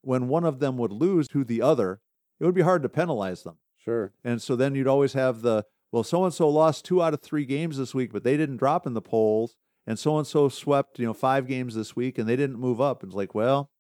When 0.03 0.29
one 0.29 0.45
of 0.45 0.61
them 0.61 0.77
would 0.79 0.93
lose 0.93 1.27
to 1.29 1.43
the 1.45 1.61
other, 1.61 2.01
it 2.39 2.45
would 2.45 2.55
be 2.55 2.63
hard 2.63 2.83
to 2.85 2.89
penalize 2.89 3.43
them. 3.43 3.57
Sure. 3.89 4.13
And 4.25 4.41
so 4.43 4.57
then 4.57 4.75
you'd 4.75 4.87
always 4.87 5.13
have 5.15 5.43
the, 5.43 5.65
well, 5.93 6.05
so 6.05 6.25
and 6.25 6.35
so 6.35 6.49
lost 6.49 6.85
two 6.85 7.03
out 7.03 7.15
of 7.15 7.21
three 7.21 7.45
games 7.45 7.79
this 7.79 7.95
week, 7.95 8.13
but 8.13 8.25
they 8.25 8.37
didn't 8.37 8.59
drop 8.59 8.87
in 8.87 8.95
the 8.95 9.03
polls. 9.03 9.57
And 9.87 9.99
so 9.99 10.19
and 10.19 10.27
so 10.27 10.49
swept, 10.51 10.99
you 10.99 11.07
know, 11.07 11.15
five 11.15 11.47
games 11.47 11.75
this 11.75 11.97
week 11.97 12.19
and 12.19 12.29
they 12.29 12.37
didn't 12.37 12.59
move 12.59 12.81
up. 12.81 13.03
And 13.03 13.11
It's 13.11 13.17
like, 13.17 13.35
well, 13.35 13.71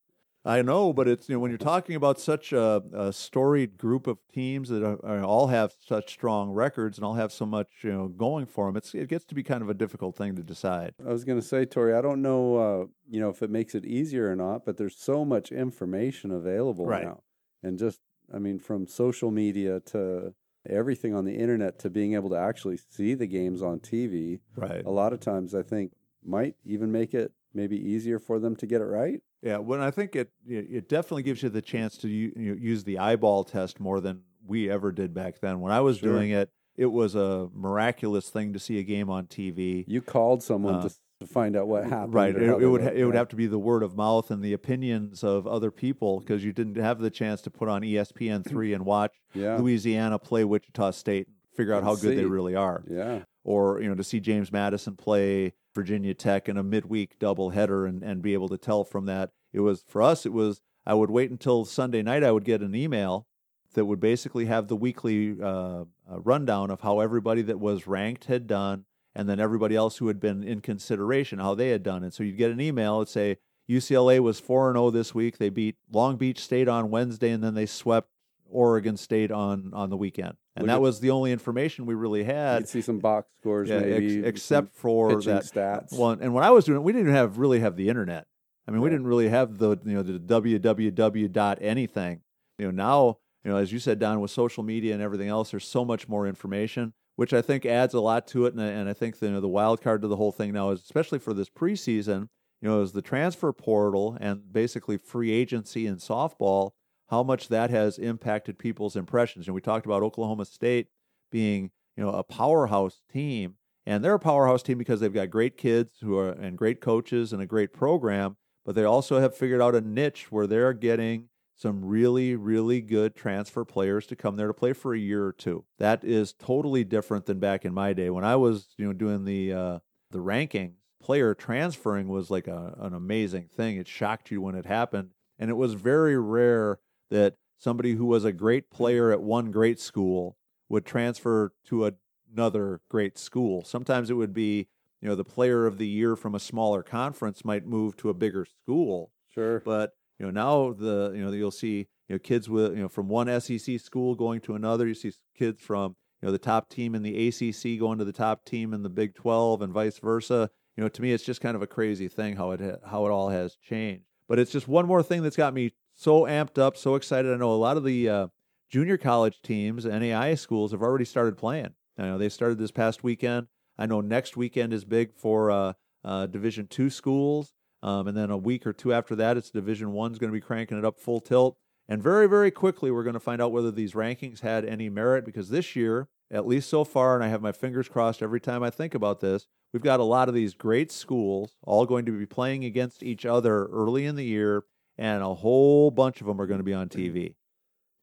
I 0.45 0.63
know, 0.63 0.95
but 0.95 1.07
it's, 1.07 1.29
you 1.29 1.35
know, 1.35 1.41
when 1.41 1.51
you're 1.51 1.59
talking 1.59 1.95
about 1.97 2.19
such 2.19 2.53
a, 2.55 2.83
a 2.95 3.13
storied 3.13 3.77
group 3.77 4.07
of 4.07 4.17
teams 4.33 4.71
that 4.71 4.83
are, 4.83 5.05
are- 5.05 5.23
all 5.25 5.49
have 5.49 5.75
such 5.87 6.11
strong 6.11 6.51
records 6.53 6.97
and 6.97 7.05
all 7.05 7.15
have 7.15 7.31
so 7.33 7.45
much, 7.45 7.69
you 7.83 7.93
know, 7.93 8.09
going 8.09 8.47
for 8.47 8.67
them, 8.67 8.77
it's, 8.77 8.95
it 8.95 9.11
gets 9.11 9.27
to 9.27 9.35
be 9.35 9.43
kind 9.43 9.61
of 9.63 9.69
a 9.69 9.75
difficult 9.75 10.17
thing 10.17 10.35
to 10.37 10.43
decide. 10.43 10.95
I 11.07 11.13
was 11.13 11.25
going 11.25 11.39
to 11.39 11.45
say, 11.47 11.67
Tori, 11.67 11.93
I 11.93 12.01
don't 12.01 12.23
know, 12.23 12.57
uh, 12.57 12.87
you 13.11 13.21
know, 13.21 13.29
if 13.29 13.43
it 13.43 13.51
makes 13.51 13.75
it 13.75 13.85
easier 13.85 14.31
or 14.33 14.37
not, 14.37 14.65
but 14.65 14.79
there's 14.79 14.97
so 14.97 15.27
much 15.27 15.53
information 15.53 16.31
available 16.31 16.87
Right. 16.87 17.05
now, 17.05 17.21
and 17.63 17.79
just, 17.79 18.01
I 18.33 18.39
mean, 18.39 18.59
from 18.59 18.87
social 18.87 19.31
media 19.31 19.81
to 19.87 20.35
everything 20.69 21.15
on 21.15 21.25
the 21.25 21.35
internet 21.37 21.79
to 21.81 21.91
being 21.91 22.15
able 22.15 22.31
to 22.31 22.37
actually 22.37 22.77
see 22.77 23.15
the 23.15 23.27
games 23.27 23.63
on 23.63 23.81
TV. 23.81 24.41
Right. 24.57 24.85
A 24.85 24.91
lot 24.91 25.13
of 25.13 25.21
times, 25.21 25.55
I 25.55 25.63
think 25.63 25.93
might 26.25 26.57
even 26.65 26.93
make 26.93 27.15
it 27.15 27.33
maybe 27.55 27.77
easier 27.77 28.19
for 28.19 28.39
them 28.39 28.55
to 28.57 28.67
get 28.67 28.81
it 28.81 28.85
right. 28.87 29.23
Yeah, 29.43 29.59
well, 29.59 29.81
I 29.81 29.91
think 29.91 30.15
it 30.17 30.31
it 30.47 30.67
it 30.71 30.89
definitely 30.89 31.23
gives 31.23 31.43
you 31.43 31.49
the 31.49 31.63
chance 31.63 31.97
to 31.99 32.09
u- 32.09 32.33
you 32.37 32.55
know, 32.55 32.61
use 32.61 32.85
the 32.85 32.99
eyeball 32.99 33.45
test 33.45 33.81
more 33.81 34.01
than 34.01 34.23
we 34.47 34.69
ever 34.71 34.93
did 34.93 35.15
back 35.15 35.41
then. 35.41 35.61
When 35.61 35.73
I 35.73 35.81
was 35.81 35.99
Sure. 35.99 36.13
doing 36.15 36.31
it, 36.31 36.51
it 36.77 36.87
was 36.87 37.15
a 37.15 37.49
miraculous 37.55 38.31
thing 38.31 38.53
to 38.53 38.59
see 38.59 38.79
a 38.79 38.83
game 38.83 39.09
on 39.11 39.27
TV. 39.27 39.85
You 39.87 40.01
called 40.03 40.43
someone 40.43 40.75
Uh, 40.77 40.89
to, 40.89 40.95
to 41.21 41.27
find 41.27 41.57
out 41.57 41.67
what 41.67 41.85
happened, 41.85 42.15
Right, 42.15 42.35
it, 42.35 42.63
it 42.63 42.67
would 42.67 42.83
ha- 42.83 42.93
it 42.95 43.05
would 43.05 43.15
have 43.15 43.29
to 43.29 43.37
be 43.37 43.47
the 43.47 43.59
word 43.59 43.83
of 43.83 43.97
mouth 43.97 44.31
and 44.31 44.43
the 44.43 44.53
opinions 44.53 45.25
of 45.25 45.47
other 45.47 45.71
people 45.71 46.21
because 46.21 46.45
you 46.45 46.53
didn't 46.53 46.77
have 46.77 47.01
the 47.01 47.11
chance 47.11 47.41
to 47.43 47.51
put 47.51 47.69
on 47.69 47.83
ESPN 47.83 48.45
three 48.49 48.73
and 48.73 48.85
watch 48.85 49.13
yeah, 49.35 49.57
Louisiana 49.57 50.19
play 50.19 50.45
Wichita 50.45 50.93
State, 50.93 51.27
and 51.27 51.37
figure 51.57 51.75
out 51.75 51.79
And 51.79 51.87
how 51.87 51.97
good 51.97 52.17
they 52.17 52.25
really 52.25 52.55
are 52.55 52.85
yeah, 52.89 53.21
or 53.45 53.81
you 53.81 53.89
know 53.89 53.97
to 53.97 54.05
see 54.05 54.21
James 54.21 54.53
Madison 54.53 54.97
play 54.97 55.55
Virginia 55.75 56.15
Tech 56.15 56.49
in 56.49 56.57
a 56.57 56.63
midweek 56.63 57.19
doubleheader 57.19 57.89
and 57.89 58.03
and 58.03 58.23
be 58.23 58.33
able 58.33 58.49
to 58.49 58.59
tell 58.59 58.85
from 58.85 59.07
that. 59.07 59.31
It 59.53 59.61
was 59.61 59.83
for 59.89 60.03
us. 60.03 60.25
It 60.25 60.33
was 60.33 60.61
I 60.87 60.95
would 60.95 61.11
wait 61.11 61.31
until 61.31 61.65
Sunday 61.65 62.03
night. 62.03 62.23
I 62.23 62.31
would 62.31 62.45
get 62.45 62.63
an 62.63 62.75
email 62.75 63.27
that 63.75 63.85
would 63.85 64.01
basically 64.01 64.47
have 64.47 64.69
the 64.69 64.77
weekly 64.77 65.37
uh, 65.43 65.47
uh, 65.81 65.85
rundown 66.09 66.71
of 66.71 66.81
how 66.81 67.01
everybody 67.01 67.43
that 67.43 67.61
was 67.61 67.87
ranked 67.87 68.25
had 68.25 68.47
done, 68.47 68.85
and 69.19 69.29
then 69.29 69.39
everybody 69.41 69.75
else 69.77 69.99
who 69.99 70.07
had 70.09 70.21
been 70.21 70.43
in 70.43 70.61
consideration 70.61 71.39
how 71.41 71.55
they 71.55 71.71
had 71.71 71.83
done. 71.83 72.05
it. 72.05 72.15
so 72.15 72.23
you'd 72.23 72.37
get 72.39 72.51
an 72.51 72.61
email 72.61 73.01
that 73.01 73.09
say 73.09 73.37
UCLA 73.69 74.21
was 74.21 74.41
four 74.41 74.69
and 74.71 74.77
zero 74.77 74.91
this 74.91 75.15
week. 75.15 75.37
They 75.39 75.51
beat 75.51 75.77
Long 75.93 76.17
Beach 76.17 76.39
State 76.41 76.69
on 76.69 76.89
Wednesday, 76.91 77.31
and 77.31 77.43
then 77.45 77.55
they 77.55 77.67
swept 77.67 78.09
Oregon 78.51 78.97
State 78.97 79.31
on 79.31 79.71
on 79.75 79.91
the 79.91 79.97
weekend. 79.97 80.35
And 80.57 80.69
that 80.69 80.77
at- 80.77 80.81
was 80.81 81.01
the 81.01 81.11
only 81.11 81.33
information 81.33 81.85
we 81.85 81.95
really 81.95 82.25
had. 82.25 82.61
you'd 82.61 82.69
see 82.69 82.81
some 82.81 82.99
box 82.99 83.29
scores, 83.41 83.69
Yeah, 83.69 83.77
ex- 83.77 83.85
maybe 83.91 84.25
except 84.25 84.75
for 84.75 85.21
that. 85.23 85.43
stats. 85.45 85.93
Well, 85.99 86.11
and 86.13 86.33
when 86.33 86.45
I 86.45 86.51
was 86.51 86.65
doing 86.65 86.79
it, 86.79 86.83
we 86.83 86.93
didn't 86.93 87.13
have 87.13 87.39
really 87.39 87.61
have 87.61 87.77
the 87.77 87.89
internet. 87.89 88.27
I 88.67 88.71
mean, 88.71 88.81
we 88.81 88.89
didn't 88.91 89.07
really 89.07 89.29
have 89.29 89.59
the 89.59 89.77
you 89.85 89.95
know 89.95 90.03
the 90.03 90.19
www 90.19 91.33
dot 91.33 91.59
anything. 91.61 92.21
You 92.59 92.67
know, 92.67 92.71
now 92.73 93.19
you 93.45 93.51
know 93.51 93.57
as 93.59 93.73
you 93.73 93.79
said, 93.79 93.99
Don, 93.99 94.21
with 94.21 94.31
social 94.31 94.63
media 94.63 94.95
and 94.95 95.03
everything 95.03 95.29
else, 95.29 95.51
there's 95.51 95.67
so 95.67 95.85
much 95.85 96.09
more 96.09 96.27
information, 96.27 96.93
which 97.19 97.33
I 97.35 97.43
think 97.43 97.67
adds 97.67 97.95
a 97.95 98.01
lot 98.01 98.29
to 98.29 98.47
it. 98.47 98.55
And, 98.55 98.63
I- 98.63 98.67
and 98.67 98.89
I 98.89 98.93
think 98.93 99.19
the, 99.19 99.27
you 99.27 99.33
know, 99.33 99.41
the 99.41 99.49
wild 99.49 99.81
card 99.83 100.03
to 100.03 100.09
the 100.09 100.17
whole 100.17 100.31
thing 100.31 100.53
now 100.53 100.71
is 100.71 100.83
especially 100.83 101.19
for 101.19 101.35
this 101.35 101.51
preseason. 101.51 102.29
You 102.63 102.69
know, 102.69 102.81
is 102.83 102.93
the 102.93 103.03
transfer 103.03 103.53
portal 103.53 104.17
and 104.21 104.53
basically 104.53 104.99
free 104.99 105.31
agency 105.33 105.87
in 105.87 105.97
softball. 105.97 106.73
How 107.09 107.23
much 107.23 107.49
that 107.49 107.71
has 107.71 107.99
impacted 107.99 108.59
people's 108.59 108.97
impressions. 108.97 109.47
And 109.47 109.55
we 109.55 109.61
talked 109.61 109.87
about 109.87 110.03
Oklahoma 110.03 110.45
State 110.45 110.89
being 111.33 111.71
you 111.97 112.03
know 112.05 112.11
a 112.11 112.23
powerhouse 112.23 113.03
team 113.13 113.55
and 113.87 114.05
they're 114.05 114.15
a 114.15 114.19
powerhouse 114.21 114.63
team 114.63 114.79
because 114.79 115.01
they've 115.01 115.13
got 115.13 115.31
great 115.31 115.57
kids 115.57 115.99
who 116.01 116.17
are 116.17 116.31
and 116.31 116.57
great 116.57 116.81
coaches 116.81 117.33
and 117.33 117.43
a 117.43 117.47
great 117.47 117.73
program 117.73 118.37
but 118.65 118.75
they 118.75 118.85
also 118.85 119.21
have 119.21 119.37
figured 119.37 119.61
out 119.61 119.75
a 119.75 119.81
niche 119.81 120.31
where 120.31 120.47
they're 120.47 120.73
getting 120.73 121.29
some 121.59 121.85
really 121.85 122.35
really 122.37 122.81
good 122.81 123.15
transfer 123.15 123.65
players 123.65 124.07
to 124.07 124.17
come 124.17 124.37
there 124.37 124.47
to 124.47 124.55
play 124.55 124.73
for 124.73 124.95
a 124.95 124.99
year 124.99 125.27
or 125.27 125.33
two. 125.33 125.65
That 125.79 126.03
is 126.05 126.33
totally 126.33 126.85
different 126.85 127.27
than 127.27 127.39
back 127.39 127.67
in 127.67 127.75
my 127.75 127.93
day 127.93 128.09
when 128.09 128.25
i 128.25 128.37
was 128.37 128.69
you 128.79 128.87
know 128.87 128.95
doing 128.95 129.25
the 129.27 129.53
uh 129.53 129.79
the 130.11 130.19
rankings. 130.19 130.75
Player 131.03 131.35
transferring 131.35 132.09
was 132.09 132.31
like 132.31 132.49
a, 132.49 132.75
an 132.79 132.95
amazing 132.95 133.49
thing. 133.55 133.77
It 133.77 133.87
shocked 133.87 134.31
you 134.31 134.41
when 134.41 134.55
it 134.55 134.67
happened. 134.67 135.11
And 135.39 135.51
it 135.51 135.55
was 135.55 135.75
very 135.75 136.19
rare 136.19 136.81
that 137.11 137.35
somebody 137.59 137.95
who 137.95 138.07
was 138.07 138.25
a 138.25 138.33
great 138.33 138.71
player 138.71 139.13
at 139.13 139.23
one 139.23 139.51
great 139.51 139.79
school 139.79 140.37
would 140.69 140.85
transfer 140.85 141.53
to 141.67 141.93
another 142.33 142.81
great 142.91 143.17
school. 143.19 143.65
Sometimes 143.65 144.11
it 144.11 144.15
would 144.15 144.35
be, 144.35 144.69
you 145.01 145.09
know, 145.09 145.15
the 145.15 145.25
player 145.25 145.67
of 145.67 145.79
the 145.79 145.87
year 145.87 146.17
from 146.17 146.35
a 146.35 146.41
smaller 146.41 146.83
conference 146.83 147.45
might 147.45 147.67
move 147.67 147.97
to 147.99 148.09
a 148.09 148.15
bigger 148.15 148.45
school. 148.45 149.13
sure, 149.33 149.61
But, 149.61 149.95
you 150.19 150.27
know, 150.27 150.31
now 150.31 150.73
the, 150.73 151.13
you 151.15 151.25
know, 151.25 151.31
you'll 151.33 151.51
see, 151.51 151.89
you 152.09 152.15
know, 152.15 152.19
kids 152.19 152.49
with, 152.49 152.73
you 152.77 152.83
know, 152.83 152.89
from 152.89 153.09
one 153.09 153.41
SEC 153.41 153.81
school 153.81 154.15
going 154.15 154.41
to 154.43 154.55
another. 154.55 154.87
You 154.87 154.95
see 154.95 155.13
kids 155.37 155.61
from, 155.61 155.97
you 156.21 156.27
know, 156.27 156.33
the 156.33 156.39
top 156.39 156.69
team 156.69 156.95
in 156.95 157.03
the 157.03 157.29
ACC 157.29 157.79
going 157.79 157.99
to 157.99 158.05
the 158.05 158.13
top 158.13 158.45
team 158.45 158.75
in 158.75 158.83
the 158.83 158.89
Big 158.89 159.15
12 159.15 159.63
and 159.63 159.73
vice 159.73 159.99
versa. 159.99 160.51
You 160.77 160.83
know, 160.83 160.89
to 160.89 161.03
me, 161.03 161.13
it's 161.13 161.25
just 161.25 161.41
kind 161.41 161.57
of 161.57 161.63
a 161.63 161.67
crazy 161.67 162.09
thing 162.09 162.37
how 162.37 162.53
it, 162.53 162.61
how 162.87 163.07
it 163.07 163.11
all 163.11 163.29
has 163.29 163.57
changed. 163.57 164.05
But 164.29 164.39
it's 164.39 164.53
just 164.53 164.69
one 164.69 164.87
more 164.87 165.03
thing 165.03 165.23
that's 165.23 165.37
got 165.37 165.55
me 165.55 165.73
so 165.95 166.23
amped 166.23 166.59
up, 166.59 166.77
so 166.77 166.95
excited. 166.95 167.33
I 167.33 167.37
know 167.37 167.53
a 167.53 167.55
lot 167.55 167.77
of 167.77 167.85
the, 167.85 168.09
uh, 168.09 168.27
junior 168.69 168.99
college 168.99 169.41
teams, 169.43 169.85
NAI 169.85 170.35
schools 170.35 170.73
have 170.73 170.83
already 170.83 171.05
started 171.05 171.37
playing. 171.37 171.75
I 171.99 172.03
know 172.03 172.19
they 172.19 172.29
started 172.29 172.59
this 172.59 172.71
past 172.71 173.03
weekend. 173.03 173.49
I 173.79 173.87
know 173.87 174.01
next 174.01 174.37
weekend 174.37 174.73
is 174.73 174.85
big 174.85 175.15
for 175.15 175.51
uh, 175.51 175.73
uh, 176.05 176.27
Division 176.27 176.67
two 176.67 176.91
schools, 176.91 177.53
um, 177.83 178.09
and 178.09 178.17
then 178.17 178.31
a 178.31 178.37
week 178.37 178.67
or 178.67 178.73
two 178.73 178.93
after 178.93 179.15
that, 179.17 179.37
it's 179.37 179.51
Division 179.51 179.93
one's 179.93 180.19
going 180.19 180.31
to 180.31 180.37
be 180.37 180.41
cranking 180.41 180.79
it 180.79 180.85
up 180.85 180.99
full 180.99 181.21
tilt. 181.21 181.57
And 181.89 182.03
very, 182.03 182.29
very 182.29 182.51
quickly, 182.51 182.91
we're 182.91 183.03
going 183.03 183.15
to 183.15 183.21
find 183.21 183.41
out 183.41 183.53
whether 183.53 183.71
these 183.71 183.95
rankings 183.95 184.41
had 184.41 184.65
any 184.65 184.91
merit 184.91 185.25
because 185.25 185.49
this 185.49 185.75
year, 185.75 186.09
at 186.31 186.47
least 186.47 186.69
so 186.69 186.85
far, 186.85 187.15
and 187.15 187.25
I 187.25 187.29
have 187.29 187.41
my 187.41 187.53
fingers 187.53 187.89
crossed 187.89 188.23
every 188.23 188.41
time 188.41 188.63
I 188.63 188.71
think 188.71 188.95
about 188.95 189.21
this, 189.21 189.47
we've 189.73 189.83
got 189.83 190.01
a 190.01 190.05
lot 190.05 190.29
of 190.29 190.35
these 190.35 190.55
great 190.55 190.93
schools 190.93 191.57
all 191.63 191.87
going 191.87 192.05
to 192.05 192.19
be 192.19 192.27
playing 192.27 192.65
against 192.65 193.03
each 193.03 193.25
other 193.25 193.67
early 193.67 194.05
in 194.05 194.17
the 194.17 194.25
year, 194.25 194.65
and 194.99 195.23
a 195.23 195.35
whole 195.35 195.91
bunch 195.91 196.21
of 196.21 196.27
them 196.27 196.41
are 196.41 196.47
going 196.47 196.61
to 196.61 196.65
be 196.65 196.75
on 196.75 196.89
TV. 196.89 197.35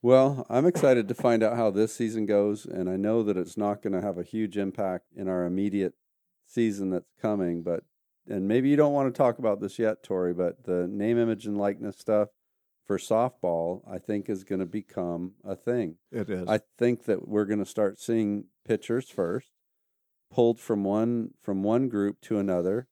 Well, 0.02 0.46
I'm 0.50 0.66
excited 0.66 1.08
to 1.08 1.16
find 1.16 1.44
out 1.44 1.58
how 1.58 1.72
this 1.72 1.94
season 1.96 2.26
goes, 2.26 2.66
and 2.66 2.90
I 2.90 2.96
know 2.96 3.24
that 3.24 3.38
it's 3.38 3.58
not 3.58 3.82
going 3.82 3.94
to 3.94 4.02
have 4.02 4.18
a 4.18 4.24
huge 4.24 4.58
impact 4.58 5.06
in 5.16 5.28
our 5.28 5.46
immediate 5.46 5.94
season 6.46 6.92
that's 6.92 7.12
coming. 7.20 7.64
But 7.64 7.84
and 8.28 8.48
maybe 8.48 8.70
you 8.70 8.76
don't 8.76 8.94
want 8.94 9.14
to 9.14 9.18
talk 9.18 9.40
about 9.40 9.62
this 9.62 9.78
yet, 9.78 10.04
Tori, 10.04 10.34
but 10.34 10.64
the 10.64 10.88
name, 10.88 11.18
image, 11.18 11.46
and 11.46 11.58
likeness 11.58 11.98
stuff 11.98 12.30
for 12.86 12.98
softball, 12.98 13.82
I 13.90 13.98
think, 13.98 14.30
is 14.30 14.44
going 14.44 14.60
to 14.60 14.66
become 14.66 15.34
a 15.44 15.56
thing. 15.56 15.98
It 16.12 16.30
is. 16.30 16.48
I 16.48 16.60
think 16.78 17.06
that 17.06 17.28
we're 17.28 17.46
going 17.46 17.60
to 17.60 17.66
start 17.66 18.00
seeing 18.00 18.46
pitchers 18.66 19.10
first 19.10 19.52
pulled 20.32 20.60
from 20.60 20.84
one 20.84 21.30
from 21.42 21.64
one 21.64 21.88
group 21.88 22.20
to 22.20 22.40
another 22.40 22.88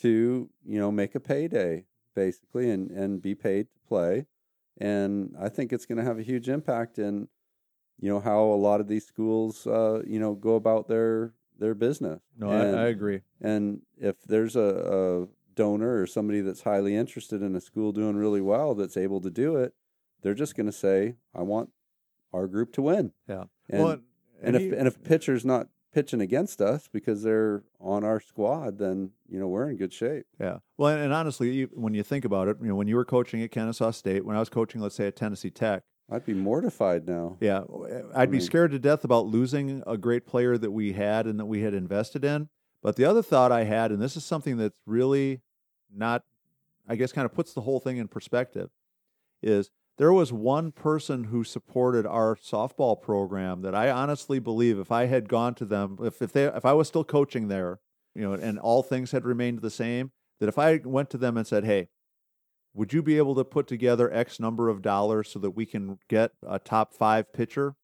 to 0.00 0.50
you 0.64 0.78
know 0.78 0.90
make 0.90 1.14
a 1.14 1.20
payday 1.20 1.84
basically 2.14 2.70
and 2.70 2.90
and 2.90 3.22
be 3.22 3.34
paid 3.34 3.66
to 3.72 3.78
play 3.86 4.26
and 4.80 5.34
I 5.38 5.48
think 5.48 5.72
it's 5.72 5.86
going 5.86 5.98
to 5.98 6.04
have 6.04 6.18
a 6.18 6.22
huge 6.22 6.48
impact 6.48 6.98
in 6.98 7.28
you 7.98 8.08
know 8.08 8.18
how 8.18 8.42
a 8.42 8.56
lot 8.56 8.80
of 8.80 8.88
these 8.88 9.06
schools 9.06 9.66
uh, 9.66 10.02
you 10.06 10.18
know 10.18 10.34
go 10.34 10.54
about 10.54 10.88
their 10.88 11.34
their 11.60 11.74
business. 11.74 12.20
no, 12.36 12.50
and, 12.50 12.76
I, 12.76 12.82
I 12.84 12.86
agree. 12.86 13.20
and 13.40 13.82
if 13.96 14.16
there's 14.24 14.56
a, 14.56 14.60
a 14.60 15.28
donor 15.54 16.00
or 16.00 16.06
somebody 16.06 16.40
that's 16.40 16.62
highly 16.62 16.96
interested 16.96 17.42
in 17.42 17.54
a 17.54 17.60
school 17.60 17.92
doing 17.92 18.16
really 18.16 18.40
well 18.40 18.74
that's 18.74 18.96
able 18.96 19.20
to 19.20 19.30
do 19.30 19.56
it, 19.56 19.74
they're 20.22 20.34
just 20.34 20.56
going 20.56 20.66
to 20.66 20.72
say, 20.72 21.14
"I 21.34 21.42
want 21.42 21.70
our 22.32 22.46
group 22.46 22.72
to 22.74 22.82
win." 22.82 23.12
Yeah. 23.28 23.44
And, 23.68 23.82
well, 23.84 23.98
and 24.42 24.56
if 24.56 24.62
he- 24.62 24.74
and 24.76 24.86
if 24.88 25.02
pitcher's 25.04 25.44
not 25.44 25.68
pitching 25.92 26.20
against 26.20 26.60
us 26.60 26.88
because 26.92 27.22
they're 27.22 27.64
on 27.80 28.04
our 28.04 28.20
squad, 28.20 28.78
then 28.78 29.10
you 29.28 29.38
know 29.40 29.48
we're 29.48 29.68
in 29.68 29.76
good 29.76 29.92
shape. 29.92 30.24
Yeah. 30.40 30.58
Well, 30.78 30.94
and, 30.94 31.04
and 31.04 31.12
honestly, 31.12 31.50
you, 31.50 31.68
when 31.74 31.94
you 31.94 32.02
think 32.02 32.24
about 32.24 32.48
it, 32.48 32.56
you 32.60 32.68
know, 32.68 32.74
when 32.76 32.86
you 32.88 32.96
were 32.96 33.04
coaching 33.04 33.42
at 33.42 33.50
Kennesaw 33.50 33.90
State, 33.90 34.24
when 34.24 34.36
I 34.36 34.40
was 34.40 34.48
coaching, 34.48 34.80
let's 34.80 34.94
say 34.94 35.06
at 35.08 35.16
Tennessee 35.16 35.50
Tech, 35.50 35.82
I'd 36.10 36.26
be 36.26 36.34
mortified 36.34 37.06
now. 37.06 37.36
yeah, 37.40 37.62
I'd 38.14 38.30
be 38.30 38.38
mean- 38.38 38.46
scared 38.46 38.72
to 38.72 38.78
death 38.78 39.04
about 39.04 39.26
losing 39.26 39.82
a 39.86 39.96
great 39.96 40.26
player 40.26 40.58
that 40.58 40.70
we 40.70 40.92
had 40.92 41.26
and 41.26 41.38
that 41.38 41.46
we 41.46 41.62
had 41.62 41.74
invested 41.74 42.24
in. 42.24 42.48
But 42.82 42.96
the 42.96 43.04
other 43.04 43.22
thought 43.22 43.52
I 43.52 43.64
had, 43.64 43.92
and 43.92 44.00
this 44.00 44.16
is 44.16 44.24
something 44.24 44.56
that's 44.56 44.78
really 44.86 45.42
not, 45.94 46.24
I 46.88 46.96
guess, 46.96 47.12
kind 47.12 47.26
of 47.26 47.34
puts 47.34 47.52
the 47.52 47.60
whole 47.60 47.78
thing 47.78 47.98
in 47.98 48.08
perspective. 48.08 48.70
Is 49.42 49.70
there 49.98 50.12
was 50.12 50.32
one 50.32 50.72
person 50.72 51.24
who 51.24 51.44
supported 51.44 52.06
our 52.06 52.36
softball 52.36 53.00
program 53.00 53.60
that 53.62 53.74
I 53.74 53.90
honestly 53.90 54.38
believe 54.38 54.78
if 54.78 54.90
I 54.90 55.06
had 55.06 55.28
gone 55.28 55.54
to 55.56 55.64
them, 55.66 55.98
if 56.00 56.22
if 56.22 56.32
they 56.32 56.44
if 56.46 56.64
I 56.64 56.72
was 56.72 56.88
still 56.88 57.04
coaching 57.04 57.48
there, 57.48 57.80
you 58.14 58.22
know, 58.22 58.32
and 58.32 58.58
all 58.58 58.82
things 58.82 59.10
had 59.12 59.26
remained 59.26 59.60
the 59.60 59.70
same, 59.70 60.12
that 60.38 60.48
if 60.48 60.58
I 60.58 60.80
went 60.82 61.10
to 61.10 61.18
them 61.18 61.36
and 61.36 61.46
said, 61.46 61.64
"Hey, 61.64 61.88
would 62.74 62.92
you 62.92 63.02
be 63.02 63.18
able 63.18 63.34
to 63.34 63.44
put 63.44 63.66
together 63.66 64.12
X 64.12 64.38
number 64.38 64.68
of 64.68 64.82
dollars 64.82 65.30
so 65.30 65.38
that 65.40 65.50
we 65.50 65.66
can 65.66 65.98
get 66.08 66.32
a 66.46 66.58
top 66.58 66.94
five 66.94 67.32
pitcher 67.32 67.74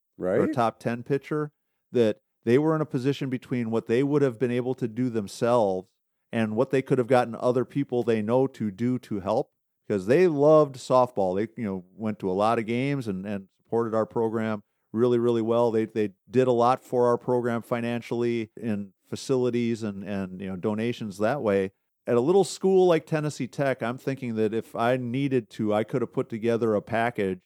or 0.41 0.45
a 0.45 0.53
top 0.53 0.79
10 0.79 1.03
pitcher? 1.03 1.51
That 1.93 2.19
they 2.45 2.59
were 2.59 2.75
in 2.75 2.81
a 2.81 2.87
position 2.87 3.29
between 3.29 3.71
what 3.71 3.87
they 3.87 4.03
would 4.03 4.23
have 4.23 4.39
been 4.39 4.51
able 4.51 4.75
to 4.77 4.87
do 4.87 5.11
themselves 5.11 5.89
and 6.33 6.55
what 6.55 6.71
they 6.71 6.83
could 6.83 6.99
have 6.99 7.07
gotten 7.07 7.35
other 7.35 7.65
people 7.65 8.03
they 8.03 8.23
know 8.23 8.47
to 8.47 8.71
do 8.71 8.99
to 9.01 9.21
help 9.21 9.51
because 9.87 10.07
they 10.07 10.29
loved 10.29 10.77
softball. 10.77 11.37
They, 11.37 11.49
you 11.61 11.67
know, 11.67 11.85
went 11.97 12.19
to 12.21 12.31
a 12.31 12.33
lot 12.33 12.59
of 12.59 12.67
games 12.67 13.09
and, 13.09 13.27
and 13.27 13.49
supported 13.65 13.95
our 13.95 14.07
program 14.07 14.63
really, 14.93 15.19
really 15.19 15.43
well. 15.43 15.71
They, 15.71 15.87
they 15.87 16.11
did 16.31 16.47
a 16.47 16.53
lot 16.53 16.83
for 16.83 17.09
our 17.09 17.19
program 17.19 17.63
financially 17.63 18.51
in 18.57 18.93
facilities 19.09 19.83
and, 19.83 20.05
and, 20.05 20.41
you 20.41 20.49
know, 20.49 20.57
donations 20.57 21.19
that 21.19 21.43
way 21.43 21.73
at 22.07 22.17
a 22.17 22.21
little 22.21 22.45
school 22.45 22.87
like 22.87 23.07
Tennessee 23.07 23.47
Tech, 23.47 23.83
I'm 23.83 23.99
thinking 23.99 24.37
that 24.37 24.55
if 24.55 24.77
I 24.77 24.97
needed 24.97 25.51
to, 25.51 25.75
I 25.75 25.85
could 25.85 26.03
have 26.03 26.13
put 26.13 26.29
together 26.29 26.75
a 26.75 26.83
package 26.83 27.41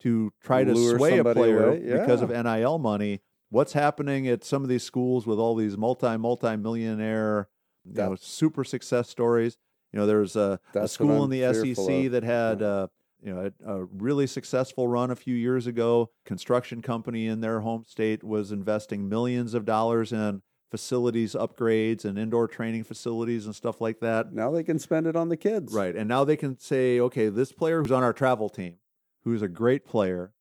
to 0.00 0.32
try 0.42 0.64
to 0.64 0.74
Lure 0.74 0.98
sway 0.98 1.18
a 1.18 1.24
player 1.24 1.68
away, 1.68 1.80
because 1.80 2.22
of 2.22 2.30
NIL 2.30 2.78
money. 2.78 3.20
What's 3.50 3.74
happening 3.74 4.26
at 4.26 4.44
some 4.44 4.62
of 4.62 4.68
these 4.68 4.82
schools 4.82 5.26
with 5.26 5.38
all 5.38 5.54
these 5.54 5.76
multi 5.76 6.16
multi 6.16 6.56
millionaire, 6.56 7.48
you 7.84 7.94
know, 7.94 8.16
super 8.16 8.64
success 8.64 9.08
stories? 9.08 9.56
You 9.92 10.00
know, 10.00 10.06
there's 10.06 10.36
a, 10.36 10.58
a 10.74 10.88
school 10.88 11.22
in 11.22 11.30
the 11.30 11.52
SEC 11.52 12.06
of. 12.06 12.12
that 12.12 12.22
had 12.24 12.62
uh, 12.62 12.88
you 13.22 13.32
know 13.32 13.52
a, 13.64 13.74
a 13.74 13.84
really 13.84 14.26
successful 14.26 14.88
run 14.88 15.10
a 15.10 15.16
few 15.16 15.34
years 15.34 15.66
ago. 15.66 16.10
Construction 16.24 16.82
company 16.82 17.26
in 17.26 17.40
their 17.40 17.60
home 17.60 17.84
state 17.86 18.24
was 18.24 18.50
investing 18.50 19.08
millions 19.08 19.54
of 19.54 19.64
dollars 19.64 20.12
in 20.12 20.42
facilities 20.72 21.34
upgrades 21.34 22.06
and 22.06 22.18
indoor 22.18 22.48
training 22.48 22.82
facilities 22.82 23.44
and 23.44 23.54
stuff 23.54 23.78
like 23.78 24.00
that. 24.00 24.32
Now 24.32 24.50
they 24.50 24.64
can 24.64 24.78
spend 24.78 25.06
it 25.06 25.14
on 25.14 25.28
the 25.28 25.36
kids. 25.36 25.74
Right. 25.74 25.94
And 25.94 26.08
now 26.08 26.24
they 26.24 26.34
can 26.34 26.58
say, 26.58 26.98
okay, 26.98 27.28
this 27.28 27.52
player 27.52 27.82
who's 27.82 27.92
on 27.92 28.02
our 28.02 28.14
travel 28.14 28.48
team, 28.48 28.76
who's 29.22 29.42
a 29.42 29.48
great 29.48 29.84
player, 29.84 30.32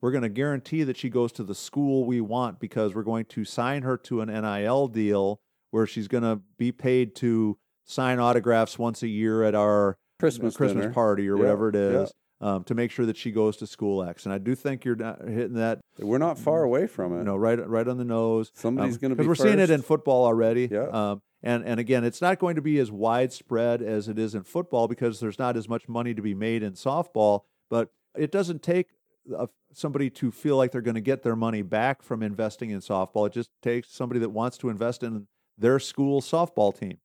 we're 0.00 0.12
going 0.12 0.22
to 0.22 0.28
guarantee 0.28 0.84
that 0.84 0.96
she 0.96 1.10
goes 1.10 1.32
to 1.32 1.42
the 1.42 1.54
school 1.54 2.04
we 2.04 2.20
want 2.20 2.60
because 2.60 2.94
we're 2.94 3.02
going 3.02 3.24
to 3.24 3.44
sign 3.44 3.82
her 3.82 3.96
to 3.98 4.20
an 4.20 4.28
NIL 4.28 4.86
deal 4.86 5.40
where 5.72 5.86
she's 5.86 6.06
going 6.06 6.22
to 6.22 6.40
be 6.56 6.70
paid 6.70 7.16
to 7.16 7.58
sign 7.84 8.20
autographs 8.20 8.78
once 8.78 9.02
a 9.02 9.08
year 9.08 9.42
at 9.42 9.56
our 9.56 9.98
Christmas 10.20 10.56
Christmas 10.56 10.84
dinner. 10.84 10.94
party 10.94 11.28
or 11.28 11.36
whatever 11.36 11.68
it 11.68 11.74
is 11.74 12.12
um, 12.42 12.64
to 12.64 12.74
make 12.74 12.90
sure 12.90 13.06
that 13.06 13.16
she 13.16 13.30
goes 13.30 13.56
to 13.58 13.66
school 13.66 14.02
X. 14.02 14.26
And 14.26 14.32
I 14.34 14.38
do 14.38 14.54
think 14.54 14.84
you're 14.84 14.96
not 14.96 15.22
hitting 15.22 15.54
that, 15.54 15.80
We're 15.98 16.18
not 16.18 16.38
far 16.38 16.64
away 16.64 16.86
from 16.86 17.14
it. 17.14 17.18
you 17.18 17.24
know, 17.24 17.36
right, 17.36 17.66
right 17.68 17.86
on 17.86 17.96
the 17.98 18.04
nose. 18.04 18.50
Somebody's 18.54 18.98
going 18.98 19.10
to 19.10 19.14
be 19.16 19.22
because 19.22 19.38
we're 19.38 19.46
seeing 19.46 19.60
it 19.60 19.70
in 19.70 19.80
football 19.82 20.24
already. 20.24 20.68
Yeah. 20.70 20.88
Um, 20.88 21.22
and 21.44 21.64
and 21.64 21.80
again, 21.80 22.04
it's 22.04 22.20
not 22.20 22.38
going 22.38 22.56
to 22.56 22.62
be 22.62 22.78
as 22.78 22.90
widespread 22.90 23.80
as 23.82 24.08
it 24.08 24.18
is 24.18 24.34
in 24.34 24.42
football 24.42 24.86
because 24.88 25.20
there's 25.20 25.38
not 25.38 25.56
as 25.56 25.68
much 25.68 25.88
money 25.88 26.14
to 26.14 26.22
be 26.22 26.34
made 26.34 26.62
in 26.62 26.72
softball. 26.74 27.40
But 27.70 27.90
it 28.16 28.30
doesn't 28.30 28.62
take 28.62 28.88
a, 29.36 29.48
somebody 29.72 30.10
to 30.10 30.30
feel 30.30 30.56
like 30.56 30.70
they're 30.72 30.80
going 30.82 30.94
to 30.96 31.00
get 31.00 31.22
their 31.22 31.36
money 31.36 31.62
back 31.62 32.02
from 32.02 32.22
investing 32.22 32.70
in 32.70 32.80
softball. 32.80 33.26
It 33.26 33.32
just 33.32 33.50
takes 33.62 33.90
somebody 33.90 34.20
that 34.20 34.30
wants 34.30 34.58
to 34.58 34.68
invest 34.68 35.02
in 35.02 35.26
their 35.58 35.78
school 35.78 36.20
softball 36.20 36.76
team. 36.78 36.98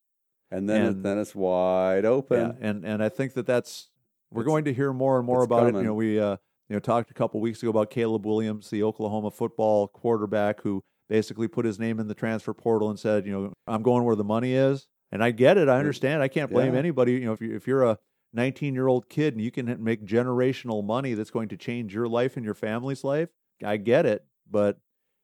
and 0.51 0.69
then 0.69 0.81
and- 0.81 0.97
it, 0.97 1.03
then 1.03 1.17
it's 1.19 1.33
wide 1.35 2.05
open. 2.05 2.55
Yeah, 2.59 2.67
and 2.69 2.85
and 2.85 3.03
I 3.03 3.09
think 3.09 3.33
that 3.33 3.45
that's 3.47 3.89
we're 4.31 4.41
It's- 4.41 4.51
going 4.51 4.65
to 4.65 4.73
hear 4.73 4.93
more 4.93 5.17
and 5.17 5.25
more 5.25 5.43
about 5.43 5.67
it. 5.67 5.75
You 5.75 5.83
know, 5.83 5.93
we 5.93 6.19
uh, 6.19 6.37
you 6.69 6.75
know 6.75 6.79
talked 6.79 7.11
a 7.11 7.13
couple 7.13 7.39
weeks 7.41 7.61
ago 7.61 7.69
about 7.69 7.89
Caleb 7.89 8.25
Williams, 8.25 8.69
the 8.69 8.83
Oklahoma 8.83 9.31
football 9.31 9.87
quarterback, 9.87 10.61
who 10.61 10.83
basically 11.09 11.47
put 11.47 11.65
his 11.65 11.79
name 11.79 11.99
in 11.99 12.07
the 12.07 12.13
transfer 12.13 12.53
portal 12.53 12.89
and 12.89 12.99
said, 12.99 13.25
you 13.25 13.31
know, 13.31 13.53
I'm 13.65 13.81
going 13.83 14.03
where 14.03 14.15
the 14.15 14.23
money 14.25 14.53
is, 14.53 14.87
and 15.11 15.23
I 15.23 15.31
get 15.31 15.57
it. 15.57 15.69
I 15.69 15.77
understand. 15.79 16.21
I 16.21 16.27
can't 16.27 16.51
blame 16.51 16.73
Yeah. 16.73 16.79
anybody. 16.79 17.13
You 17.13 17.25
know, 17.27 17.33
if 17.33 17.41
you 17.41 17.55
if 17.55 17.67
you're 17.67 17.83
a 17.83 17.97
19 18.33 18.73
year 18.73 18.87
old 18.87 19.07
kid 19.07 19.33
and 19.33 19.41
you 19.41 19.51
can 19.51 19.81
make 19.81 20.05
generational 20.05 20.83
money 20.83 21.13
that's 21.13 21.31
going 21.31 21.47
to 21.49 21.57
change 21.57 21.95
your 21.95 22.07
life 22.09 22.35
and 22.35 22.43
your 22.45 22.53
family's 22.53 23.03
life, 23.05 23.29
I 23.63 23.77
get 23.77 24.05
it. 24.05 24.25
But 24.49 24.79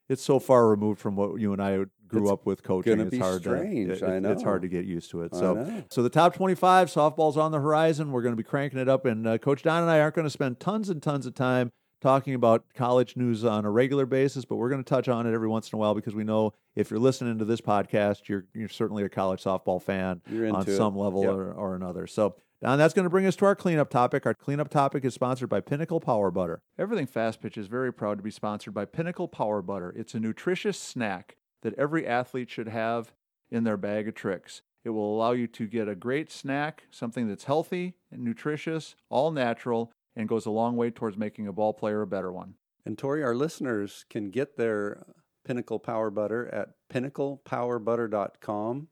it's 0.09 0.21
so 0.23 0.39
far 0.39 0.69
removed 0.69 0.99
from 1.01 1.15
what 1.17 1.39
you 1.39 1.51
and 1.53 1.61
I 1.61 1.83
grew 2.13 2.23
It's 2.23 2.31
up 2.31 2.45
with 2.45 2.63
coaching. 2.63 2.99
It's 2.99 3.17
hard 3.17 3.41
strange, 3.41 3.99
to. 3.99 4.05
I 4.07 4.15
it- 4.17 4.25
It's 4.25 4.43
hard 4.43 4.61
to 4.61 4.67
get 4.67 4.85
used 4.85 5.11
to 5.11 5.21
it. 5.23 5.35
So. 5.35 5.83
So 5.89 6.01
the 6.03 6.09
top 6.09 6.33
25 6.35 6.87
softball's 6.89 7.37
on 7.37 7.51
the 7.51 7.59
horizon. 7.59 8.11
We're 8.11 8.21
going 8.21 8.33
to 8.33 8.37
be 8.41 8.47
cranking 8.47 8.79
it 8.79 8.87
up, 8.89 9.05
and 9.05 9.27
uh, 9.27 9.37
Coach 9.37 9.63
Don 9.63 9.81
and 9.83 9.91
I 9.91 9.99
aren't 9.99 10.15
going 10.15 10.25
to 10.25 10.29
spend 10.29 10.59
tons 10.59 10.89
and 10.89 11.01
tons 11.01 11.25
of 11.25 11.35
time 11.35 11.71
talking 12.01 12.33
about 12.35 12.65
college 12.75 13.15
news 13.15 13.45
on 13.45 13.63
a 13.63 13.71
regular 13.71 14.05
basis, 14.05 14.43
but 14.43 14.57
we're 14.57 14.69
going 14.69 14.83
to 14.83 14.89
touch 14.89 15.07
on 15.07 15.25
it 15.25 15.33
every 15.33 15.47
once 15.47 15.71
in 15.71 15.77
a 15.77 15.79
while 15.79 15.95
because 15.95 16.13
we 16.13 16.23
know 16.25 16.51
if 16.75 16.91
you're 16.91 16.99
listening 16.99 17.37
to 17.39 17.45
this 17.45 17.61
podcast, 17.61 18.27
you're 18.27 18.45
you're 18.53 18.67
certainly 18.69 19.03
a 19.03 19.09
college 19.09 19.41
softball 19.43 19.81
fan 19.81 20.21
on 20.29 20.67
it. 20.67 20.75
some 20.75 20.97
level 20.97 21.21
Yep. 21.23 21.31
or, 21.31 21.53
or 21.53 21.75
another. 21.75 22.07
So. 22.07 22.35
Don, 22.61 22.77
that's 22.77 22.93
going 22.93 23.03
to 23.03 23.09
bring 23.09 23.25
us 23.25 23.35
to 23.35 23.45
our 23.45 23.57
cleanup 23.57 23.89
topic. 23.89 24.25
Our 24.25 24.33
cleanup 24.33 24.69
topic 24.69 25.03
is 25.03 25.13
sponsored 25.13 25.49
by 25.49 25.59
Pinnacle 25.59 25.99
Power 25.99 26.31
Butter. 26.31 26.61
Everything 26.79 27.05
Fast 27.05 27.41
Pitch 27.41 27.57
is 27.57 27.67
very 27.67 27.91
proud 27.91 28.19
to 28.19 28.23
be 28.23 28.31
sponsored 28.31 28.73
by 28.73 28.85
Pinnacle 28.85 29.27
Power 29.27 29.61
Butter. 29.61 29.93
It's 29.97 30.13
a 30.13 30.19
nutritious 30.21 30.79
snack 30.79 31.35
that 31.63 31.77
every 31.77 32.07
athlete 32.07 32.49
should 32.49 32.69
have 32.69 33.11
in 33.49 33.63
their 33.63 33.77
bag 33.77 34.07
of 34.07 34.15
tricks. 34.15 34.61
It 34.83 34.91
will 34.91 35.15
allow 35.15 35.31
you 35.31 35.47
to 35.47 35.65
get 35.65 35.87
a 35.87 35.95
great 35.95 36.31
snack, 36.31 36.83
something 36.91 37.27
that's 37.27 37.45
healthy 37.45 37.95
and 38.11 38.23
nutritious, 38.23 38.95
all 39.09 39.31
natural, 39.31 39.91
and 40.15 40.29
goes 40.29 40.45
a 40.45 40.51
long 40.51 40.75
way 40.75 40.91
towards 40.91 41.17
making 41.17 41.47
a 41.47 41.53
ball 41.53 41.73
player 41.73 42.01
a 42.01 42.07
better 42.07 42.31
one. 42.31 42.53
And 42.85 42.97
Tori, 42.97 43.23
our 43.23 43.33
listeners 43.33 44.03
can 44.09 44.29
get 44.29 44.57
their 44.57 45.05
Pinnacle 45.45 45.79
Power 45.79 46.09
Butter 46.09 46.53
at 46.53 46.71
pinnaclepowerbutter.com 46.91 48.89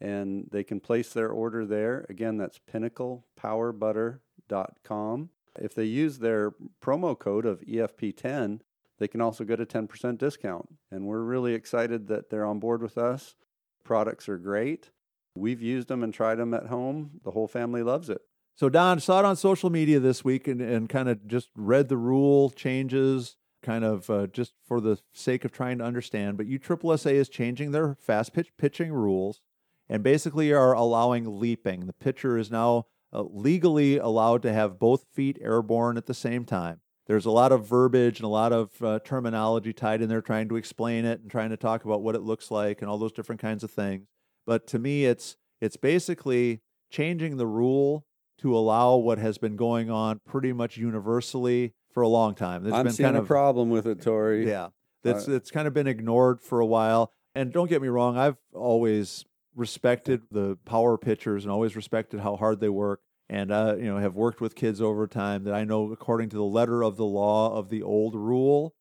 and 0.00 0.48
they 0.50 0.64
can 0.64 0.80
place 0.80 1.12
their 1.12 1.28
order 1.28 1.64
there. 1.64 2.04
Again, 2.08 2.36
that's 2.36 2.58
pinnaclepowerbutter.com. 2.72 5.30
If 5.60 5.74
they 5.74 5.84
use 5.84 6.18
their 6.18 6.52
promo 6.82 7.16
code 7.18 7.46
of 7.46 7.60
EFP10, 7.60 8.60
they 9.02 9.08
can 9.08 9.20
also 9.20 9.42
get 9.42 9.58
a 9.58 9.66
10% 9.66 10.16
discount. 10.16 10.68
And 10.92 11.08
we're 11.08 11.24
really 11.24 11.54
excited 11.54 12.06
that 12.06 12.30
they're 12.30 12.46
on 12.46 12.60
board 12.60 12.82
with 12.82 12.96
us. 12.96 13.34
Products 13.82 14.28
are 14.28 14.38
great. 14.38 14.90
We've 15.34 15.60
used 15.60 15.88
them 15.88 16.04
and 16.04 16.14
tried 16.14 16.36
them 16.36 16.54
at 16.54 16.66
home. 16.66 17.18
The 17.24 17.32
whole 17.32 17.48
family 17.48 17.82
loves 17.82 18.08
it. 18.08 18.20
So, 18.54 18.68
Don, 18.68 19.00
saw 19.00 19.18
it 19.18 19.24
on 19.24 19.34
social 19.34 19.70
media 19.70 19.98
this 19.98 20.24
week 20.24 20.46
and, 20.46 20.60
and 20.60 20.88
kind 20.88 21.08
of 21.08 21.26
just 21.26 21.48
read 21.56 21.88
the 21.88 21.96
rule 21.96 22.50
changes, 22.50 23.34
kind 23.60 23.84
of 23.84 24.08
uh, 24.08 24.28
just 24.28 24.52
for 24.64 24.80
the 24.80 25.00
sake 25.12 25.44
of 25.44 25.50
trying 25.50 25.78
to 25.78 25.84
understand. 25.84 26.36
But 26.36 26.46
USSSA 26.46 27.12
is 27.12 27.28
changing 27.28 27.72
their 27.72 27.96
fast 27.96 28.32
pitch 28.32 28.52
pitching 28.56 28.92
rules 28.92 29.40
and 29.88 30.04
basically 30.04 30.52
are 30.52 30.74
allowing 30.74 31.40
leaping. 31.40 31.86
The 31.86 31.92
pitcher 31.92 32.38
is 32.38 32.52
now 32.52 32.86
uh, 33.12 33.22
legally 33.22 33.98
allowed 33.98 34.42
to 34.42 34.52
have 34.52 34.78
both 34.78 35.06
feet 35.12 35.38
airborne 35.40 35.96
at 35.96 36.06
the 36.06 36.14
same 36.14 36.44
time. 36.44 36.81
There's 37.06 37.26
a 37.26 37.30
lot 37.30 37.52
of 37.52 37.66
verbiage 37.66 38.18
and 38.18 38.24
a 38.24 38.28
lot 38.28 38.52
of 38.52 38.70
uh, 38.82 39.00
terminology 39.00 39.72
tied 39.72 40.02
in 40.02 40.08
there 40.08 40.22
trying 40.22 40.48
to 40.48 40.56
explain 40.56 41.04
it 41.04 41.20
and 41.20 41.30
trying 41.30 41.50
to 41.50 41.56
talk 41.56 41.84
about 41.84 42.02
what 42.02 42.14
it 42.14 42.22
looks 42.22 42.50
like 42.50 42.80
and 42.80 42.88
all 42.90 42.98
those 42.98 43.12
different 43.12 43.40
kinds 43.40 43.64
of 43.64 43.70
things. 43.70 44.06
But 44.46 44.66
to 44.68 44.78
me, 44.78 45.04
it's 45.04 45.36
it's 45.60 45.76
basically 45.76 46.60
changing 46.90 47.36
the 47.36 47.46
rule 47.46 48.04
to 48.38 48.56
allow 48.56 48.96
what 48.96 49.18
has 49.18 49.38
been 49.38 49.56
going 49.56 49.90
on 49.90 50.20
pretty 50.26 50.52
much 50.52 50.76
universally 50.76 51.74
for 51.92 52.02
a 52.02 52.08
long 52.08 52.34
time. 52.34 52.62
There's 52.62 52.74
I'm 52.74 52.84
been 52.84 52.92
seeing 52.92 53.06
kind 53.06 53.16
of, 53.16 53.24
a 53.24 53.26
problem 53.26 53.70
with 53.70 53.86
it, 53.86 54.00
Tori. 54.02 54.48
yeah, 54.48 54.68
that's 55.02 55.28
Uh, 55.28 55.32
it's 55.32 55.50
kind 55.50 55.68
of 55.68 55.74
been 55.74 55.86
ignored 55.86 56.40
for 56.40 56.60
a 56.60 56.66
while. 56.66 57.12
And 57.34 57.52
don't 57.52 57.68
get 57.68 57.80
me 57.80 57.88
wrong, 57.88 58.16
I've 58.18 58.36
always 58.52 59.24
respected 59.54 60.22
the 60.30 60.58
power 60.64 60.98
pitchers 60.98 61.44
and 61.44 61.52
always 61.52 61.76
respected 61.76 62.20
how 62.20 62.36
hard 62.36 62.60
they 62.60 62.68
work. 62.68 63.00
And 63.32 63.50
uh, 63.50 63.76
you 63.78 63.84
know, 63.84 63.96
have 63.96 64.14
worked 64.14 64.42
with 64.42 64.54
kids 64.54 64.82
over 64.82 65.06
time 65.06 65.44
that 65.44 65.54
I 65.54 65.64
know, 65.64 65.90
according 65.90 66.28
to 66.28 66.36
the 66.36 66.42
letter 66.42 66.82
of 66.82 66.98
the 66.98 67.06
law 67.06 67.56
of 67.56 67.70
the 67.70 67.82
old 67.82 68.14
rule, 68.14 68.74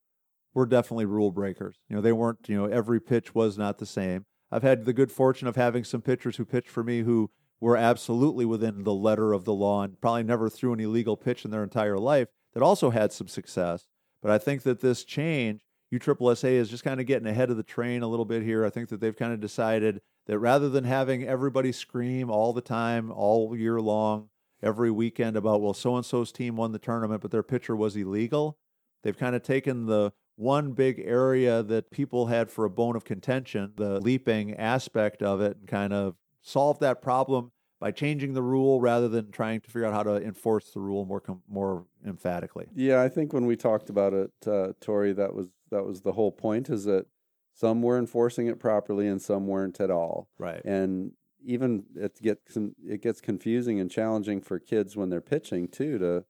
were 0.54 0.66
definitely 0.66 1.06
rule 1.06 1.32
breakers. 1.32 1.78
You 1.88 1.96
know, 1.96 2.02
they 2.02 2.12
weren't. 2.12 2.50
You 2.50 2.58
know, 2.58 2.66
every 2.66 3.00
pitch 3.00 3.34
was 3.34 3.58
not 3.58 3.78
the 3.78 3.86
same. 3.86 4.26
I've 4.52 4.62
had 4.62 4.84
the 4.84 4.92
good 4.92 5.10
fortune 5.10 5.48
of 5.48 5.56
having 5.56 5.86
some 5.86 6.02
pitchers 6.02 6.36
who 6.36 6.44
pitched 6.44 6.70
for 6.70 6.84
me 6.84 7.04
who 7.04 7.32
were 7.62 7.78
absolutely 7.78 8.44
within 8.44 8.84
the 8.84 8.94
letter 8.94 9.32
of 9.32 9.46
the 9.46 9.54
law 9.54 9.84
and 9.84 10.02
probably 10.02 10.24
never 10.24 10.50
threw 10.50 10.74
an 10.74 10.82
illegal 10.82 11.16
pitch 11.16 11.46
in 11.46 11.52
their 11.52 11.64
entire 11.64 11.98
life 11.98 12.28
that 12.54 12.62
also 12.62 12.90
had 12.90 13.14
some 13.14 13.30
success. 13.30 13.88
But 14.22 14.32
I 14.32 14.38
think 14.38 14.64
that 14.64 14.82
this 14.82 15.06
change, 15.06 15.62
USSSA 15.94 16.52
is 16.52 16.68
just 16.68 16.84
kind 16.84 17.00
of 17.00 17.06
getting 17.06 17.28
ahead 17.28 17.52
of 17.52 17.56
the 17.56 17.64
train 17.64 18.02
a 18.02 18.08
little 18.10 18.26
bit 18.26 18.44
here. 18.44 18.66
I 18.66 18.70
think 18.70 18.90
that 18.90 19.00
they've 19.00 19.16
kind 19.16 19.32
of 19.32 19.40
decided 19.40 20.02
that 20.28 20.40
rather 20.40 20.68
than 20.68 20.84
having 20.84 21.26
everybody 21.26 21.72
scream 21.72 22.30
all 22.30 22.52
the 22.52 22.60
time, 22.60 23.12
all 23.12 23.56
year 23.56 23.80
long, 23.80 24.28
every 24.64 24.92
weekend 24.92 25.36
about, 25.36 25.62
well, 25.62 25.74
so 25.74 25.96
and 25.96 26.06
so's 26.06 26.32
team 26.32 26.56
won 26.56 26.72
the 26.72 26.80
tournament, 26.80 27.22
but 27.22 27.32
their 27.32 27.44
pitcher 27.44 27.76
was 27.76 27.96
illegal, 27.96 28.58
they've 29.04 29.18
kind 29.18 29.36
of 29.36 29.44
taken 29.44 29.86
the 29.86 30.14
one 30.36 30.72
big 30.72 31.00
area 31.06 31.62
that 31.62 31.92
people 31.92 32.28
had 32.28 32.50
for 32.50 32.66
a 32.66 32.70
bone 32.70 32.96
of 32.96 33.04
contention, 33.04 33.74
the 33.76 34.00
leaping 34.00 34.56
aspect 34.56 35.22
of 35.22 35.42
it, 35.42 35.58
and 35.58 35.68
kind 35.68 35.94
of 35.94 36.16
solved 36.42 36.80
that 36.82 37.02
problem 37.02 37.52
by 37.80 37.92
changing 37.92 38.34
the 38.34 38.42
rule 38.42 38.80
rather 38.80 39.08
than 39.08 39.32
trying 39.32 39.60
to 39.62 39.70
figure 39.70 39.86
out 39.86 39.94
how 39.94 40.04
to 40.04 40.16
enforce 40.24 40.72
the 40.72 40.80
rule 40.80 41.04
more 41.06 41.20
com- 41.20 41.42
more 41.48 41.86
emphatically. 42.06 42.68
Yeah, 42.76 43.02
I 43.02 43.10
think 43.10 43.34
when 43.34 43.46
we 43.46 43.56
talked 43.56 43.90
about 43.90 44.14
it, 44.14 44.32
uh, 44.48 44.74
Tori, 44.80 45.14
that 45.14 45.34
was 45.34 45.48
that 45.72 45.84
was 45.84 46.02
the 46.02 46.12
whole 46.12 46.32
point. 46.32 46.70
Is 46.70 46.86
that 46.86 47.06
some 47.54 47.82
were 47.82 47.98
enforcing 47.98 48.48
it 48.48 48.60
properly 48.60 49.08
and 49.08 49.22
some 49.22 49.48
weren't 49.48 49.80
at 49.82 49.92
all, 49.92 50.28
Right. 50.40 50.64
and 50.64 51.12
even 51.44 51.86
it 51.96 52.22
gets 52.22 52.58
it 52.58 53.02
gets 53.02 53.22
confusing 53.22 53.80
and 53.80 53.90
challenging 53.90 54.42
for 54.42 54.60
kids 54.60 54.96
when 54.96 55.10
they're 55.10 55.22
pitching 55.22 55.68
too 55.68 55.98
to, 56.00 56.26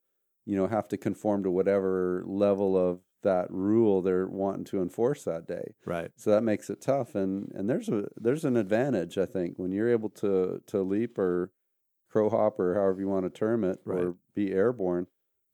you 0.45 0.55
know, 0.55 0.68
have 0.68 0.88
to 0.89 0.97
conform 0.97 1.43
to 1.43 1.51
whatever 1.51 2.24
level 2.26 2.78
of 2.78 2.99
that 3.24 3.45
rule 3.51 4.01
they're 4.01 4.28
wanting 4.28 4.64
to 4.66 4.82
enforce 4.82 5.24
that 5.24 5.47
day. 5.47 5.76
Right. 5.86 6.12
So 6.16 6.32
that 6.32 6.41
makes 6.41 6.70
it 6.70 6.82
tough, 6.82 7.14
and 7.16 7.51
and 7.53 7.70
there's 7.70 7.89
a 7.89 8.05
there's 8.16 8.45
an 8.45 8.57
advantage 8.57 9.18
I 9.18 9.26
think 9.26 9.57
when 9.57 9.72
you're 9.72 9.89
able 9.91 10.09
to 10.09 10.62
to 10.68 10.82
leap 10.82 11.18
or 11.18 11.51
crow 12.09 12.30
hop 12.30 12.59
or 12.59 12.76
however 12.76 12.99
you 12.99 13.07
want 13.07 13.26
to 13.26 13.30
term 13.30 13.64
it 13.64 13.80
Right. 13.86 14.03
or 14.03 14.16
be 14.36 14.51
airborne, 14.51 15.07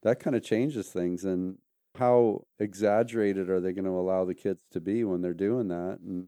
that 0.03 0.19
kind 0.19 0.35
of 0.35 0.43
changes 0.43 0.89
things. 0.89 1.23
And 1.23 1.57
how 1.95 2.45
exaggerated 2.59 3.49
are 3.49 3.59
they 3.59 3.73
going 3.73 3.85
to 3.85 3.91
allow 3.91 4.25
the 4.25 4.33
kids 4.35 4.61
to 4.71 4.79
be 4.79 5.03
when 5.03 5.21
they're 5.21 5.33
doing 5.33 5.67
that? 5.67 5.99
And 6.03 6.27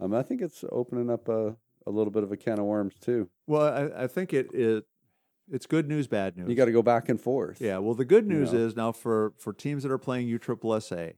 um, 0.00 0.14
I 0.14 0.22
think 0.22 0.42
it's 0.42 0.64
opening 0.70 1.10
up 1.10 1.28
a 1.28 1.56
a 1.86 1.90
little 1.90 2.10
bit 2.10 2.22
of 2.22 2.32
a 2.32 2.36
can 2.36 2.58
of 2.58 2.64
worms 2.64 2.94
too. 3.00 3.28
Well, 3.46 3.62
I, 3.94 4.04
I 4.04 4.06
think 4.06 4.32
it, 4.32 4.52
it 4.54 4.84
it's 5.50 5.66
good 5.66 5.88
news, 5.88 6.06
bad 6.06 6.36
news. 6.36 6.48
You 6.48 6.54
got 6.54 6.66
to 6.66 6.72
go 6.72 6.82
back 6.82 7.08
and 7.08 7.20
forth. 7.20 7.60
Yeah. 7.60 7.78
Well, 7.78 7.94
the 7.94 8.04
good 8.04 8.24
you 8.24 8.30
news 8.30 8.52
know. 8.52 8.60
is 8.60 8.76
now 8.76 8.92
for 8.92 9.32
for 9.38 9.52
teams 9.52 9.82
that 9.82 9.92
are 9.92 9.98
playing 9.98 10.28
USSSA 10.28 11.14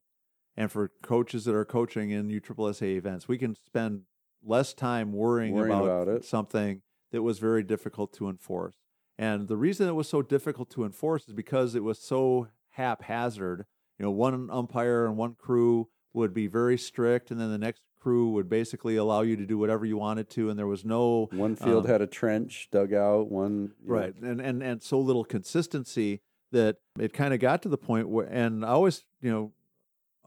and 0.56 0.70
for 0.70 0.90
coaches 1.02 1.44
that 1.44 1.54
are 1.54 1.64
coaching 1.64 2.10
in 2.10 2.28
USSSA 2.28 2.96
events, 2.96 3.28
we 3.28 3.38
can 3.38 3.54
spend 3.54 4.02
less 4.42 4.74
time 4.74 5.12
worrying, 5.12 5.54
Worrying 5.54 5.76
about, 5.76 5.84
about 5.84 6.08
it. 6.08 6.24
something 6.24 6.82
that 7.12 7.22
was 7.22 7.38
very 7.38 7.62
difficult 7.62 8.12
to 8.14 8.28
enforce. 8.28 8.74
And 9.16 9.46
the 9.48 9.56
reason 9.56 9.88
it 9.88 9.94
was 9.94 10.08
so 10.08 10.22
difficult 10.22 10.70
to 10.70 10.84
enforce 10.84 11.28
is 11.28 11.34
because 11.34 11.74
it 11.74 11.84
was 11.84 12.00
so 12.00 12.48
haphazard. 12.70 13.64
You 13.98 14.04
know, 14.04 14.10
one 14.10 14.50
umpire 14.50 15.06
and 15.06 15.16
one 15.16 15.34
crew 15.34 15.88
would 16.12 16.34
be 16.34 16.46
very 16.48 16.76
strict, 16.76 17.30
and 17.30 17.40
then 17.40 17.50
the 17.50 17.58
next 17.58 17.82
crew 18.05 18.28
would 18.30 18.48
basically 18.50 18.96
allow 18.96 19.22
you 19.22 19.34
to 19.36 19.46
do 19.46 19.57
whatever 19.57 19.86
you 19.86 19.96
wanted 19.96 20.28
to, 20.30 20.50
and 20.50 20.59
there 20.59 20.66
was 20.66 20.84
no 20.84 21.28
One 21.32 21.57
field 21.57 21.86
Um, 21.86 21.90
had 21.90 22.02
a 22.02 22.07
trench 22.07 22.68
dug 22.70 22.92
out. 22.92 23.30
One 23.30 23.72
you 23.82 23.88
know, 23.88 23.94
right 23.94 24.14
and 24.22 24.40
and 24.40 24.62
and 24.62 24.82
so 24.82 25.00
little 25.00 25.24
consistency 25.24 26.20
that 26.52 26.76
it 27.00 27.12
kind 27.14 27.32
of 27.32 27.40
got 27.40 27.62
to 27.62 27.68
the 27.68 27.78
point 27.78 28.09
where 28.09 28.26
and 28.26 28.64
i 28.64 28.68
always 28.68 29.05
you 29.20 29.30
know 29.30 29.52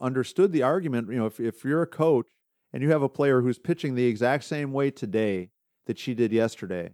understood 0.00 0.52
the 0.52 0.62
argument 0.62 1.08
you 1.10 1.16
know 1.16 1.26
if, 1.26 1.40
if 1.40 1.64
you're 1.64 1.82
a 1.82 1.86
coach 1.86 2.26
and 2.72 2.82
you 2.82 2.90
have 2.90 3.02
a 3.02 3.08
player 3.08 3.40
who's 3.40 3.58
pitching 3.58 3.94
the 3.94 4.04
exact 4.06 4.44
same 4.44 4.72
way 4.72 4.90
today 4.90 5.50
that 5.86 5.98
she 5.98 6.14
did 6.14 6.30
yesterday 6.32 6.90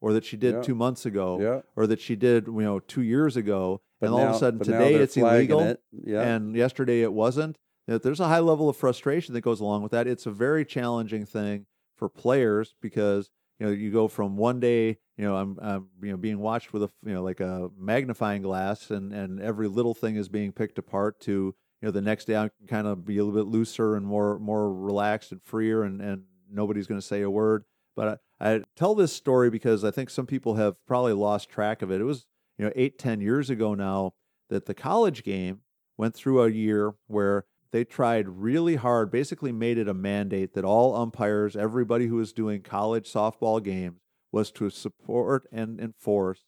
or 0.00 0.12
that 0.14 0.24
she 0.24 0.36
did 0.36 0.54
Yeah. 0.54 0.62
two 0.62 0.74
months 0.74 1.04
ago 1.04 1.38
Yeah. 1.40 1.60
or 1.76 1.86
that 1.88 2.00
she 2.00 2.16
did 2.16 2.46
you 2.46 2.62
know 2.62 2.80
two 2.80 3.02
years 3.02 3.36
ago 3.36 3.82
But 4.00 4.06
and 4.06 4.14
all 4.14 4.26
of 4.28 4.34
a 4.36 4.38
sudden 4.38 4.60
today 4.60 4.94
it's 4.94 5.16
illegal 5.16 5.60
it. 5.60 5.80
Yeah. 5.92 6.22
and 6.22 6.56
yesterday 6.56 7.02
it 7.02 7.12
wasn't 7.12 7.58
that 7.90 8.02
there's 8.02 8.20
a 8.20 8.28
high 8.28 8.40
level 8.40 8.68
of 8.68 8.76
frustration 8.76 9.34
that 9.34 9.40
goes 9.42 9.60
along 9.60 9.82
with 9.82 9.92
that. 9.92 10.06
It's 10.06 10.26
a 10.26 10.30
very 10.30 10.64
challenging 10.64 11.26
thing 11.26 11.66
for 11.96 12.08
players 12.08 12.74
because 12.80 13.30
you 13.58 13.66
know 13.66 13.72
you 13.72 13.90
go 13.90 14.08
from 14.08 14.38
one 14.38 14.58
day 14.58 14.96
you 15.18 15.24
know 15.24 15.36
i'm, 15.36 15.58
I'm 15.60 15.88
you 16.02 16.10
know 16.12 16.16
being 16.16 16.38
watched 16.38 16.72
with 16.72 16.82
a 16.82 16.90
you 17.04 17.12
know 17.12 17.22
like 17.22 17.40
a 17.40 17.68
magnifying 17.78 18.40
glass 18.40 18.90
and 18.90 19.12
and 19.12 19.38
every 19.38 19.68
little 19.68 19.92
thing 19.92 20.16
is 20.16 20.30
being 20.30 20.50
picked 20.50 20.78
apart 20.78 21.20
to 21.22 21.32
you 21.32 21.54
know 21.82 21.90
the 21.90 22.00
next 22.00 22.24
day 22.24 22.36
i 22.36 22.48
can 22.48 22.66
kind 22.66 22.86
of 22.86 23.04
be 23.04 23.18
a 23.18 23.22
little 23.24 23.38
bit 23.38 23.50
looser 23.50 23.96
and 23.96 24.06
more 24.06 24.38
more 24.38 24.72
relaxed 24.72 25.30
and 25.30 25.42
freer 25.42 25.82
and 25.82 26.00
and 26.00 26.22
nobody's 26.50 26.86
going 26.86 27.00
to 27.00 27.06
say 27.06 27.22
a 27.22 27.30
word. 27.30 27.64
But 27.96 28.20
I, 28.40 28.52
I 28.54 28.60
tell 28.76 28.94
this 28.94 29.12
story 29.12 29.50
because 29.50 29.84
i 29.84 29.90
think 29.90 30.10
some 30.10 30.26
people 30.26 30.54
have 30.54 30.74
probably 30.86 31.12
lost 31.12 31.48
track 31.48 31.82
of 31.82 31.90
it. 31.90 32.00
It 32.00 32.04
was 32.04 32.26
you 32.58 32.64
know 32.64 32.72
eight 32.74 32.98
ten 32.98 33.20
years 33.20 33.50
ago 33.50 33.74
now 33.74 34.14
that 34.48 34.66
the 34.66 34.74
college 34.74 35.22
game 35.22 35.60
went 35.96 36.14
through 36.14 36.42
a 36.42 36.50
year 36.50 36.94
where 37.06 37.44
they 37.72 37.84
tried 37.84 38.28
really 38.28 38.76
hard, 38.76 39.10
basically 39.10 39.52
made 39.52 39.78
it 39.78 39.88
a 39.88 39.94
mandate 39.94 40.54
that 40.54 40.64
all 40.64 40.96
umpires, 40.96 41.56
everybody 41.56 42.06
who 42.06 42.16
was 42.16 42.32
doing 42.32 42.62
college 42.62 43.10
softball 43.10 43.62
games, 43.62 44.00
was 44.32 44.50
to 44.52 44.70
support 44.70 45.48
and 45.52 45.80
enforce 45.80 46.44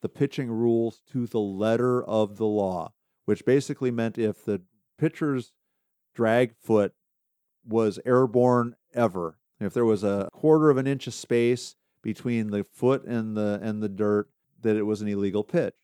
the 0.00 0.08
pitching 0.08 0.50
rules 0.50 1.00
to 1.12 1.26
the 1.26 1.40
letter 1.40 2.02
of 2.04 2.36
the 2.36 2.46
law, 2.46 2.92
which 3.24 3.44
basically 3.44 3.90
meant 3.90 4.18
if 4.18 4.44
the 4.44 4.62
pitcher's 4.98 5.52
drag 6.14 6.54
foot 6.56 6.92
was 7.66 7.98
airborne 8.04 8.74
ever, 8.92 9.38
if 9.60 9.72
there 9.72 9.84
was 9.84 10.02
a 10.02 10.28
quarter 10.32 10.70
of 10.70 10.76
an 10.76 10.86
inch 10.86 11.06
of 11.06 11.14
space 11.14 11.76
between 12.02 12.50
the 12.50 12.64
foot 12.64 13.04
and 13.04 13.36
the 13.36 13.60
and 13.62 13.82
the 13.82 13.88
dirt, 13.88 14.28
that 14.60 14.76
it 14.76 14.82
was 14.82 15.00
an 15.00 15.08
illegal 15.08 15.44
pitch. 15.44 15.74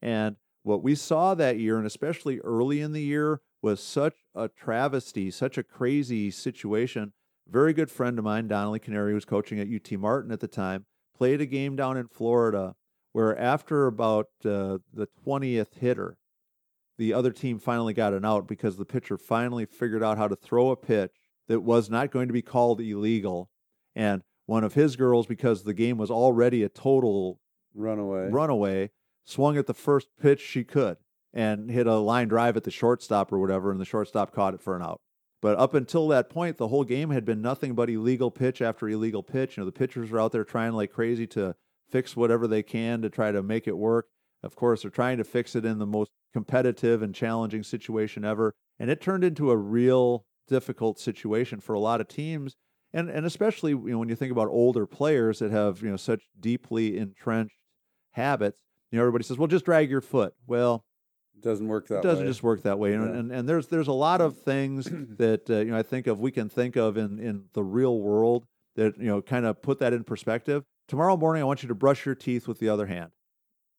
And 0.00 0.36
what 0.62 0.82
we 0.82 0.94
saw 0.94 1.34
that 1.34 1.58
year, 1.58 1.76
and 1.76 1.86
especially 1.86 2.38
early 2.40 2.80
in 2.80 2.92
the 2.92 3.02
year, 3.02 3.40
was 3.64 3.82
such 3.82 4.16
a 4.34 4.46
travesty, 4.46 5.30
such 5.30 5.56
a 5.56 5.62
crazy 5.62 6.30
situation. 6.30 7.14
Very 7.48 7.72
good 7.72 7.90
friend 7.90 8.18
of 8.18 8.24
mine, 8.24 8.46
Donnelly 8.46 8.78
Canary, 8.78 9.12
who 9.12 9.14
was 9.14 9.24
coaching 9.24 9.58
at 9.58 9.68
UT 9.68 9.98
Martin 9.98 10.30
at 10.30 10.40
the 10.40 10.46
time, 10.46 10.84
played 11.16 11.40
a 11.40 11.46
game 11.46 11.74
down 11.74 11.96
in 11.96 12.06
Florida 12.06 12.74
where 13.12 13.36
after 13.38 13.86
about 13.86 14.26
uh, 14.44 14.76
the 14.92 15.08
20th 15.26 15.78
hitter, 15.80 16.18
the 16.98 17.14
other 17.14 17.32
team 17.32 17.58
finally 17.58 17.94
got 17.94 18.12
an 18.12 18.24
out 18.24 18.46
because 18.46 18.76
the 18.76 18.84
pitcher 18.84 19.16
finally 19.16 19.64
figured 19.64 20.02
out 20.02 20.18
how 20.18 20.28
to 20.28 20.36
throw 20.36 20.70
a 20.70 20.76
pitch 20.76 21.12
that 21.48 21.60
was 21.60 21.88
not 21.88 22.10
going 22.10 22.28
to 22.28 22.34
be 22.34 22.42
called 22.42 22.82
illegal. 22.82 23.48
And 23.96 24.22
one 24.44 24.62
of 24.62 24.74
his 24.74 24.94
girls, 24.94 25.26
because 25.26 25.62
the 25.62 25.72
game 25.72 25.96
was 25.96 26.10
already 26.10 26.62
a 26.62 26.68
total 26.68 27.40
runaway. 27.74 28.28
runaway, 28.28 28.90
swung 29.24 29.56
at 29.56 29.66
the 29.66 29.72
first 29.72 30.08
pitch 30.20 30.40
she 30.40 30.64
could 30.64 30.98
and 31.34 31.70
hit 31.70 31.86
a 31.86 31.96
line 31.96 32.28
drive 32.28 32.56
at 32.56 32.64
the 32.64 32.70
shortstop 32.70 33.32
or 33.32 33.38
whatever, 33.38 33.70
and 33.70 33.80
the 33.80 33.84
shortstop 33.84 34.32
caught 34.32 34.54
it 34.54 34.62
for 34.62 34.76
an 34.76 34.82
out. 34.82 35.00
But 35.42 35.58
up 35.58 35.74
until 35.74 36.08
that 36.08 36.30
point, 36.30 36.56
the 36.56 36.68
whole 36.68 36.84
game 36.84 37.10
had 37.10 37.26
been 37.26 37.42
nothing 37.42 37.74
but 37.74 37.90
illegal 37.90 38.30
pitch 38.30 38.62
after 38.62 38.88
illegal 38.88 39.22
pitch. 39.22 39.56
You 39.56 39.60
know, 39.60 39.66
the 39.66 39.72
pitchers 39.72 40.10
were 40.10 40.20
out 40.20 40.32
there 40.32 40.44
trying 40.44 40.72
like 40.72 40.90
crazy 40.92 41.26
to 41.28 41.54
fix 41.90 42.16
whatever 42.16 42.46
they 42.46 42.62
can 42.62 43.02
to 43.02 43.10
try 43.10 43.30
to 43.30 43.42
make 43.42 43.68
it 43.68 43.76
work. 43.76 44.06
Of 44.42 44.56
course, 44.56 44.82
they're 44.82 44.90
trying 44.90 45.18
to 45.18 45.24
fix 45.24 45.54
it 45.54 45.64
in 45.64 45.78
the 45.78 45.86
most 45.86 46.10
competitive 46.32 47.02
and 47.02 47.14
challenging 47.14 47.62
situation 47.62 48.24
ever. 48.24 48.54
And 48.78 48.90
it 48.90 49.00
turned 49.00 49.24
into 49.24 49.50
a 49.50 49.56
real 49.56 50.24
difficult 50.48 50.98
situation 50.98 51.60
for 51.60 51.74
a 51.74 51.80
lot 51.80 52.00
of 52.00 52.08
teams. 52.08 52.54
And, 52.92 53.10
and 53.10 53.26
especially 53.26 53.72
you 53.72 53.84
know, 53.86 53.98
when 53.98 54.08
you 54.08 54.16
think 54.16 54.32
about 54.32 54.48
older 54.48 54.86
players 54.86 55.40
that 55.40 55.50
have 55.50 55.82
you 55.82 55.90
know 55.90 55.96
such 55.96 56.22
deeply 56.38 56.96
entrenched 56.96 57.56
habits, 58.12 58.62
you 58.90 58.98
know 58.98 59.02
everybody 59.02 59.24
says, 59.24 59.36
"Well, 59.36 59.48
just 59.48 59.64
drag 59.64 59.90
your 59.90 60.00
foot." 60.00 60.32
Well, 60.46 60.84
doesn't 61.42 61.66
work 61.68 61.88
that 61.88 61.98
it 61.98 62.02
doesn't 62.02 62.24
way. 62.24 62.30
just 62.30 62.42
work 62.42 62.62
that 62.62 62.78
way. 62.78 62.94
And, 62.94 63.04
Yeah. 63.04 63.18
and 63.20 63.32
and 63.32 63.48
there's 63.48 63.66
there's 63.68 63.88
a 63.88 63.92
lot 63.92 64.20
of 64.20 64.38
things 64.38 64.84
that 65.18 65.48
uh, 65.50 65.56
you 65.58 65.66
know 65.72 65.76
I 65.78 65.82
think 65.82 66.06
of 66.06 66.20
we 66.20 66.30
can 66.30 66.48
think 66.48 66.76
of 66.76 66.96
in 66.96 67.18
in 67.18 67.44
the 67.52 67.62
real 67.62 67.98
world 67.98 68.46
that 68.76 68.98
you 68.98 69.06
know 69.06 69.20
kind 69.22 69.44
of 69.46 69.60
put 69.62 69.78
that 69.80 69.92
in 69.92 70.04
perspective. 70.04 70.62
Tomorrow 70.88 71.16
morning, 71.16 71.42
I 71.42 71.46
want 71.46 71.62
you 71.62 71.68
to 71.68 71.74
brush 71.74 72.04
your 72.06 72.14
teeth 72.14 72.46
with 72.48 72.58
the 72.58 72.68
other 72.68 72.86
hand. 72.86 73.10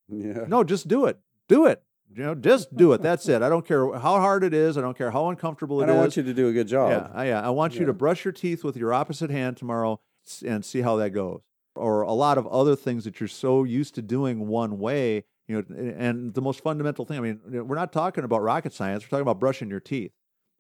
yeah. 0.10 0.46
No, 0.48 0.64
just 0.64 0.88
do 0.88 1.06
it. 1.06 1.20
Do 1.48 1.66
it. 1.66 1.82
You 2.16 2.24
know, 2.24 2.36
just 2.36 2.76
do 2.76 2.94
it. 2.94 3.02
That's 3.02 3.28
it. 3.28 3.42
I 3.42 3.50
don't 3.50 3.66
care 3.68 3.92
how 3.94 4.20
hard 4.20 4.44
it 4.44 4.54
is. 4.54 4.78
I 4.78 4.82
don't 4.82 4.98
care 4.98 5.12
how 5.12 5.30
uncomfortable 5.30 5.80
it 5.82 5.84
and 5.84 5.92
is. 5.92 5.98
I 5.98 6.00
want 6.00 6.18
you 6.18 6.24
to 6.24 6.34
do 6.34 6.48
a 6.48 6.54
good 6.54 6.68
job. 6.68 6.90
Yeah, 6.92 7.10
I, 7.14 7.28
yeah. 7.28 7.42
I 7.46 7.50
want 7.50 7.74
you 7.74 7.82
Yeah. 7.82 7.88
to 7.88 7.94
brush 7.94 8.24
your 8.26 8.32
teeth 8.32 8.64
with 8.64 8.78
your 8.78 8.94
opposite 8.94 9.30
hand 9.32 9.58
tomorrow 9.58 10.00
and 10.46 10.64
see 10.64 10.82
how 10.82 10.96
that 10.98 11.10
goes. 11.12 11.42
Or 11.76 12.02
a 12.04 12.14
lot 12.14 12.38
of 12.38 12.48
other 12.48 12.76
things 12.76 13.04
that 13.04 13.20
you're 13.20 13.28
so 13.28 13.64
used 13.64 13.96
to 13.96 14.02
doing 14.02 14.48
one 14.48 14.78
way, 14.80 15.26
you 15.48 15.64
know. 15.70 15.94
And 15.98 16.34
the 16.34 16.42
most 16.42 16.62
fundamental 16.62 17.06
thing, 17.06 17.18
I 17.18 17.22
mean, 17.22 17.40
we're 17.46 17.76
not 17.76 17.94
talking 17.94 18.24
about 18.24 18.42
rocket 18.42 18.74
science. 18.74 19.04
We're 19.04 19.10
talking 19.10 19.22
about 19.22 19.40
brushing 19.40 19.70
your 19.70 19.80
teeth. 19.80 20.12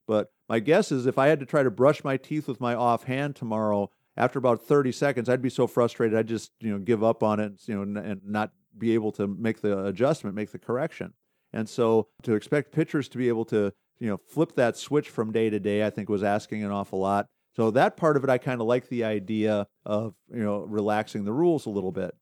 But 0.07 0.31
my 0.47 0.59
guess 0.59 0.91
is 0.91 1.05
if 1.05 1.17
I 1.17 1.27
had 1.27 1.39
to 1.39 1.45
try 1.45 1.63
to 1.63 1.71
brush 1.71 2.03
my 2.03 2.17
teeth 2.17 2.47
with 2.47 2.61
my 2.61 2.75
offhand 2.75 3.35
tomorrow, 3.35 3.89
after 4.17 4.39
about 4.39 4.61
30 4.61 4.91
seconds, 4.91 5.27
I'd 5.27 5.41
be 5.41 5.49
so 5.49 5.67
frustrated 5.67 6.17
I'd 6.17 6.27
just 6.27 6.51
you 6.59 6.71
know 6.71 6.79
give 6.79 7.03
up 7.03 7.23
on 7.23 7.39
it, 7.39 7.53
you 7.65 7.75
know, 7.75 7.81
and, 7.81 7.97
and 7.97 8.21
not 8.25 8.51
be 8.77 8.93
able 8.93 9.11
to 9.13 9.27
make 9.27 9.61
the 9.61 9.85
adjustment, 9.85 10.35
make 10.35 10.51
the 10.51 10.59
correction. 10.59 11.13
And 11.53 11.67
so 11.69 12.09
to 12.23 12.33
expect 12.33 12.73
pitchers 12.73 13.07
to 13.09 13.17
be 13.17 13.29
able 13.29 13.45
to, 13.45 13.71
you 13.99 14.09
know, 14.09 14.19
flip 14.27 14.55
that 14.55 14.77
switch 14.77 15.09
from 15.09 15.31
day 15.31 15.49
to 15.49 15.59
day, 15.59 15.85
I 15.85 15.89
think 15.89 16.09
was 16.09 16.23
asking 16.23 16.63
an 16.63 16.71
awful 16.71 16.99
lot. 16.99 17.27
So 17.55 17.71
that 17.71 17.95
part 17.95 18.17
of 18.17 18.23
it, 18.25 18.29
I 18.29 18.37
kind 18.37 18.59
of 18.59 18.67
like 18.67 18.89
the 18.89 19.05
idea 19.05 19.67
of, 19.85 20.13
you 20.29 20.43
know, 20.43 20.59
relaxing 20.59 21.23
the 21.23 21.31
rules 21.31 21.65
a 21.65 21.69
little 21.69 21.93
bit. 21.93 22.13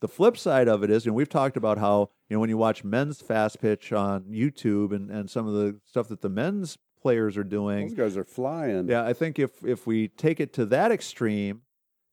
The 0.00 0.08
flip 0.08 0.36
side 0.36 0.68
of 0.68 0.84
it 0.84 0.90
is, 0.90 1.04
you 1.04 1.10
know, 1.10 1.14
we've 1.16 1.28
talked 1.28 1.56
about 1.56 1.78
how, 1.78 2.10
you 2.28 2.36
know, 2.36 2.40
when 2.40 2.50
you 2.50 2.56
watch 2.56 2.84
men's 2.84 3.20
fast 3.20 3.60
pitch 3.60 3.92
on 3.92 4.24
YouTube 4.24 4.92
and, 4.94 5.10
and 5.10 5.28
some 5.28 5.46
of 5.46 5.54
the 5.54 5.80
stuff 5.84 6.08
that 6.08 6.20
the 6.20 6.28
men's 6.28 6.78
players 7.02 7.36
are 7.36 7.44
doing, 7.44 7.88
Those 7.88 7.96
guys 7.96 8.16
are 8.16 8.24
flying. 8.24 8.88
yeah, 8.88 9.04
I 9.04 9.12
think 9.12 9.38
if 9.38 9.64
if 9.64 9.86
we 9.86 10.08
take 10.08 10.38
it 10.40 10.52
to 10.54 10.66
that 10.66 10.92
extreme, 10.92 11.62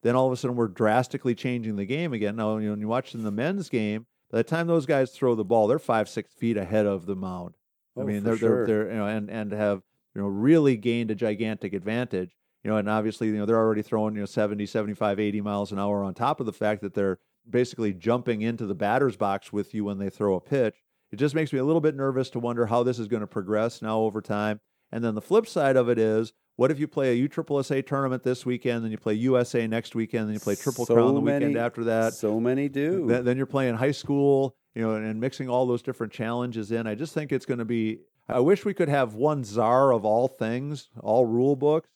then 0.03 0.15
all 0.15 0.25
of 0.27 0.33
a 0.33 0.37
sudden 0.37 0.55
we're 0.55 0.67
drastically 0.67 1.35
changing 1.35 1.75
the 1.75 1.85
game 1.85 2.13
again. 2.13 2.35
Now, 2.35 2.57
you 2.57 2.65
know, 2.65 2.71
when 2.71 2.79
you 2.81 2.87
watch 2.87 3.13
in 3.13 3.23
the 3.23 3.31
men's 3.31 3.69
game, 3.69 4.05
by 4.31 4.39
the 4.39 4.43
time 4.43 4.65
those 4.67 4.85
guys 4.85 5.11
throw 5.11 5.35
the 5.35 5.43
ball, 5.45 5.67
they're 5.67 5.77
five, 5.79 6.09
six 6.09 6.33
feet 6.33 6.57
ahead 6.57 6.85
of 6.87 7.05
the 7.05 7.15
mound. 7.15 7.55
I 7.97 8.01
Oh, 8.01 8.03
mean, 8.05 8.21
for 8.21 8.29
they're 8.29 8.37
sure. 8.37 8.65
they're 8.67 8.83
they're 8.85 8.91
you 8.93 8.97
know, 8.99 9.07
and 9.07 9.29
and 9.29 9.51
have 9.51 9.83
you 10.15 10.21
know 10.21 10.27
really 10.27 10.75
gained 10.77 11.11
a 11.11 11.15
gigantic 11.15 11.73
advantage. 11.73 12.35
You 12.63 12.71
know, 12.71 12.77
and 12.77 12.89
obviously, 12.89 13.27
you 13.27 13.37
know, 13.37 13.45
they're 13.45 13.59
already 13.59 13.83
throwing 13.83 14.15
you 14.15 14.21
know 14.21 14.25
70, 14.25 14.65
75, 14.65 15.19
80 15.19 15.41
miles 15.41 15.71
an 15.71 15.77
hour 15.77 16.03
on 16.03 16.15
top 16.15 16.39
of 16.39 16.47
the 16.47 16.53
fact 16.53 16.81
that 16.81 16.95
they're 16.95 17.19
basically 17.49 17.93
jumping 17.93 18.41
into 18.41 18.65
the 18.65 18.75
batter's 18.75 19.17
box 19.17 19.53
with 19.53 19.73
you 19.73 19.85
when 19.85 19.97
they 19.97 20.09
throw 20.09 20.35
a 20.35 20.41
pitch. 20.41 20.75
It 21.11 21.17
just 21.17 21.35
makes 21.35 21.53
me 21.53 21.59
a 21.59 21.63
little 21.63 21.81
bit 21.81 21.95
nervous 21.95 22.29
to 22.31 22.39
wonder 22.39 22.65
how 22.65 22.83
this 22.83 22.99
is 22.99 23.07
going 23.07 23.21
to 23.21 23.27
progress 23.27 23.81
now 23.81 23.99
over 23.99 24.21
time. 24.21 24.59
And 24.91 25.03
then 25.03 25.15
the 25.15 25.21
flip 25.21 25.47
side 25.47 25.75
of 25.75 25.89
it 25.89 25.97
is, 25.97 26.33
what 26.57 26.71
if 26.71 26.79
you 26.79 26.87
play 26.87 27.19
a 27.19 27.27
USSSA 27.27 27.85
tournament 27.85 28.23
this 28.23 28.45
weekend, 28.45 28.83
then 28.83 28.91
you 28.91 28.97
play 28.97 29.13
USA 29.15 29.67
next 29.67 29.93
weekend, 29.93 30.27
then 30.27 30.33
you 30.33 30.39
play 30.39 30.55
Triple 30.55 30.85
So 30.85 30.93
Crown 30.93 31.13
the 31.13 31.19
weekend 31.19 31.57
after 31.57 31.83
that? 31.85 32.13
so 32.13 32.39
many 32.39 32.69
do. 32.69 33.07
Then, 33.07 33.25
then 33.25 33.37
you're 33.37 33.45
playing 33.45 33.75
high 33.75 33.91
school, 33.91 34.55
you 34.73 34.81
know, 34.81 34.95
and, 34.95 35.05
and 35.05 35.19
mixing 35.19 35.49
all 35.49 35.65
those 35.65 35.81
different 35.81 36.13
challenges 36.13 36.71
in. 36.71 36.87
I 36.87 36.95
just 36.95 37.13
think 37.13 37.31
it's 37.31 37.45
going 37.45 37.59
to 37.59 37.65
be. 37.65 37.99
I 38.27 38.39
wish 38.39 38.63
we 38.63 38.73
could 38.73 38.89
have 38.89 39.13
one 39.13 39.43
czar 39.43 39.91
of 39.91 40.05
all 40.05 40.27
things, 40.27 40.89
all 41.01 41.25
rule 41.25 41.55
books, 41.55 41.89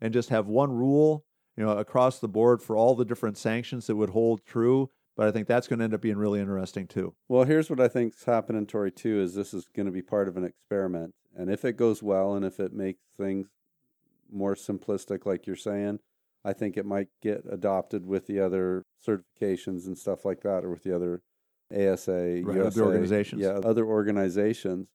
and 0.00 0.12
just 0.12 0.30
have 0.30 0.46
one 0.46 0.72
rule, 0.72 1.24
you 1.56 1.64
know, 1.64 1.76
across 1.76 2.18
the 2.18 2.28
board 2.28 2.62
for 2.62 2.76
all 2.76 2.94
the 2.94 3.04
different 3.04 3.38
sanctions 3.38 3.86
that 3.86 3.96
would 3.96 4.10
hold 4.10 4.44
true. 4.44 4.90
But 5.16 5.28
I 5.28 5.30
think 5.30 5.48
that's 5.48 5.66
going 5.66 5.78
to 5.78 5.84
end 5.84 5.94
up 5.94 6.02
being 6.02 6.18
really 6.18 6.40
interesting 6.40 6.86
too. 6.86 7.14
Well, 7.26 7.44
here's 7.44 7.70
what 7.70 7.80
I 7.80 7.88
think's 7.88 8.24
happening, 8.24 8.66
Tori, 8.66 8.90
too, 8.90 9.20
is 9.20 9.34
this 9.34 9.54
is 9.54 9.66
going 9.74 9.86
to 9.86 9.92
be 9.92 10.02
part 10.02 10.28
of 10.28 10.36
an 10.36 10.44
experiment. 10.44 11.14
And 11.34 11.50
if 11.50 11.64
it 11.64 11.76
goes 11.76 12.02
well 12.02 12.34
and 12.34 12.44
if 12.44 12.60
it 12.60 12.72
makes 12.72 13.00
things 13.16 13.48
more 14.30 14.54
simplistic, 14.54 15.24
like 15.24 15.46
you're 15.46 15.56
saying, 15.56 16.00
I 16.44 16.52
think 16.52 16.76
it 16.76 16.86
might 16.86 17.08
get 17.22 17.44
adopted 17.50 18.06
with 18.06 18.26
the 18.26 18.40
other 18.40 18.84
certifications 19.04 19.86
and 19.86 19.96
stuff 19.96 20.24
like 20.24 20.42
that, 20.42 20.64
or 20.64 20.70
with 20.70 20.84
the 20.84 20.94
other 20.94 21.22
ASA, 21.74 22.42
Right, 22.44 22.60
other 22.60 22.84
organizations. 22.84 23.42
Yeah, 23.42 23.58
other 23.64 23.84
organizations. 23.84 24.88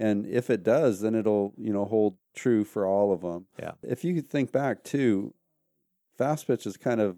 And 0.00 0.26
if 0.26 0.50
it 0.50 0.62
does, 0.62 1.00
then 1.00 1.14
it'll, 1.14 1.54
you 1.56 1.72
know, 1.72 1.84
hold 1.84 2.18
true 2.34 2.64
for 2.64 2.86
all 2.86 3.12
of 3.12 3.22
them. 3.22 3.46
Yeah. 3.58 3.72
If 3.82 4.04
you 4.04 4.20
think 4.22 4.52
back 4.52 4.84
too, 4.84 5.34
fast 6.16 6.46
pitch 6.46 6.66
is 6.66 6.76
kind 6.76 7.00
of 7.00 7.16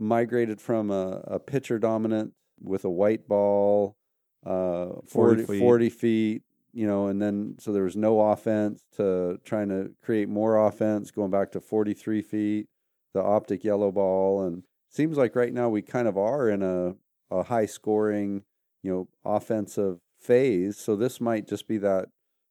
migrated 0.00 0.60
from 0.60 0.90
a, 0.90 1.22
a 1.26 1.38
pitcher 1.38 1.78
dominant 1.78 2.32
with 2.60 2.84
a 2.84 2.90
white 2.90 3.28
ball, 3.28 3.96
uh, 4.44 4.86
40 5.06 5.44
40, 5.44 5.44
feet. 5.44 5.58
40 5.58 5.90
feet, 5.90 6.42
you 6.72 6.86
know, 6.86 7.06
and 7.06 7.20
then 7.20 7.56
so 7.58 7.72
there 7.72 7.84
was 7.84 7.96
no 7.96 8.20
offense 8.20 8.82
to 8.96 9.38
trying 9.44 9.68
to 9.68 9.92
create 10.02 10.28
more 10.28 10.66
offense, 10.66 11.10
going 11.10 11.30
back 11.30 11.52
to 11.52 11.60
43 11.60 12.22
feet, 12.22 12.66
the 13.12 13.22
optic 13.22 13.62
yellow 13.64 13.92
ball. 13.92 14.42
And 14.42 14.62
seems 14.88 15.16
like 15.16 15.36
right 15.36 15.52
now 15.52 15.68
we 15.68 15.82
kind 15.82 16.08
of 16.08 16.16
are 16.16 16.48
in 16.48 16.62
a, 16.62 16.94
a 17.30 17.44
high 17.44 17.66
scoring, 17.66 18.42
you 18.82 18.90
know, 18.90 19.08
offensive 19.24 19.98
phase. 20.18 20.76
So 20.78 20.96
this 20.96 21.20
might 21.20 21.46
just 21.46 21.68
be 21.68 21.78
that, 21.78 22.08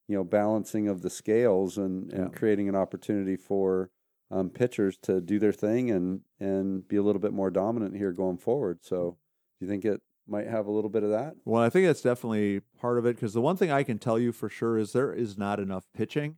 you 0.08 0.16
know, 0.16 0.24
balancing 0.24 0.88
of 0.88 1.02
the 1.02 1.10
scales 1.10 1.78
and, 1.78 2.12
and 2.14 2.32
Yeah. 2.32 2.38
creating 2.38 2.70
an 2.70 2.76
opportunity 2.76 3.36
for 3.36 3.90
um, 4.32 4.50
pitchers 4.50 4.98
to 5.04 5.22
do 5.22 5.40
their 5.40 5.52
thing 5.52 5.90
and 5.92 6.22
and 6.40 6.88
be 6.88 6.98
a 6.98 7.04
little 7.04 7.22
bit 7.22 7.34
more 7.34 7.50
dominant 7.50 7.96
here 7.96 8.12
going 8.12 8.38
forward. 8.38 8.80
So, 8.82 9.18
do 9.60 9.66
you 9.66 9.72
think 9.72 9.86
it 9.86 10.02
might 10.28 10.48
have 10.48 10.68
a 10.68 10.72
little 10.72 10.90
bit 10.90 11.04
of 11.04 11.10
that? 11.10 11.36
Well, 11.46 11.62
I 11.62 11.70
think 11.70 11.88
that's 11.88 12.02
definitely 12.02 12.62
part 12.80 12.98
of 12.98 13.06
it 13.06 13.16
because 13.16 13.34
the 13.34 13.42
one 13.42 13.58
thing 13.58 13.72
I 13.72 13.84
can 13.84 13.98
tell 13.98 14.20
you 14.20 14.32
for 14.32 14.50
sure 14.50 14.78
is 14.78 14.94
there 14.94 15.14
is 15.14 15.38
not 15.38 15.60
enough 15.60 15.86
pitching, 15.96 16.38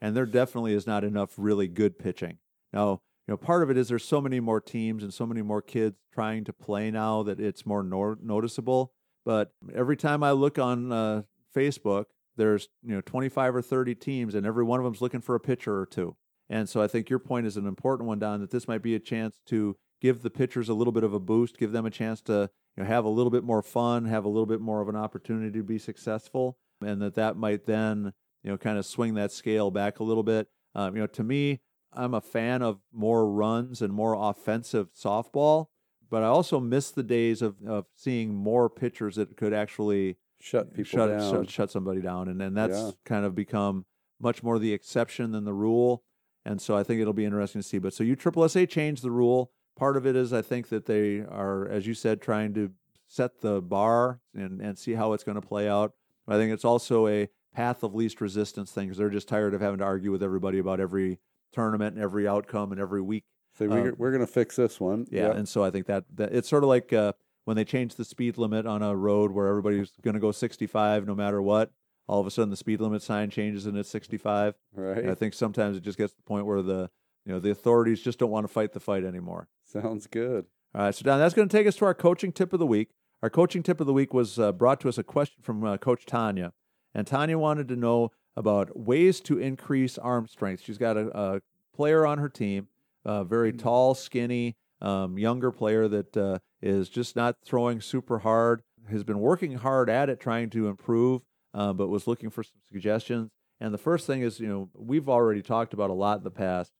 and 0.00 0.16
there 0.16 0.26
definitely 0.26 0.74
is 0.74 0.86
not 0.86 1.04
enough 1.04 1.34
really 1.36 1.68
good 1.68 1.98
pitching. 1.98 2.38
Now, 2.72 3.02
you 3.26 3.32
know, 3.32 3.36
part 3.36 3.62
of 3.62 3.70
it 3.70 3.76
is 3.76 3.88
there's 3.88 4.04
so 4.04 4.22
many 4.22 4.40
more 4.40 4.60
teams 4.60 5.02
and 5.02 5.12
so 5.12 5.26
many 5.26 5.42
more 5.42 5.60
kids 5.60 5.96
trying 6.14 6.44
to 6.44 6.52
play 6.52 6.90
now 6.90 7.22
that 7.24 7.38
it's 7.38 7.66
more 7.66 7.82
noticeable. 7.82 8.92
But 9.26 9.52
every 9.74 9.98
time 9.98 10.22
I 10.22 10.32
look 10.32 10.58
on 10.58 10.90
uh, 10.90 11.22
Facebook, 11.54 12.06
there's 12.36 12.68
you 12.82 12.94
know 12.94 13.02
25 13.02 13.56
or 13.56 13.62
30 13.62 13.94
teams, 13.96 14.34
and 14.34 14.46
every 14.46 14.64
one 14.64 14.80
of 14.80 14.84
them's 14.84 15.02
looking 15.02 15.20
for 15.20 15.34
a 15.34 15.40
pitcher 15.40 15.78
or 15.78 15.84
two. 15.84 16.16
And 16.50 16.68
so 16.68 16.80
I 16.80 16.86
think 16.88 17.10
your 17.10 17.18
point 17.18 17.46
is 17.46 17.56
an 17.56 17.66
important 17.66 18.08
one, 18.08 18.18
Don, 18.18 18.40
that 18.40 18.50
this 18.50 18.66
might 18.68 18.82
be 18.82 18.94
a 18.94 19.00
chance 19.00 19.40
to 19.46 19.76
give 20.00 20.22
the 20.22 20.30
pitchers 20.30 20.68
a 20.68 20.74
little 20.74 20.92
bit 20.92 21.04
of 21.04 21.12
a 21.12 21.20
boost, 21.20 21.58
give 21.58 21.72
them 21.72 21.84
a 21.86 21.90
chance 21.90 22.20
to 22.22 22.50
you 22.76 22.82
know, 22.82 22.88
have 22.88 23.04
a 23.04 23.08
little 23.10 23.30
bit 23.30 23.44
more 23.44 23.62
fun, 23.62 24.04
have 24.06 24.24
a 24.24 24.28
little 24.28 24.46
bit 24.46 24.60
more 24.60 24.80
of 24.80 24.88
an 24.88 24.96
opportunity 24.96 25.58
to 25.58 25.64
be 25.64 25.78
successful, 25.78 26.56
and 26.80 27.02
that 27.02 27.14
that 27.16 27.36
might 27.36 27.66
then 27.66 28.12
you 28.44 28.50
know 28.50 28.56
kind 28.56 28.78
of 28.78 28.86
swing 28.86 29.14
that 29.14 29.32
scale 29.32 29.70
back 29.70 29.98
a 29.98 30.04
little 30.04 30.22
bit. 30.22 30.48
Um, 30.74 30.94
you 30.94 31.00
know, 31.00 31.06
to 31.08 31.24
me, 31.24 31.60
I'm 31.92 32.14
a 32.14 32.20
fan 32.20 32.62
of 32.62 32.78
more 32.92 33.28
runs 33.28 33.82
and 33.82 33.92
more 33.92 34.14
offensive 34.14 34.88
softball, 34.94 35.66
but 36.08 36.22
I 36.22 36.26
also 36.26 36.60
miss 36.60 36.90
the 36.90 37.02
days 37.02 37.42
of, 37.42 37.56
of 37.66 37.86
seeing 37.96 38.34
more 38.34 38.70
pitchers 38.70 39.16
that 39.16 39.36
could 39.36 39.52
actually 39.52 40.16
Shut 40.40 40.72
people 40.72 40.84
shut, 40.88 41.10
down. 41.10 41.32
shut 41.32 41.50
shut 41.50 41.70
somebody 41.72 42.00
down, 42.00 42.28
and 42.28 42.40
and 42.40 42.56
that's 42.56 42.78
Yeah. 42.78 42.90
kind 43.04 43.24
of 43.24 43.34
become 43.34 43.86
much 44.20 44.42
more 44.44 44.58
the 44.60 44.72
exception 44.72 45.32
than 45.32 45.44
the 45.44 45.52
rule. 45.52 46.04
And 46.48 46.62
so 46.62 46.74
I 46.74 46.82
think 46.82 47.00
it'll 47.00 47.12
be 47.12 47.26
interesting 47.26 47.60
to 47.60 47.66
see. 47.66 47.78
But 47.78 47.92
so 47.92 48.02
USSSA 48.02 48.68
changed 48.70 49.02
the 49.02 49.10
rule. 49.10 49.52
Part 49.76 49.98
of 49.98 50.06
it 50.06 50.16
is 50.16 50.32
I 50.32 50.40
think 50.40 50.70
that 50.70 50.86
they 50.86 51.18
are, 51.18 51.68
as 51.68 51.86
you 51.86 51.92
said, 51.92 52.22
trying 52.22 52.54
to 52.54 52.70
set 53.06 53.42
the 53.42 53.60
bar 53.60 54.20
and, 54.34 54.60
and 54.62 54.78
see 54.78 54.94
how 54.94 55.12
it's 55.12 55.24
going 55.24 55.40
to 55.40 55.46
play 55.46 55.68
out. 55.68 55.92
I 56.26 56.36
think 56.36 56.52
it's 56.52 56.64
also 56.64 57.06
a 57.06 57.28
path 57.54 57.82
of 57.82 57.94
least 57.94 58.20
resistance 58.22 58.70
thing 58.70 58.86
because 58.86 58.96
they're 58.96 59.10
just 59.10 59.28
tired 59.28 59.52
of 59.52 59.60
having 59.60 59.78
to 59.78 59.84
argue 59.84 60.10
with 60.10 60.22
everybody 60.22 60.58
about 60.58 60.80
every 60.80 61.18
tournament 61.52 61.96
and 61.96 62.02
every 62.02 62.26
outcome 62.26 62.72
and 62.72 62.80
every 62.80 63.02
week. 63.02 63.24
So 63.58 63.66
we're, 63.66 63.90
um, 63.90 63.94
we're 63.98 64.10
going 64.10 64.26
to 64.26 64.32
fix 64.32 64.56
this 64.56 64.80
one. 64.80 65.06
Yeah, 65.10 65.32
and 65.32 65.46
so 65.46 65.62
I 65.62 65.70
think 65.70 65.86
that, 65.86 66.04
that 66.14 66.34
it's 66.34 66.48
sort 66.48 66.64
of 66.64 66.68
like 66.68 66.92
uh, 66.94 67.12
when 67.44 67.56
they 67.56 67.64
changed 67.64 67.98
the 67.98 68.04
speed 68.04 68.38
limit 68.38 68.66
on 68.66 68.82
a 68.82 68.96
road 68.96 69.32
where 69.32 69.48
everybody's 69.48 69.92
going 70.02 70.14
to 70.14 70.20
go 70.20 70.32
65 70.32 71.06
no 71.06 71.14
matter 71.14 71.42
what. 71.42 71.72
All 72.08 72.20
of 72.20 72.26
a 72.26 72.30
sudden, 72.30 72.50
the 72.50 72.56
speed 72.56 72.80
limit 72.80 73.02
sign 73.02 73.30
changes 73.30 73.66
and 73.66 73.76
it's 73.76 73.90
65. 73.90 74.54
right. 74.74 74.98
And 74.98 75.10
I 75.10 75.14
think 75.14 75.34
sometimes 75.34 75.76
it 75.76 75.82
just 75.82 75.98
gets 75.98 76.12
to 76.12 76.16
the 76.16 76.22
point 76.22 76.46
where 76.46 76.62
the 76.62 76.90
you 77.24 77.32
know 77.32 77.38
the 77.38 77.50
authorities 77.50 78.00
just 78.00 78.18
don't 78.18 78.30
want 78.30 78.44
to 78.44 78.52
fight 78.52 78.72
the 78.72 78.80
fight 78.80 79.04
anymore. 79.04 79.48
Sounds 79.64 80.06
good. 80.06 80.46
All 80.74 80.82
right, 80.82 80.94
so 80.94 81.02
Don, 81.02 81.18
that's 81.18 81.34
going 81.34 81.48
to 81.48 81.56
take 81.56 81.66
us 81.66 81.76
to 81.76 81.84
our 81.84 81.94
coaching 81.94 82.32
tip 82.32 82.52
of 82.52 82.58
the 82.58 82.66
week. 82.66 82.90
Our 83.22 83.30
coaching 83.30 83.62
tip 83.62 83.80
of 83.80 83.86
the 83.86 83.92
week 83.92 84.14
was 84.14 84.38
uh, 84.38 84.52
brought 84.52 84.80
to 84.80 84.88
us 84.88 84.96
a 84.96 85.02
question 85.02 85.42
from 85.42 85.64
uh, 85.64 85.76
Coach 85.76 86.06
Tanya, 86.06 86.52
and 86.94 87.06
Tanya 87.06 87.38
wanted 87.38 87.68
to 87.68 87.76
know 87.76 88.10
about 88.36 88.78
ways 88.78 89.20
to 89.20 89.38
increase 89.38 89.98
arm 89.98 90.26
strength. 90.28 90.62
She's 90.62 90.78
got 90.78 90.96
a, 90.96 91.08
a 91.18 91.40
player 91.74 92.06
on 92.06 92.18
her 92.18 92.28
team, 92.28 92.68
a 93.04 93.24
very 93.24 93.52
tall, 93.52 93.94
skinny, 93.94 94.56
um, 94.80 95.18
younger 95.18 95.50
player 95.50 95.88
that 95.88 96.16
uh, 96.16 96.38
is 96.62 96.88
just 96.88 97.16
not 97.16 97.36
throwing 97.44 97.80
super 97.80 98.20
hard. 98.20 98.62
Has 98.90 99.04
been 99.04 99.18
working 99.18 99.54
hard 99.54 99.90
at 99.90 100.08
it, 100.08 100.20
trying 100.20 100.48
to 100.50 100.68
improve, 100.68 101.22
uh, 101.54 101.72
but 101.72 101.88
was 101.88 102.06
looking 102.06 102.30
for 102.30 102.42
some 102.42 102.60
suggestions. 102.70 103.30
And 103.60 103.74
the 103.74 103.78
first 103.78 104.06
thing 104.06 104.22
is, 104.22 104.38
you 104.38 104.46
know, 104.48 104.70
we've 104.74 105.08
already 105.08 105.42
talked 105.42 105.74
about 105.74 105.90
a 105.90 105.94
lot 105.94 106.18
in 106.18 106.24
the 106.24 106.30
past, 106.30 106.72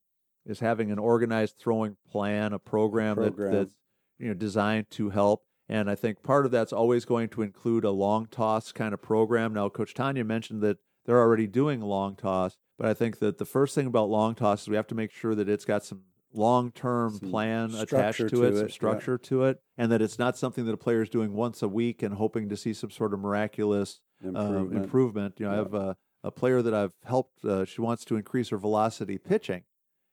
is 0.45 0.59
having 0.59 0.91
an 0.91 0.99
organized 0.99 1.55
throwing 1.59 1.97
plan, 2.09 2.53
a 2.53 2.59
program, 2.59 3.15
Program. 3.15 3.51
That, 3.51 3.57
that's 3.57 3.75
you 4.17 4.27
know 4.27 4.33
designed 4.33 4.89
to 4.91 5.09
help. 5.09 5.43
And 5.67 5.89
I 5.89 5.95
think 5.95 6.23
part 6.23 6.45
of 6.45 6.51
that's 6.51 6.73
always 6.73 7.05
going 7.05 7.29
to 7.29 7.43
include 7.43 7.83
a 7.83 7.91
long 7.91 8.25
toss 8.25 8.71
kind 8.71 8.93
of 8.93 9.01
program. 9.01 9.53
Now, 9.53 9.69
Coach 9.69 9.93
Tanya 9.93 10.23
mentioned 10.23 10.61
that 10.63 10.77
they're 11.05 11.19
already 11.19 11.47
doing 11.47 11.81
long 11.81 12.15
toss, 12.15 12.57
but 12.77 12.87
I 12.87 12.93
think 12.93 13.19
that 13.19 13.37
the 13.37 13.45
first 13.45 13.75
thing 13.75 13.85
about 13.85 14.09
long 14.09 14.33
toss 14.33 14.63
is 14.63 14.67
we 14.67 14.75
have 14.75 14.87
to 14.87 14.95
make 14.95 15.11
sure 15.11 15.35
that 15.35 15.47
it's 15.47 15.65
got 15.65 15.85
some 15.85 16.03
long 16.33 16.71
term 16.71 17.19
plan 17.19 17.73
attached 17.75 18.19
to, 18.19 18.29
to 18.29 18.43
it, 18.43 18.53
it, 18.53 18.57
some 18.57 18.67
yeah. 18.67 18.73
structure 18.73 19.17
to 19.17 19.43
it, 19.43 19.59
and 19.77 19.91
that 19.91 20.01
it's 20.01 20.17
not 20.19 20.37
something 20.37 20.65
that 20.65 20.73
a 20.73 20.77
player 20.77 21.01
is 21.01 21.09
doing 21.09 21.33
once 21.33 21.61
a 21.61 21.67
week 21.67 22.01
and 22.01 22.15
hoping 22.15 22.49
to 22.49 22.57
see 22.57 22.73
some 22.73 22.91
sort 22.91 23.13
of 23.13 23.19
miraculous 23.19 23.99
Improvement. 24.23 24.75
um, 24.75 24.83
improvement. 24.83 25.33
You 25.37 25.45
know, 25.45 25.51
I 25.51 25.55
have 25.55 25.73
a, 25.73 25.97
a 26.23 26.31
player 26.31 26.61
that 26.61 26.73
I've 26.73 26.93
helped. 27.05 27.43
Uh, 27.45 27.65
she 27.65 27.81
wants 27.81 28.05
to 28.05 28.15
increase 28.15 28.49
her 28.49 28.57
velocity 28.57 29.17
pitching, 29.17 29.63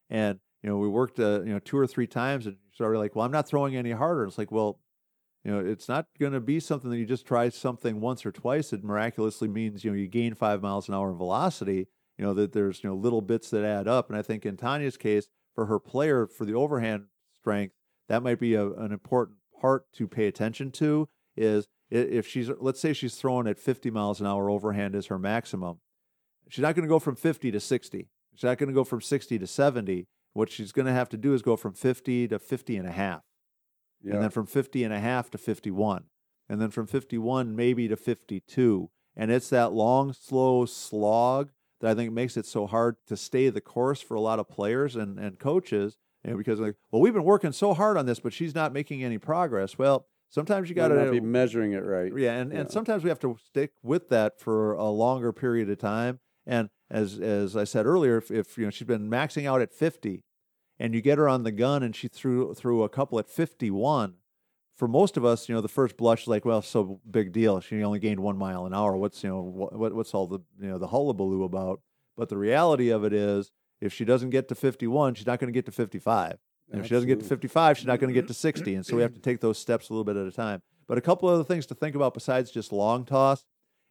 and 0.08 0.38
you 0.62 0.70
know, 0.70 0.78
we 0.78 0.88
worked 0.88 1.18
uh, 1.18 1.42
you 1.42 1.52
know 1.52 1.58
two 1.58 1.78
or 1.78 1.86
three 1.86 2.06
times, 2.06 2.46
and 2.46 2.56
she's 2.72 2.80
already 2.80 2.98
like, 2.98 3.14
"Well, 3.16 3.24
I'm 3.24 3.32
not 3.32 3.48
throwing 3.48 3.76
any 3.76 3.92
harder." 3.92 4.24
It's 4.24 4.38
like, 4.38 4.52
well, 4.52 4.80
you 5.44 5.50
know, 5.52 5.60
it's 5.60 5.88
not 5.88 6.06
going 6.18 6.32
to 6.32 6.40
be 6.40 6.58
something 6.58 6.90
that 6.90 6.98
you 6.98 7.06
just 7.06 7.26
try 7.26 7.48
something 7.50 8.00
once 8.00 8.26
or 8.26 8.32
twice. 8.32 8.72
It 8.72 8.82
miraculously 8.82 9.48
means 9.48 9.84
you 9.84 9.90
know 9.90 9.96
you 9.96 10.08
gain 10.08 10.34
five 10.34 10.62
miles 10.62 10.88
an 10.88 10.94
hour 10.94 11.10
in 11.10 11.16
velocity. 11.16 11.88
You 12.18 12.24
know 12.24 12.34
that 12.34 12.52
there's 12.52 12.82
you 12.82 12.90
know 12.90 12.96
little 12.96 13.22
bits 13.22 13.50
that 13.50 13.64
add 13.64 13.86
up, 13.86 14.08
and 14.08 14.18
I 14.18 14.22
think 14.22 14.46
in 14.46 14.56
Tanya's 14.56 14.96
case, 14.96 15.28
for 15.54 15.66
her 15.66 15.78
player 15.78 16.26
for 16.26 16.44
the 16.44 16.54
overhand 16.54 17.04
strength, 17.38 17.74
that 18.08 18.22
might 18.22 18.40
be 18.40 18.54
a, 18.54 18.70
an 18.70 18.92
important 18.92 19.38
part 19.60 19.84
to 19.94 20.08
pay 20.08 20.26
attention 20.26 20.70
to. 20.72 21.08
Is 21.36 21.68
if 21.90 22.26
she's 22.26 22.50
let's 22.60 22.80
say 22.80 22.92
she's 22.92 23.16
throwing 23.16 23.46
at 23.46 23.58
50 23.58 23.90
miles 23.90 24.20
an 24.20 24.26
hour 24.26 24.50
overhand 24.50 24.94
is 24.94 25.06
her 25.06 25.18
maximum, 25.18 25.78
she's 26.48 26.62
not 26.62 26.74
going 26.74 26.86
to 26.86 26.92
go 26.92 26.98
from 26.98 27.16
50 27.16 27.50
to 27.52 27.60
60. 27.60 28.08
She's 28.34 28.44
not 28.44 28.58
going 28.58 28.68
to 28.68 28.74
go 28.74 28.84
from 28.84 29.00
60 29.00 29.38
to 29.38 29.46
70. 29.46 30.06
What 30.32 30.50
she's 30.50 30.72
going 30.72 30.86
to 30.86 30.92
have 30.92 31.08
to 31.10 31.16
do 31.16 31.32
is 31.32 31.40
go 31.40 31.56
from 31.56 31.72
50 31.72 32.28
to 32.28 32.38
50 32.38 32.76
and 32.76 32.86
a 32.86 32.92
half 32.92 33.22
yeah. 34.02 34.14
and 34.14 34.22
then 34.22 34.30
from 34.30 34.46
50 34.46 34.84
and 34.84 34.92
a 34.94 35.00
half 35.00 35.30
to 35.30 35.38
51 35.38 36.04
and 36.48 36.60
then 36.60 36.70
from 36.70 36.86
51 36.86 37.54
maybe 37.54 37.88
to 37.88 37.96
52 37.96 38.90
and 39.16 39.30
it's 39.30 39.50
that 39.50 39.72
long 39.72 40.12
slow 40.12 40.64
slog 40.64 41.50
that 41.80 41.90
i 41.90 41.94
think 41.94 42.12
makes 42.12 42.36
it 42.36 42.46
so 42.46 42.66
hard 42.66 42.96
to 43.06 43.16
stay 43.16 43.48
the 43.48 43.60
course 43.60 44.00
for 44.00 44.14
a 44.14 44.20
lot 44.20 44.38
of 44.38 44.48
players 44.48 44.96
and, 44.96 45.18
and 45.18 45.38
coaches 45.38 45.96
know, 46.24 46.36
because 46.36 46.60
like 46.60 46.74
well 46.90 47.02
we've 47.02 47.14
been 47.14 47.24
working 47.24 47.52
so 47.52 47.74
hard 47.74 47.96
on 47.96 48.06
this 48.06 48.20
but 48.20 48.32
she's 48.32 48.54
not 48.54 48.72
making 48.72 49.02
any 49.02 49.18
progress 49.18 49.78
well 49.78 50.06
sometimes 50.28 50.68
you 50.68 50.74
got 50.74 50.88
to 50.88 51.10
be 51.10 51.20
measuring 51.20 51.72
it 51.72 51.84
right. 51.84 52.12
yeah 52.16 52.32
and, 52.34 52.52
Yeah. 52.52 52.60
and 52.60 52.70
sometimes 52.70 53.02
we 53.04 53.08
have 53.10 53.20
to 53.20 53.36
stick 53.44 53.72
with 53.82 54.08
that 54.08 54.38
for 54.38 54.72
a 54.72 54.88
longer 54.88 55.32
period 55.32 55.70
of 55.70 55.78
time 55.78 56.20
and 56.46 56.68
as 56.90 57.18
as 57.18 57.56
i 57.56 57.64
said 57.64 57.86
earlier 57.86 58.16
if, 58.18 58.30
if 58.30 58.56
you 58.58 58.64
know 58.64 58.70
she's 58.70 58.86
been 58.86 59.10
maxing 59.10 59.46
out 59.46 59.60
at 59.60 59.72
50 59.72 60.22
and 60.78 60.94
you 60.94 61.00
get 61.00 61.18
her 61.18 61.28
on 61.28 61.42
the 61.42 61.52
gun 61.52 61.82
and 61.82 61.96
she 61.96 62.08
threw 62.08 62.52
threw 62.54 62.82
a 62.82 62.88
couple 62.88 63.18
at 63.18 63.28
51 63.28 64.14
for 64.76 64.86
most 64.86 65.16
of 65.16 65.24
us, 65.24 65.48
you 65.48 65.54
know, 65.54 65.62
the 65.62 65.68
first 65.68 65.96
blush 65.96 66.24
is 66.24 66.28
like, 66.28 66.44
well, 66.44 66.60
so 66.60 67.00
big 67.10 67.32
deal. 67.32 67.60
She 67.60 67.82
only 67.82 67.98
gained 67.98 68.20
one 68.20 68.36
mile 68.36 68.66
an 68.66 68.74
hour. 68.74 68.94
What's 68.94 69.22
you 69.24 69.30
know 69.30 69.40
what 69.40 69.94
what's 69.94 70.12
all 70.12 70.26
the 70.26 70.40
you 70.60 70.68
know 70.68 70.76
the 70.76 70.88
hullabaloo 70.88 71.44
about? 71.44 71.80
But 72.14 72.28
the 72.28 72.36
reality 72.36 72.90
of 72.90 73.02
it 73.02 73.14
is, 73.14 73.50
if 73.80 73.94
she 73.94 74.04
doesn't 74.04 74.30
get 74.30 74.48
to 74.48 74.54
51, 74.54 75.14
she's 75.14 75.26
not 75.26 75.38
going 75.38 75.48
to 75.50 75.56
get 75.56 75.64
to 75.64 75.72
55. 75.72 76.36
And 76.70 76.80
if 76.80 76.86
she 76.88 76.94
doesn't 76.94 77.08
get 77.08 77.20
to 77.20 77.24
55, 77.24 77.78
she's 77.78 77.86
not 77.86 78.00
going 78.00 78.12
to 78.12 78.14
get 78.20 78.26
to 78.28 78.34
60. 78.34 78.74
And 78.74 78.84
so 78.84 78.96
we 78.96 79.02
have 79.02 79.14
to 79.14 79.20
take 79.20 79.40
those 79.40 79.58
steps 79.58 79.88
a 79.88 79.92
little 79.92 80.04
bit 80.04 80.16
at 80.16 80.26
a 80.26 80.32
time. 80.32 80.62
But 80.88 80.98
a 80.98 81.00
couple 81.00 81.28
of 81.28 81.34
other 81.34 81.44
things 81.44 81.66
to 81.66 81.74
think 81.74 81.94
about 81.94 82.14
besides 82.14 82.50
just 82.50 82.72
long 82.72 83.04
toss 83.04 83.44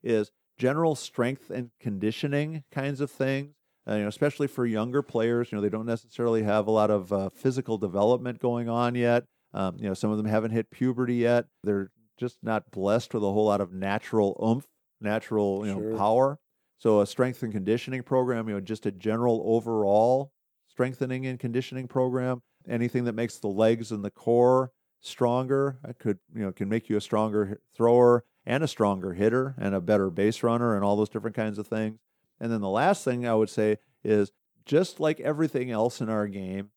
is 0.04 0.32
general 0.58 0.96
strength 0.96 1.50
and 1.50 1.72
conditioning 1.80 2.64
kinds 2.72 3.02
of 3.02 3.10
things. 3.12 3.54
Uh, 3.88 3.96
you 3.96 4.02
know, 4.02 4.08
especially 4.08 4.48
for 4.48 4.66
younger 4.66 5.02
players, 5.02 5.52
you 5.52 5.58
know, 5.58 5.62
they 5.62 5.70
don't 5.70 5.86
necessarily 5.86 6.44
have 6.44 6.68
a 6.68 6.72
lot 6.72 6.90
of 6.90 7.14
uh, 7.14 7.30
physical 7.30 7.78
development 7.78 8.40
going 8.40 8.68
on 8.68 8.96
yet. 8.96 9.26
Um, 9.54 9.78
you 9.80 9.88
know, 9.88 9.94
some 9.94 10.10
of 10.12 10.18
them 10.18 10.26
haven't 10.26 10.52
hit 10.52 10.72
puberty 10.72 11.16
yet. 11.16 11.46
They're 11.64 11.92
just 12.18 12.38
not 12.42 12.72
blessed 12.72 13.14
with 13.14 13.24
a 13.24 13.32
whole 13.32 13.46
lot 13.46 13.62
of 13.62 13.72
natural 13.72 14.38
oomph, 14.44 14.66
natural 15.02 15.66
you 15.68 15.74
know 15.74 15.82
Sure. 15.82 15.98
power. 15.98 16.40
So 16.78 17.02
a 17.02 17.06
strength 17.08 17.42
and 17.44 17.54
conditioning 17.54 18.04
program, 18.04 18.48
you 18.50 18.56
know, 18.56 18.60
just 18.62 18.86
a 18.86 18.92
general 18.92 19.42
overall 19.46 20.32
strengthening 20.68 21.26
and 21.26 21.40
conditioning 21.40 21.88
program. 21.88 22.42
Anything 22.70 23.06
that 23.06 23.14
makes 23.14 23.38
the 23.38 23.48
legs 23.48 23.92
and 23.92 24.04
the 24.04 24.12
core 24.12 24.72
stronger, 25.02 25.78
that 25.84 26.00
could 26.00 26.20
you 26.34 26.42
know 26.42 26.52
can 26.52 26.70
make 26.70 26.90
you 26.90 26.98
a 26.98 27.02
stronger 27.02 27.62
thrower 27.76 28.24
and 28.46 28.64
a 28.64 28.68
stronger 28.68 29.14
hitter 29.14 29.56
and 29.58 29.76
a 29.76 29.82
better 29.82 30.10
base 30.10 30.44
runner 30.44 30.76
and 30.76 30.84
all 30.84 30.96
those 30.96 31.10
different 31.10 31.36
kinds 31.36 31.58
of 31.58 31.68
things. 31.68 32.00
And 32.40 32.52
then 32.52 32.62
the 32.62 32.70
last 32.70 33.04
thing 33.04 33.28
I 33.28 33.34
would 33.36 33.50
say 33.50 33.78
is 34.04 34.32
just 34.66 35.00
like 35.00 35.20
everything 35.20 35.72
else 35.72 36.02
in 36.02 36.10
our 36.10 36.28
game, 36.28 36.70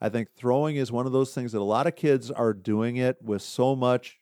I 0.00 0.08
think 0.08 0.28
throwing 0.36 0.76
is 0.76 0.92
one 0.92 1.06
of 1.06 1.12
those 1.12 1.34
things 1.34 1.52
that 1.52 1.60
a 1.60 1.64
lot 1.64 1.86
of 1.86 1.96
kids 1.96 2.30
are 2.30 2.52
doing 2.52 2.96
it 2.96 3.18
with 3.22 3.42
so 3.42 3.74
much 3.74 4.20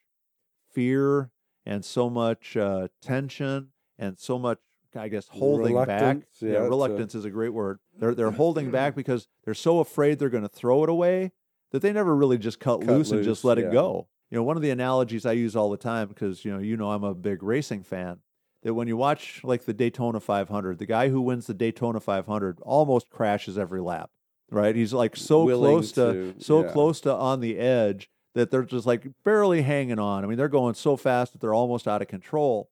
fear 0.73 1.31
and 1.65 1.85
so 1.85 2.09
much 2.09 2.57
uh, 2.57 2.89
tension 3.03 3.69
and 3.99 4.19
so 4.19 4.39
much, 4.39 4.59
I 4.99 5.09
guess, 5.09 5.29
holding 5.29 5.75
back. 5.75 5.89
Reluctance, 5.89 6.27
yeah, 6.41 6.59
to- 6.59 6.63
reluctance 6.63 7.15
is 7.15 7.25
a 7.25 7.31
great 7.31 7.53
word. 7.53 7.79
They're 7.99 8.15
they're 8.15 8.31
holding 8.31 8.71
back 8.71 8.95
because 8.97 9.29
they're 9.45 9.55
so 9.55 9.81
afraid 9.81 10.19
they're 10.19 10.29
going 10.29 10.43
to 10.43 10.49
throw 10.49 10.83
it 10.85 10.89
away 10.89 11.33
that 11.73 11.83
they 11.83 11.93
never 11.93 12.15
really 12.15 12.39
just 12.39 12.61
cut, 12.61 12.81
Cut 12.81 12.89
loose, 12.89 13.11
and 13.11 13.25
just 13.25 13.45
let 13.45 13.59
yeah. 13.59 13.67
it 13.67 13.73
go. 13.73 14.09
You 14.31 14.37
know, 14.37 14.43
one 14.43 14.57
of 14.57 14.63
the 14.63 14.71
analogies 14.71 15.27
I 15.27 15.33
use 15.33 15.55
all 15.55 15.71
the 15.71 15.77
time 15.77 16.09
because 16.09 16.45
you 16.45 16.53
know 16.53 16.59
you 16.59 16.77
know 16.77 16.91
I'm 16.91 17.05
a 17.05 17.15
big 17.15 17.43
racing 17.43 17.83
fan. 17.83 18.19
That 18.63 18.75
when 18.75 18.89
you 18.89 18.97
watch 18.97 19.43
like 19.45 19.65
the 19.65 19.75
Daytona 19.75 20.19
500, 20.19 20.79
the 20.79 20.87
guy 20.87 21.09
who 21.09 21.21
wins 21.21 21.47
the 21.47 21.55
Daytona 21.55 22.01
500 22.01 22.59
almost 22.63 23.11
crashes 23.11 23.57
every 23.57 23.81
lap, 23.81 24.11
right? 24.51 24.75
He's 24.75 24.93
like 24.93 25.15
so 25.17 25.45
Willing 25.45 25.73
close 25.73 25.93
to, 25.93 26.33
to, 26.33 26.35
so 26.39 26.65
yeah. 26.65 26.73
close 26.73 27.01
to 27.03 27.15
on 27.15 27.41
the 27.41 27.59
edge 27.59 28.09
that 28.35 28.51
they're 28.51 28.65
just 28.65 28.87
like 28.87 29.07
barely 29.25 29.63
hanging 29.63 29.99
on. 29.99 30.25
I 30.25 30.27
mean, 30.27 30.37
they're 30.37 30.49
going 30.49 30.75
so 30.75 30.97
fast 30.97 31.33
that 31.33 31.41
they're 31.41 31.55
almost 31.55 31.87
out 31.87 32.03
of 32.03 32.09
control. 32.09 32.69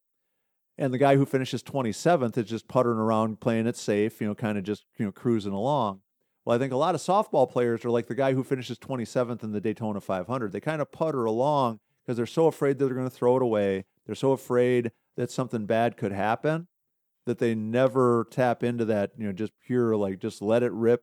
And 0.77 0.93
the 0.93 0.99
guy 0.99 1.17
who 1.17 1.25
finishes 1.25 1.63
27th 1.63 2.37
is 2.37 2.49
just 2.49 2.67
puttering 2.67 2.99
around, 2.99 3.41
playing 3.41 3.67
it 3.67 3.77
safe, 3.77 4.21
you 4.21 4.27
know, 4.27 4.35
kind 4.35 4.59
of 4.59 4.65
just 4.65 4.85
you 4.99 5.05
know 5.05 5.13
cruising 5.13 5.53
along. 5.53 6.01
Well, 6.45 6.57
I 6.57 6.59
think 6.59 6.73
a 6.73 6.77
lot 6.77 6.95
of 6.95 7.01
softball 7.01 7.51
players 7.51 7.85
are 7.85 7.91
like 7.91 8.07
the 8.07 8.15
guy 8.15 8.35
who 8.35 8.45
finishes 8.45 8.79
27th 8.79 9.43
in 9.43 9.53
the 9.53 9.61
Daytona 9.61 10.01
500. 10.01 10.53
They 10.53 10.61
kind 10.61 10.83
of 10.83 10.93
putter 10.93 11.25
along 11.25 11.81
because 12.05 12.17
they're 12.17 12.27
so 12.27 12.47
afraid 12.47 12.79
that 12.79 12.85
they're 12.85 12.95
going 12.95 13.09
to 13.09 13.15
throw 13.15 13.37
it 13.37 13.43
away. 13.43 13.85
They're 14.05 14.15
so 14.15 14.33
afraid 14.33 14.93
that 15.17 15.31
something 15.31 15.65
bad 15.65 15.97
could 15.97 16.13
happen 16.13 16.67
that 17.27 17.39
they 17.39 17.55
never 17.55 18.27
tap 18.31 18.63
into 18.63 18.85
that, 18.85 19.13
you 19.17 19.27
know, 19.27 19.33
just 19.33 19.53
pure, 19.65 19.97
like, 19.97 20.19
just 20.19 20.43
let 20.43 20.63
it 20.63 20.73
rip, 20.73 21.03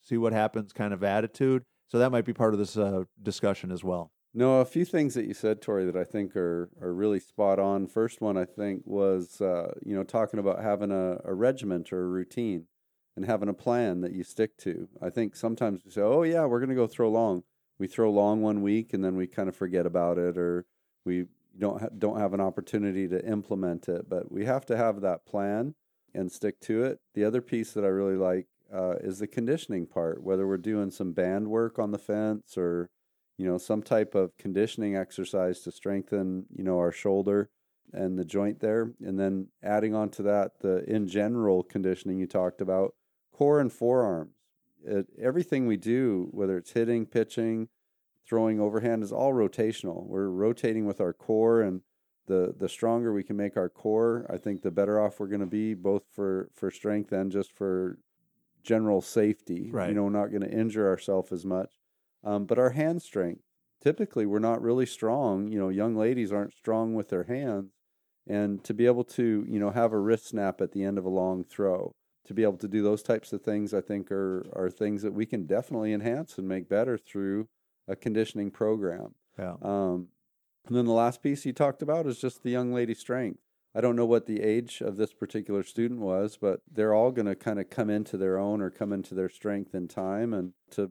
see 0.00 0.16
what 0.16 0.32
happens 0.32 0.72
kind 0.72 0.94
of 0.94 1.02
attitude. 1.02 1.64
So 1.88 1.98
that 1.98 2.10
might 2.10 2.24
be 2.24 2.32
part 2.32 2.52
of 2.54 2.58
this 2.58 2.76
uh, 2.76 3.04
discussion 3.22 3.70
as 3.70 3.82
well. 3.82 4.10
No, 4.38 4.60
a 4.60 4.66
few 4.66 4.84
things 4.84 5.14
that 5.14 5.24
you 5.24 5.32
said, 5.32 5.62
Tori, 5.62 5.86
that 5.86 5.96
I 5.96 6.04
think 6.04 6.36
are 6.36 6.68
are 6.82 6.92
really 6.92 7.20
spot 7.20 7.58
on. 7.58 7.86
First 7.86 8.20
one 8.20 8.36
I 8.36 8.44
think 8.44 8.82
was 8.84 9.40
uh, 9.40 9.72
you 9.82 9.94
know 9.94 10.04
talking 10.04 10.38
about 10.38 10.62
having 10.62 10.92
a, 10.92 11.18
a 11.24 11.32
regiment 11.32 11.90
or 11.90 12.04
a 12.04 12.06
routine 12.06 12.66
and 13.16 13.24
having 13.24 13.48
a 13.48 13.54
plan 13.54 14.02
that 14.02 14.12
you 14.12 14.22
stick 14.22 14.58
to. 14.58 14.88
I 15.00 15.08
think 15.08 15.36
sometimes 15.36 15.86
we 15.86 15.90
say, 15.90 16.02
oh 16.02 16.22
yeah, 16.22 16.44
we're 16.44 16.60
going 16.60 16.68
to 16.68 16.74
go 16.74 16.86
throw 16.86 17.08
long. 17.10 17.44
We 17.78 17.86
throw 17.86 18.10
long 18.10 18.42
one 18.42 18.60
week 18.60 18.92
and 18.92 19.02
then 19.02 19.16
we 19.16 19.26
kind 19.26 19.48
of 19.48 19.56
forget 19.56 19.86
about 19.86 20.18
it, 20.18 20.36
or 20.36 20.66
we 21.06 21.24
don't 21.58 21.80
ha- 21.80 21.88
don't 21.96 22.20
have 22.20 22.34
an 22.34 22.40
opportunity 22.42 23.08
to 23.08 23.26
implement 23.26 23.88
it. 23.88 24.06
But 24.06 24.30
we 24.30 24.44
have 24.44 24.66
to 24.66 24.76
have 24.76 25.00
that 25.00 25.24
plan 25.24 25.74
and 26.12 26.30
stick 26.30 26.60
to 26.60 26.84
it. 26.84 26.98
The 27.14 27.24
other 27.24 27.40
piece 27.40 27.72
that 27.72 27.84
I 27.84 27.88
really 27.88 28.16
like 28.16 28.48
uh, 28.70 28.96
is 29.00 29.18
the 29.18 29.26
conditioning 29.26 29.86
part, 29.86 30.22
whether 30.22 30.46
we're 30.46 30.58
doing 30.58 30.90
some 30.90 31.12
band 31.12 31.48
work 31.48 31.78
on 31.78 31.90
the 31.90 31.98
fence 31.98 32.58
or 32.58 32.90
you 33.38 33.46
know 33.46 33.58
some 33.58 33.82
type 33.82 34.14
of 34.14 34.36
conditioning 34.38 34.96
exercise 34.96 35.60
to 35.60 35.72
strengthen 35.72 36.46
you 36.54 36.64
know 36.64 36.78
our 36.78 36.92
shoulder 36.92 37.50
and 37.92 38.18
the 38.18 38.24
joint 38.24 38.60
there. 38.60 38.92
And 39.00 39.18
then 39.18 39.48
adding 39.62 39.94
on 39.94 40.10
to 40.10 40.22
that 40.24 40.60
the 40.60 40.84
in 40.84 41.06
general 41.06 41.62
conditioning 41.62 42.18
you 42.18 42.26
talked 42.26 42.60
about 42.60 42.94
core 43.32 43.60
and 43.60 43.72
forearms. 43.72 44.32
It, 44.84 45.06
everything 45.20 45.66
we 45.66 45.76
do 45.76 46.28
whether 46.30 46.56
it's 46.58 46.72
hitting 46.72 47.06
pitching 47.06 47.68
throwing 48.26 48.60
overhand 48.60 49.02
is 49.02 49.12
all 49.12 49.32
rotational. 49.32 50.06
We're 50.06 50.28
rotating 50.28 50.86
with 50.86 51.00
our 51.00 51.12
core 51.12 51.62
and 51.62 51.82
the 52.26 52.54
the 52.58 52.68
stronger 52.68 53.12
we 53.12 53.22
can 53.22 53.36
make 53.36 53.56
our 53.56 53.68
core 53.68 54.26
i 54.28 54.36
think 54.36 54.60
the 54.60 54.70
better 54.70 55.00
off 55.00 55.20
we're 55.20 55.28
going 55.28 55.38
to 55.38 55.46
be 55.46 55.74
both 55.74 56.02
for 56.12 56.50
for 56.56 56.72
strength 56.72 57.12
and 57.12 57.30
just 57.30 57.52
for 57.52 57.98
general 58.64 59.00
safety. 59.00 59.70
Right. 59.70 59.88
you 59.88 59.94
know 59.94 60.02
we're 60.02 60.10
not 60.10 60.30
going 60.30 60.42
to 60.42 60.50
injure 60.50 60.88
ourselves 60.88 61.30
as 61.30 61.44
much 61.44 61.70
um, 62.24 62.44
but 62.44 62.58
our 62.58 62.70
hand 62.70 63.02
strength, 63.02 63.42
typically, 63.82 64.26
we're 64.26 64.38
not 64.38 64.62
really 64.62 64.86
strong. 64.86 65.48
You 65.48 65.58
know, 65.58 65.68
young 65.68 65.96
ladies 65.96 66.32
aren't 66.32 66.54
strong 66.54 66.94
with 66.94 67.08
their 67.08 67.24
hands. 67.24 67.72
And 68.28 68.64
to 68.64 68.74
be 68.74 68.86
able 68.86 69.04
to, 69.04 69.46
you 69.48 69.60
know, 69.60 69.70
have 69.70 69.92
a 69.92 70.00
wrist 70.00 70.28
snap 70.28 70.60
at 70.60 70.72
the 70.72 70.82
end 70.82 70.98
of 70.98 71.04
a 71.04 71.10
long 71.10 71.44
throw, 71.44 71.94
to 72.26 72.34
be 72.34 72.42
able 72.42 72.56
to 72.58 72.68
do 72.68 72.82
those 72.82 73.02
types 73.02 73.32
of 73.32 73.42
things, 73.42 73.72
I 73.72 73.80
think 73.80 74.10
are, 74.10 74.44
are 74.52 74.68
things 74.68 75.02
that 75.02 75.14
we 75.14 75.26
can 75.26 75.46
definitely 75.46 75.92
enhance 75.92 76.36
and 76.36 76.48
make 76.48 76.68
better 76.68 76.98
through 76.98 77.46
a 77.86 77.94
conditioning 77.94 78.50
program. 78.50 79.14
Yeah. 79.38 79.54
Um, 79.62 80.08
and 80.66 80.76
then 80.76 80.86
the 80.86 80.92
last 80.92 81.22
piece 81.22 81.46
you 81.46 81.52
talked 81.52 81.82
about 81.82 82.06
is 82.06 82.18
just 82.18 82.42
the 82.42 82.50
young 82.50 82.72
lady 82.72 82.94
strength. 82.94 83.38
I 83.74 83.80
don't 83.80 83.94
know 83.94 84.06
what 84.06 84.26
the 84.26 84.42
age 84.42 84.80
of 84.80 84.96
this 84.96 85.12
particular 85.12 85.62
student 85.62 86.00
was, 86.00 86.36
but 86.40 86.62
they're 86.68 86.94
all 86.94 87.12
going 87.12 87.26
to 87.26 87.36
kind 87.36 87.60
of 87.60 87.70
come 87.70 87.90
into 87.90 88.16
their 88.16 88.38
own 88.38 88.60
or 88.60 88.70
come 88.70 88.92
into 88.92 89.14
their 89.14 89.28
strength 89.28 89.74
in 89.74 89.86
time. 89.86 90.32
And 90.32 90.54
to 90.72 90.90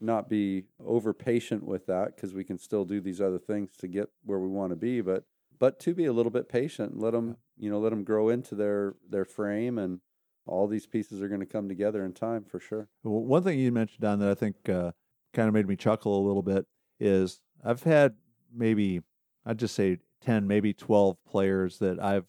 not 0.00 0.28
be 0.28 0.64
over 0.84 1.12
patient 1.12 1.64
with 1.64 1.86
that 1.86 2.16
because 2.16 2.34
we 2.34 2.44
can 2.44 2.58
still 2.58 2.84
do 2.84 3.00
these 3.00 3.20
other 3.20 3.38
things 3.38 3.76
to 3.78 3.88
get 3.88 4.08
where 4.24 4.38
we 4.38 4.48
want 4.48 4.70
to 4.70 4.76
be, 4.76 5.00
but 5.00 5.24
but 5.58 5.80
to 5.80 5.94
be 5.94 6.04
a 6.04 6.12
little 6.12 6.30
bit 6.30 6.48
patient, 6.48 6.98
let 6.98 7.12
them 7.12 7.36
you 7.58 7.70
know 7.70 7.78
let 7.78 7.90
them 7.90 8.04
grow 8.04 8.28
into 8.28 8.54
their 8.54 8.94
their 9.08 9.24
frame, 9.24 9.78
and 9.78 10.00
all 10.46 10.66
these 10.66 10.86
pieces 10.86 11.22
are 11.22 11.28
going 11.28 11.40
to 11.40 11.46
come 11.46 11.68
together 11.68 12.04
in 12.04 12.12
time 12.12 12.44
for 12.44 12.60
sure. 12.60 12.88
Well, 13.02 13.24
one 13.24 13.42
thing 13.42 13.58
you 13.58 13.72
mentioned, 13.72 14.00
Don, 14.00 14.18
that 14.20 14.30
I 14.30 14.34
think 14.34 14.68
uh, 14.68 14.92
kind 15.34 15.48
of 15.48 15.54
made 15.54 15.68
me 15.68 15.76
chuckle 15.76 16.18
a 16.18 16.26
little 16.26 16.42
bit 16.42 16.66
is 17.00 17.40
I've 17.64 17.82
had 17.82 18.14
maybe, 18.54 19.02
I'd 19.44 19.58
just 19.58 19.74
say 19.74 19.98
10, 20.22 20.46
maybe 20.46 20.72
12 20.72 21.16
players 21.28 21.78
that 21.78 22.02
I've 22.02 22.26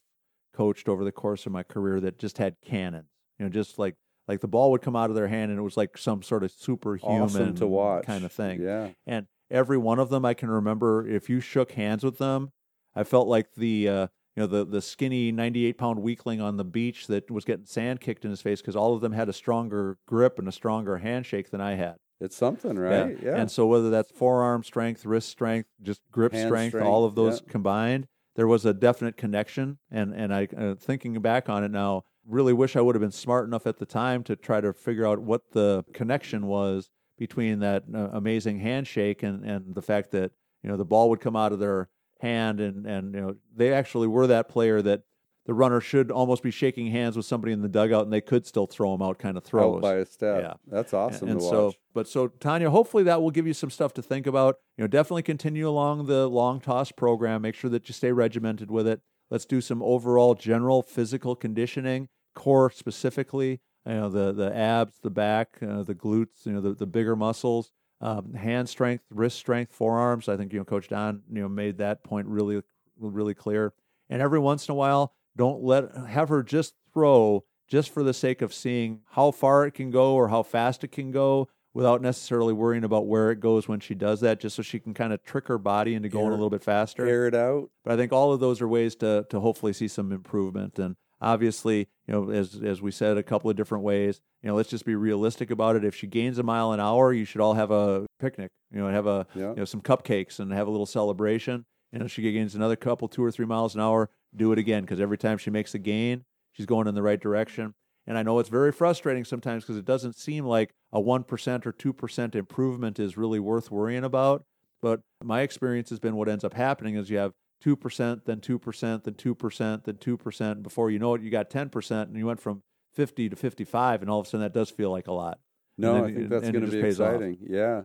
coached 0.53 0.89
over 0.89 1.03
the 1.03 1.11
course 1.11 1.45
of 1.45 1.51
my 1.51 1.63
career 1.63 1.99
that 2.01 2.17
just 2.17 2.37
had 2.37 2.55
cannons. 2.65 3.09
You 3.37 3.45
know, 3.45 3.51
just 3.51 3.77
like 3.77 3.95
like 4.27 4.41
the 4.41 4.47
ball 4.47 4.71
would 4.71 4.81
come 4.81 4.95
out 4.95 5.09
of 5.09 5.15
their 5.15 5.27
hand 5.27 5.51
and 5.51 5.59
it 5.59 5.63
was 5.63 5.77
like 5.77 5.97
some 5.97 6.21
sort 6.21 6.43
of 6.43 6.51
superhuman 6.51 7.21
Awesome 7.21 7.55
to 7.55 7.67
watch, 7.67 8.05
kind 8.05 8.25
of 8.25 8.31
thing. 8.31 8.61
Yeah, 8.61 8.89
And 9.05 9.27
every 9.49 9.77
one 9.77 9.99
of 9.99 10.09
them, 10.09 10.25
I 10.25 10.33
can 10.33 10.49
remember 10.49 11.07
if 11.07 11.29
you 11.29 11.39
shook 11.39 11.71
hands 11.71 12.03
with 12.03 12.17
them, 12.17 12.51
I 12.95 13.03
felt 13.03 13.27
like 13.27 13.53
the 13.55 13.87
uh, 13.87 14.07
you 14.35 14.43
know 14.43 14.47
the 14.47 14.65
the 14.65 14.81
skinny 14.81 15.31
98 15.31 15.77
pound 15.77 16.01
weakling 16.01 16.41
on 16.41 16.57
the 16.57 16.65
beach 16.65 17.07
that 17.07 17.29
was 17.31 17.45
getting 17.45 17.65
sand 17.65 18.01
kicked 18.01 18.25
in 18.25 18.31
his 18.31 18.41
face 18.41 18.61
because 18.61 18.75
all 18.75 18.93
of 18.93 19.01
them 19.01 19.13
had 19.13 19.29
a 19.29 19.33
stronger 19.33 19.97
grip 20.07 20.39
and 20.39 20.47
a 20.47 20.51
stronger 20.51 20.97
handshake 20.97 21.49
than 21.51 21.61
I 21.61 21.75
had. 21.75 21.95
it's 22.19 22.35
something, 22.35 22.77
right? 22.77 23.17
Yeah, 23.21 23.35
And 23.35 23.49
so 23.51 23.65
whether 23.67 23.89
that's 23.89 24.11
forearm 24.11 24.63
strength, 24.63 25.05
wrist 25.05 25.29
strength, 25.29 25.69
just 25.81 26.01
grip 26.11 26.35
strength, 26.35 26.71
strength, 26.71 26.87
all 26.87 27.05
of 27.05 27.15
those 27.15 27.41
yeah. 27.41 27.51
combined, 27.51 28.07
there 28.35 28.47
was 28.47 28.65
a 28.65 28.73
definite 28.73 29.17
connection. 29.17 29.77
And 29.91 30.13
and 30.13 30.33
I 30.33 30.47
uh, 30.57 30.75
thinking 30.75 31.19
back 31.21 31.49
on 31.49 31.63
it 31.63 31.71
now, 31.71 32.03
really 32.27 32.53
wish 32.53 32.75
I 32.75 32.81
would 32.81 32.95
have 32.95 33.01
been 33.01 33.11
smart 33.11 33.47
enough 33.47 33.65
at 33.65 33.77
the 33.77 33.85
time 33.85 34.23
to 34.23 34.35
try 34.35 34.61
to 34.61 34.73
figure 34.73 35.05
out 35.05 35.19
what 35.19 35.51
the 35.51 35.85
connection 35.93 36.47
was 36.47 36.89
between 37.17 37.59
that 37.59 37.83
uh, 37.93 38.09
amazing 38.13 38.59
handshake 38.59 39.23
and 39.23 39.43
and 39.43 39.75
the 39.75 39.81
fact 39.81 40.11
that 40.11 40.31
you 40.63 40.69
know 40.69 40.77
the 40.77 40.85
ball 40.85 41.09
would 41.09 41.19
come 41.19 41.35
out 41.35 41.51
of 41.51 41.59
their 41.59 41.89
hand 42.21 42.59
and 42.59 42.85
and 42.85 43.13
you 43.13 43.21
know 43.21 43.35
they 43.55 43.73
actually 43.73 44.07
were 44.07 44.27
that 44.27 44.49
player 44.49 44.81
that 44.81 45.01
the 45.47 45.53
runner 45.53 45.79
should 45.79 46.11
almost 46.11 46.43
be 46.43 46.51
shaking 46.51 46.91
hands 46.91 47.15
with 47.15 47.25
somebody 47.25 47.53
in 47.53 47.61
the 47.61 47.69
dugout 47.69 48.03
and 48.03 48.11
they 48.11 48.21
could 48.21 48.45
still 48.45 48.67
throw 48.67 48.91
them 48.91 49.01
out 49.01 49.17
kind 49.17 49.37
of 49.37 49.43
throws 49.45 49.77
out 49.77 49.81
by 49.81 49.95
a 49.95 50.05
step. 50.05 50.41
Yeah. 50.41 50.53
That's 50.67 50.93
awesome 50.93 51.29
and 51.29 51.39
to 51.39 51.45
so, 51.45 51.65
watch. 51.67 51.75
but 51.93 52.07
so 52.07 52.27
Tanya, 52.27 52.69
hopefully 52.69 53.03
that 53.03 53.21
will 53.21 53.31
give 53.31 53.47
you 53.47 53.53
some 53.53 53.69
stuff 53.69 53.93
to 53.93 54.01
think 54.01 54.27
about. 54.27 54.57
You 54.77 54.83
know, 54.83 54.87
definitely 54.87 55.23
continue 55.23 55.67
along 55.67 56.07
the 56.07 56.27
long 56.27 56.59
toss 56.59 56.91
program. 56.91 57.41
Make 57.43 57.55
sure 57.55 57.69
that 57.69 57.87
you 57.87 57.93
stay 57.93 58.11
regimented 58.11 58.69
with 58.69 58.87
it. 58.87 58.99
Let's 59.29 59.45
do 59.45 59.61
some 59.61 59.81
overall 59.81 60.35
general 60.35 60.81
physical 60.81 61.35
conditioning, 61.35 62.09
core 62.43 62.69
specifically. 62.71 63.59
You 63.85 63.93
know, 63.93 64.09
the 64.09 64.31
the 64.33 64.49
abs, 64.55 64.99
the 65.01 65.09
back, 65.09 65.47
uh, 65.61 65.83
the 65.83 65.95
glutes. 65.95 66.45
You 66.45 66.53
know, 66.53 66.61
the 66.61 66.73
the 66.73 66.85
bigger 66.97 67.15
muscles. 67.15 67.71
um, 67.99 68.33
hand 68.35 68.69
strength, 68.69 69.03
wrist 69.09 69.37
strength, 69.37 69.71
forearms. 69.73 70.29
I 70.29 70.37
think 70.37 70.53
you 70.53 70.59
know 70.59 70.65
Coach 70.65 70.87
Don 70.87 71.23
you 71.35 71.41
know 71.41 71.49
made 71.49 71.77
that 71.79 72.03
point 72.03 72.27
really 72.27 72.61
really 72.99 73.33
clear. 73.33 73.73
And 74.09 74.21
every 74.21 74.39
once 74.39 74.67
in 74.67 74.71
a 74.71 74.75
while, 74.75 75.13
don't 75.35 75.61
let 75.63 75.83
have 76.07 76.29
her 76.29 76.43
just 76.43 76.73
throw 76.93 77.43
just 77.67 77.89
for 77.93 78.03
the 78.03 78.13
sake 78.13 78.41
of 78.41 78.53
seeing 78.53 79.01
how 79.17 79.31
far 79.31 79.65
it 79.65 79.73
can 79.73 79.89
go 79.91 80.13
or 80.15 80.27
how 80.29 80.43
fast 80.43 80.83
it 80.83 80.91
can 80.91 81.11
go 81.11 81.49
without 81.73 82.01
necessarily 82.01 82.53
worrying 82.53 82.83
about 82.83 83.05
where 83.07 83.29
it 83.31 83.39
goes 83.39 83.67
when 83.67 83.79
she 83.79 83.93
does 83.95 84.19
that, 84.21 84.39
just 84.39 84.55
so 84.55 84.61
she 84.63 84.79
can 84.79 84.93
kind 84.93 85.11
of 85.13 85.21
trick 85.23 85.47
her 85.47 85.57
body 85.59 85.93
into 85.95 86.09
going 86.09 86.25
Air- 86.27 86.31
a 86.31 86.35
little 86.35 86.49
bit 86.49 86.63
faster. 86.63 87.05
Air 87.05 87.27
it 87.27 87.35
out. 87.35 87.69
But 87.83 87.93
I 87.93 87.97
think 87.97 88.11
all 88.13 88.31
of 88.33 88.39
those 88.39 88.61
are 88.61 88.67
ways 88.67 88.95
to 88.97 89.25
to 89.29 89.39
hopefully 89.39 89.73
see 89.73 89.87
some 89.87 90.11
improvement. 90.11 90.79
And 90.79 90.95
obviously, 91.21 91.87
you 92.07 92.13
know, 92.13 92.29
as 92.29 92.55
as 92.63 92.81
we 92.81 92.91
said 92.91 93.17
a 93.17 93.23
couple 93.23 93.49
of 93.49 93.55
different 93.55 93.83
ways, 93.83 94.21
you 94.41 94.49
know, 94.49 94.55
let's 94.55 94.69
just 94.69 94.85
be 94.85 94.95
realistic 94.95 95.51
about 95.51 95.75
it. 95.75 95.83
If 95.83 95.95
she 95.95 96.07
gains 96.07 96.37
a 96.37 96.43
mile 96.43 96.71
an 96.71 96.79
hour, 96.79 97.13
you 97.13 97.25
should 97.25 97.41
all 97.41 97.53
have 97.55 97.71
a 97.71 98.05
picnic. 98.19 98.51
You 98.71 98.79
know, 98.79 98.89
have 98.89 99.07
a 99.07 99.25
Yeah. 99.35 99.49
you 99.49 99.55
know 99.57 99.65
some 99.65 99.81
cupcakes 99.81 100.39
and 100.39 100.51
have 100.51 100.67
a 100.67 100.71
little 100.71 100.85
celebration. 100.85 101.65
And 101.93 102.03
if 102.03 102.11
she 102.11 102.21
gains 102.21 102.53
another 102.53 102.75
couple, 102.75 103.07
two 103.07 103.23
or 103.23 103.31
three 103.31 103.45
miles 103.45 103.73
an 103.75 103.81
hour, 103.81 104.09
do 104.35 104.51
it 104.51 104.59
again 104.59 104.83
because 104.83 104.99
every 104.99 105.17
time 105.17 105.37
she 105.37 105.49
makes 105.49 105.73
a 105.73 105.79
gain, 105.79 106.25
she's 106.51 106.65
going 106.65 106.87
in 106.87 106.95
the 106.95 107.01
right 107.01 107.19
direction. 107.19 107.73
And 108.05 108.17
I 108.17 108.23
know 108.23 108.39
it's 108.39 108.49
very 108.49 108.71
frustrating 108.71 109.25
sometimes 109.25 109.63
because 109.63 109.77
it 109.77 109.85
doesn't 109.85 110.15
seem 110.17 110.45
like 110.45 110.71
a 110.93 110.99
1% 111.01 111.65
or 111.65 111.73
2% 111.73 112.35
improvement 112.35 112.99
is 112.99 113.17
really 113.17 113.39
worth 113.39 113.69
worrying 113.71 114.03
about. 114.03 114.43
But 114.81 115.01
my 115.23 115.41
experience 115.41 115.89
has 115.89 115.99
been 115.99 116.15
what 116.15 116.29
ends 116.29 116.43
up 116.43 116.53
happening 116.53 116.95
is 116.95 117.09
you 117.09 117.17
have 117.17 117.33
2%, 117.63 118.25
then 118.25 118.39
2%, 118.39 119.03
then 119.03 119.13
2%, 119.13 119.83
then 119.83 119.95
2%. 119.95 120.63
Before 120.63 120.91
you 120.91 120.99
know 120.99 121.13
it, 121.15 121.21
you 121.21 121.29
got 121.29 121.49
10%, 121.49 122.01
and 122.03 122.15
you 122.15 122.25
went 122.25 122.39
from 122.39 122.63
50 122.93 123.29
to 123.29 123.35
55, 123.35 124.01
and 124.01 124.09
all 124.11 124.19
of 124.19 124.27
a 124.27 124.29
sudden 124.29 124.41
that 124.41 124.53
does 124.53 124.69
feel 124.69 124.91
like 124.91 125.07
a 125.07 125.11
lot. 125.13 125.39
No, 125.77 125.93
then 125.93 126.03
I 126.03 126.13
think 126.13 126.29
that's 126.29 126.49
going 126.49 126.65
to 126.65 126.71
be 126.71 126.81
pays 126.81 126.99
off. 126.99 127.15
exciting. 127.15 127.37
Yeah. 127.47 127.81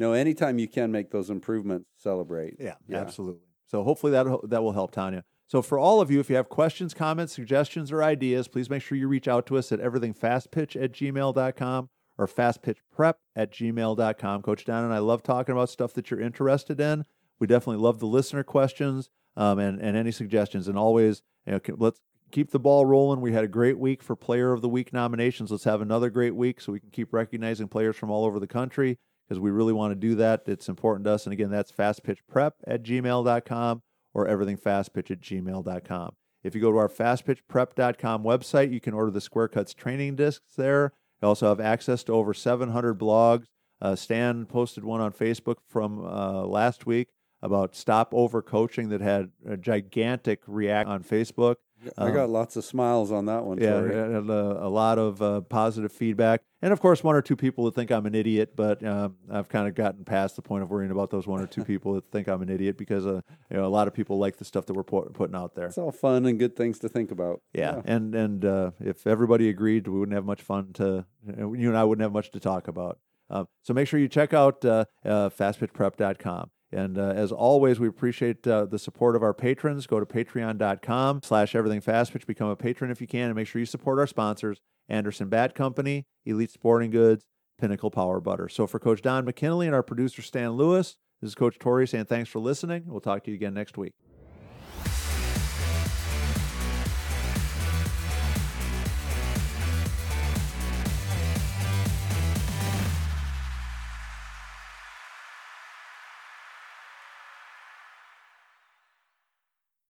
No, 0.00 0.12
anytime 0.12 0.58
you 0.58 0.66
can 0.68 0.90
make 0.90 1.10
those 1.10 1.30
improvements, 1.30 1.88
celebrate. 1.98 2.56
Yeah, 2.58 2.74
Yeah. 2.88 2.98
absolutely. 2.98 3.42
So 3.66 3.82
hopefully 3.84 4.12
that 4.12 4.26
that 4.50 4.62
will 4.62 4.72
help 4.72 4.92
Tanya. 4.92 5.24
So 5.46 5.60
for 5.62 5.78
all 5.78 6.00
of 6.00 6.10
you, 6.10 6.20
if 6.20 6.30
you 6.30 6.36
have 6.36 6.48
questions, 6.48 6.94
comments, 6.94 7.32
suggestions, 7.32 7.92
or 7.92 8.02
ideas, 8.02 8.48
please 8.48 8.70
make 8.70 8.82
sure 8.82 8.96
you 8.96 9.08
reach 9.08 9.28
out 9.28 9.46
to 9.46 9.56
us 9.58 9.72
at 9.72 9.80
everythingfastpitch 9.80 10.82
at 10.82 10.92
gmail.com 10.92 11.88
or 12.16 12.26
fastpitchprep 12.26 13.14
at 13.36 13.52
gmail.com. 13.52 14.42
Coach 14.42 14.64
Don 14.64 14.84
and 14.84 14.92
I 14.94 14.98
love 14.98 15.22
talking 15.22 15.52
about 15.52 15.68
stuff 15.70 15.92
that 15.94 16.10
you're 16.10 16.20
interested 16.20 16.80
in. 16.80 17.04
We 17.40 17.46
definitely 17.46 17.82
love 17.82 17.98
the 17.98 18.06
listener 18.06 18.42
questions 18.42 19.10
um, 19.36 19.58
and, 19.58 19.80
and 19.80 19.96
any 19.96 20.12
suggestions. 20.12 20.68
And 20.68 20.78
always, 20.78 21.22
you 21.46 21.52
know, 21.52 21.60
let's 21.76 22.00
keep 22.30 22.50
the 22.50 22.60
ball 22.60 22.86
rolling. 22.86 23.20
We 23.20 23.32
had 23.32 23.44
a 23.44 23.48
great 23.48 23.78
week 23.78 24.02
for 24.02 24.16
Player 24.16 24.52
of 24.52 24.60
the 24.60 24.68
Week 24.68 24.92
nominations. 24.92 25.50
Let's 25.50 25.64
have 25.64 25.80
another 25.80 26.10
great 26.10 26.34
week 26.34 26.60
so 26.60 26.72
we 26.72 26.80
can 26.80 26.90
keep 26.90 27.12
recognizing 27.12 27.68
players 27.68 27.96
from 27.96 28.10
all 28.10 28.24
over 28.24 28.40
the 28.40 28.46
country 28.46 28.98
because 29.26 29.40
we 29.40 29.50
really 29.50 29.72
want 29.72 29.92
to 29.92 29.94
do 29.94 30.14
that. 30.16 30.42
It's 30.46 30.68
important 30.68 31.04
to 31.06 31.12
us. 31.12 31.26
And 31.26 31.32
again, 31.32 31.50
that's 31.50 31.72
fastpitchprep 31.72 32.52
at 32.66 32.82
gmail.com 32.82 33.82
or 34.12 34.26
everythingfastpitch 34.26 35.10
at 35.10 35.20
gmail.com. 35.20 36.14
If 36.42 36.54
you 36.54 36.60
go 36.60 36.72
to 36.72 36.78
our 36.78 36.88
fastpitchprep.com 36.88 38.22
website, 38.22 38.72
you 38.72 38.80
can 38.80 38.94
order 38.94 39.10
the 39.10 39.20
Square 39.20 39.48
Cuts 39.48 39.72
training 39.72 40.16
discs 40.16 40.54
there. 40.56 40.92
You 41.22 41.28
also 41.28 41.48
have 41.48 41.60
access 41.60 42.04
to 42.04 42.12
over 42.12 42.34
700 42.34 42.98
blogs. 42.98 43.46
Uh, 43.80 43.96
Stan 43.96 44.44
posted 44.46 44.84
one 44.84 45.00
on 45.00 45.12
Facebook 45.12 45.56
from 45.68 46.04
uh, 46.04 46.44
last 46.44 46.84
week 46.86 47.08
about 47.44 47.76
stop 47.76 48.08
over 48.12 48.40
coaching 48.42 48.88
that 48.88 49.00
had 49.00 49.30
a 49.46 49.56
gigantic 49.56 50.40
react 50.46 50.88
on 50.88 51.04
Facebook. 51.04 51.56
I 51.98 52.06
Um, 52.06 52.14
got 52.14 52.30
lots 52.30 52.56
of 52.56 52.64
smiles 52.64 53.12
on 53.12 53.26
that 53.26 53.44
one. 53.44 53.58
Yeah, 53.58 53.76
and 53.76 54.30
a, 54.30 54.64
a 54.64 54.70
lot 54.70 54.98
of 54.98 55.20
uh, 55.20 55.42
positive 55.42 55.92
feedback, 55.92 56.40
and 56.62 56.72
of 56.72 56.80
course, 56.80 57.04
one 57.04 57.14
or 57.14 57.20
two 57.20 57.36
people 57.36 57.66
that 57.66 57.74
think 57.74 57.90
I'm 57.90 58.06
an 58.06 58.14
idiot. 58.14 58.56
But 58.56 58.82
um, 58.82 59.16
I've 59.30 59.50
kind 59.50 59.68
of 59.68 59.74
gotten 59.74 60.02
past 60.02 60.34
the 60.36 60.40
point 60.40 60.62
of 60.62 60.70
worrying 60.70 60.90
about 60.90 61.10
those 61.10 61.26
one 61.26 61.42
or 61.42 61.46
two 61.46 61.62
people 61.72 61.92
that 61.94 62.10
think 62.10 62.26
I'm 62.26 62.40
an 62.40 62.48
idiot 62.48 62.78
because 62.78 63.04
uh, 63.04 63.20
you 63.50 63.56
know 63.58 63.66
a 63.66 63.68
lot 63.68 63.86
of 63.86 63.92
people 63.92 64.16
like 64.18 64.38
the 64.38 64.46
stuff 64.46 64.64
that 64.64 64.72
we're 64.72 64.82
pu- 64.82 65.10
putting 65.12 65.36
out 65.36 65.54
there. 65.56 65.66
It's 65.66 65.76
all 65.76 65.92
fun 65.92 66.24
and 66.24 66.38
good 66.38 66.56
things 66.56 66.78
to 66.78 66.88
think 66.88 67.10
about. 67.10 67.42
Yeah, 67.52 67.82
and 67.84 68.14
and 68.14 68.44
uh, 68.46 68.70
if 68.80 69.06
everybody 69.06 69.50
agreed, 69.50 69.86
we 69.86 69.98
wouldn't 69.98 70.14
have 70.16 70.24
much 70.24 70.40
fun 70.40 70.72
to. 70.74 71.04
You 71.26 71.68
and 71.68 71.76
I 71.76 71.84
wouldn't 71.84 72.02
have 72.02 72.12
much 72.12 72.30
to 72.30 72.40
talk 72.40 72.66
about. 72.66 72.98
Um, 73.28 73.46
so 73.62 73.74
make 73.74 73.88
sure 73.88 74.00
you 74.00 74.08
check 74.08 74.32
out 74.32 74.64
uh, 74.64 74.86
uh, 75.04 75.28
fastpitchprep.com. 75.28 76.50
And 76.74 76.98
uh, 76.98 77.12
as 77.14 77.32
always, 77.32 77.78
we 77.78 77.88
appreciate 77.88 78.46
uh, 78.46 78.66
the 78.66 78.78
support 78.78 79.16
of 79.16 79.22
our 79.22 79.32
patrons. 79.32 79.86
Go 79.86 80.00
to 80.00 80.06
patreon.com 80.06 81.20
slash 81.22 81.54
everything 81.54 81.80
fastpitch. 81.80 82.26
Become 82.26 82.48
a 82.48 82.56
patron 82.56 82.90
if 82.90 83.00
you 83.00 83.06
can. 83.06 83.26
And 83.26 83.34
make 83.34 83.46
sure 83.46 83.60
you 83.60 83.66
support 83.66 83.98
our 83.98 84.06
sponsors, 84.06 84.60
Anderson 84.88 85.28
Bat 85.28 85.54
Company, 85.54 86.06
Elite 86.26 86.50
Sporting 86.50 86.90
Goods, 86.90 87.26
Pinnacle 87.58 87.90
Power 87.90 88.20
Butter. 88.20 88.48
So 88.48 88.66
for 88.66 88.78
Coach 88.78 89.02
Don 89.02 89.24
McKinley 89.24 89.66
and 89.66 89.74
our 89.74 89.82
producer, 89.82 90.20
Stan 90.20 90.50
Lewis, 90.50 90.96
this 91.20 91.28
is 91.28 91.34
Coach 91.34 91.58
Tori 91.58 91.86
saying 91.86 92.06
thanks 92.06 92.28
for 92.28 92.40
listening. 92.40 92.82
We'll 92.86 93.00
talk 93.00 93.24
to 93.24 93.30
you 93.30 93.36
again 93.36 93.54
next 93.54 93.78
week. 93.78 93.94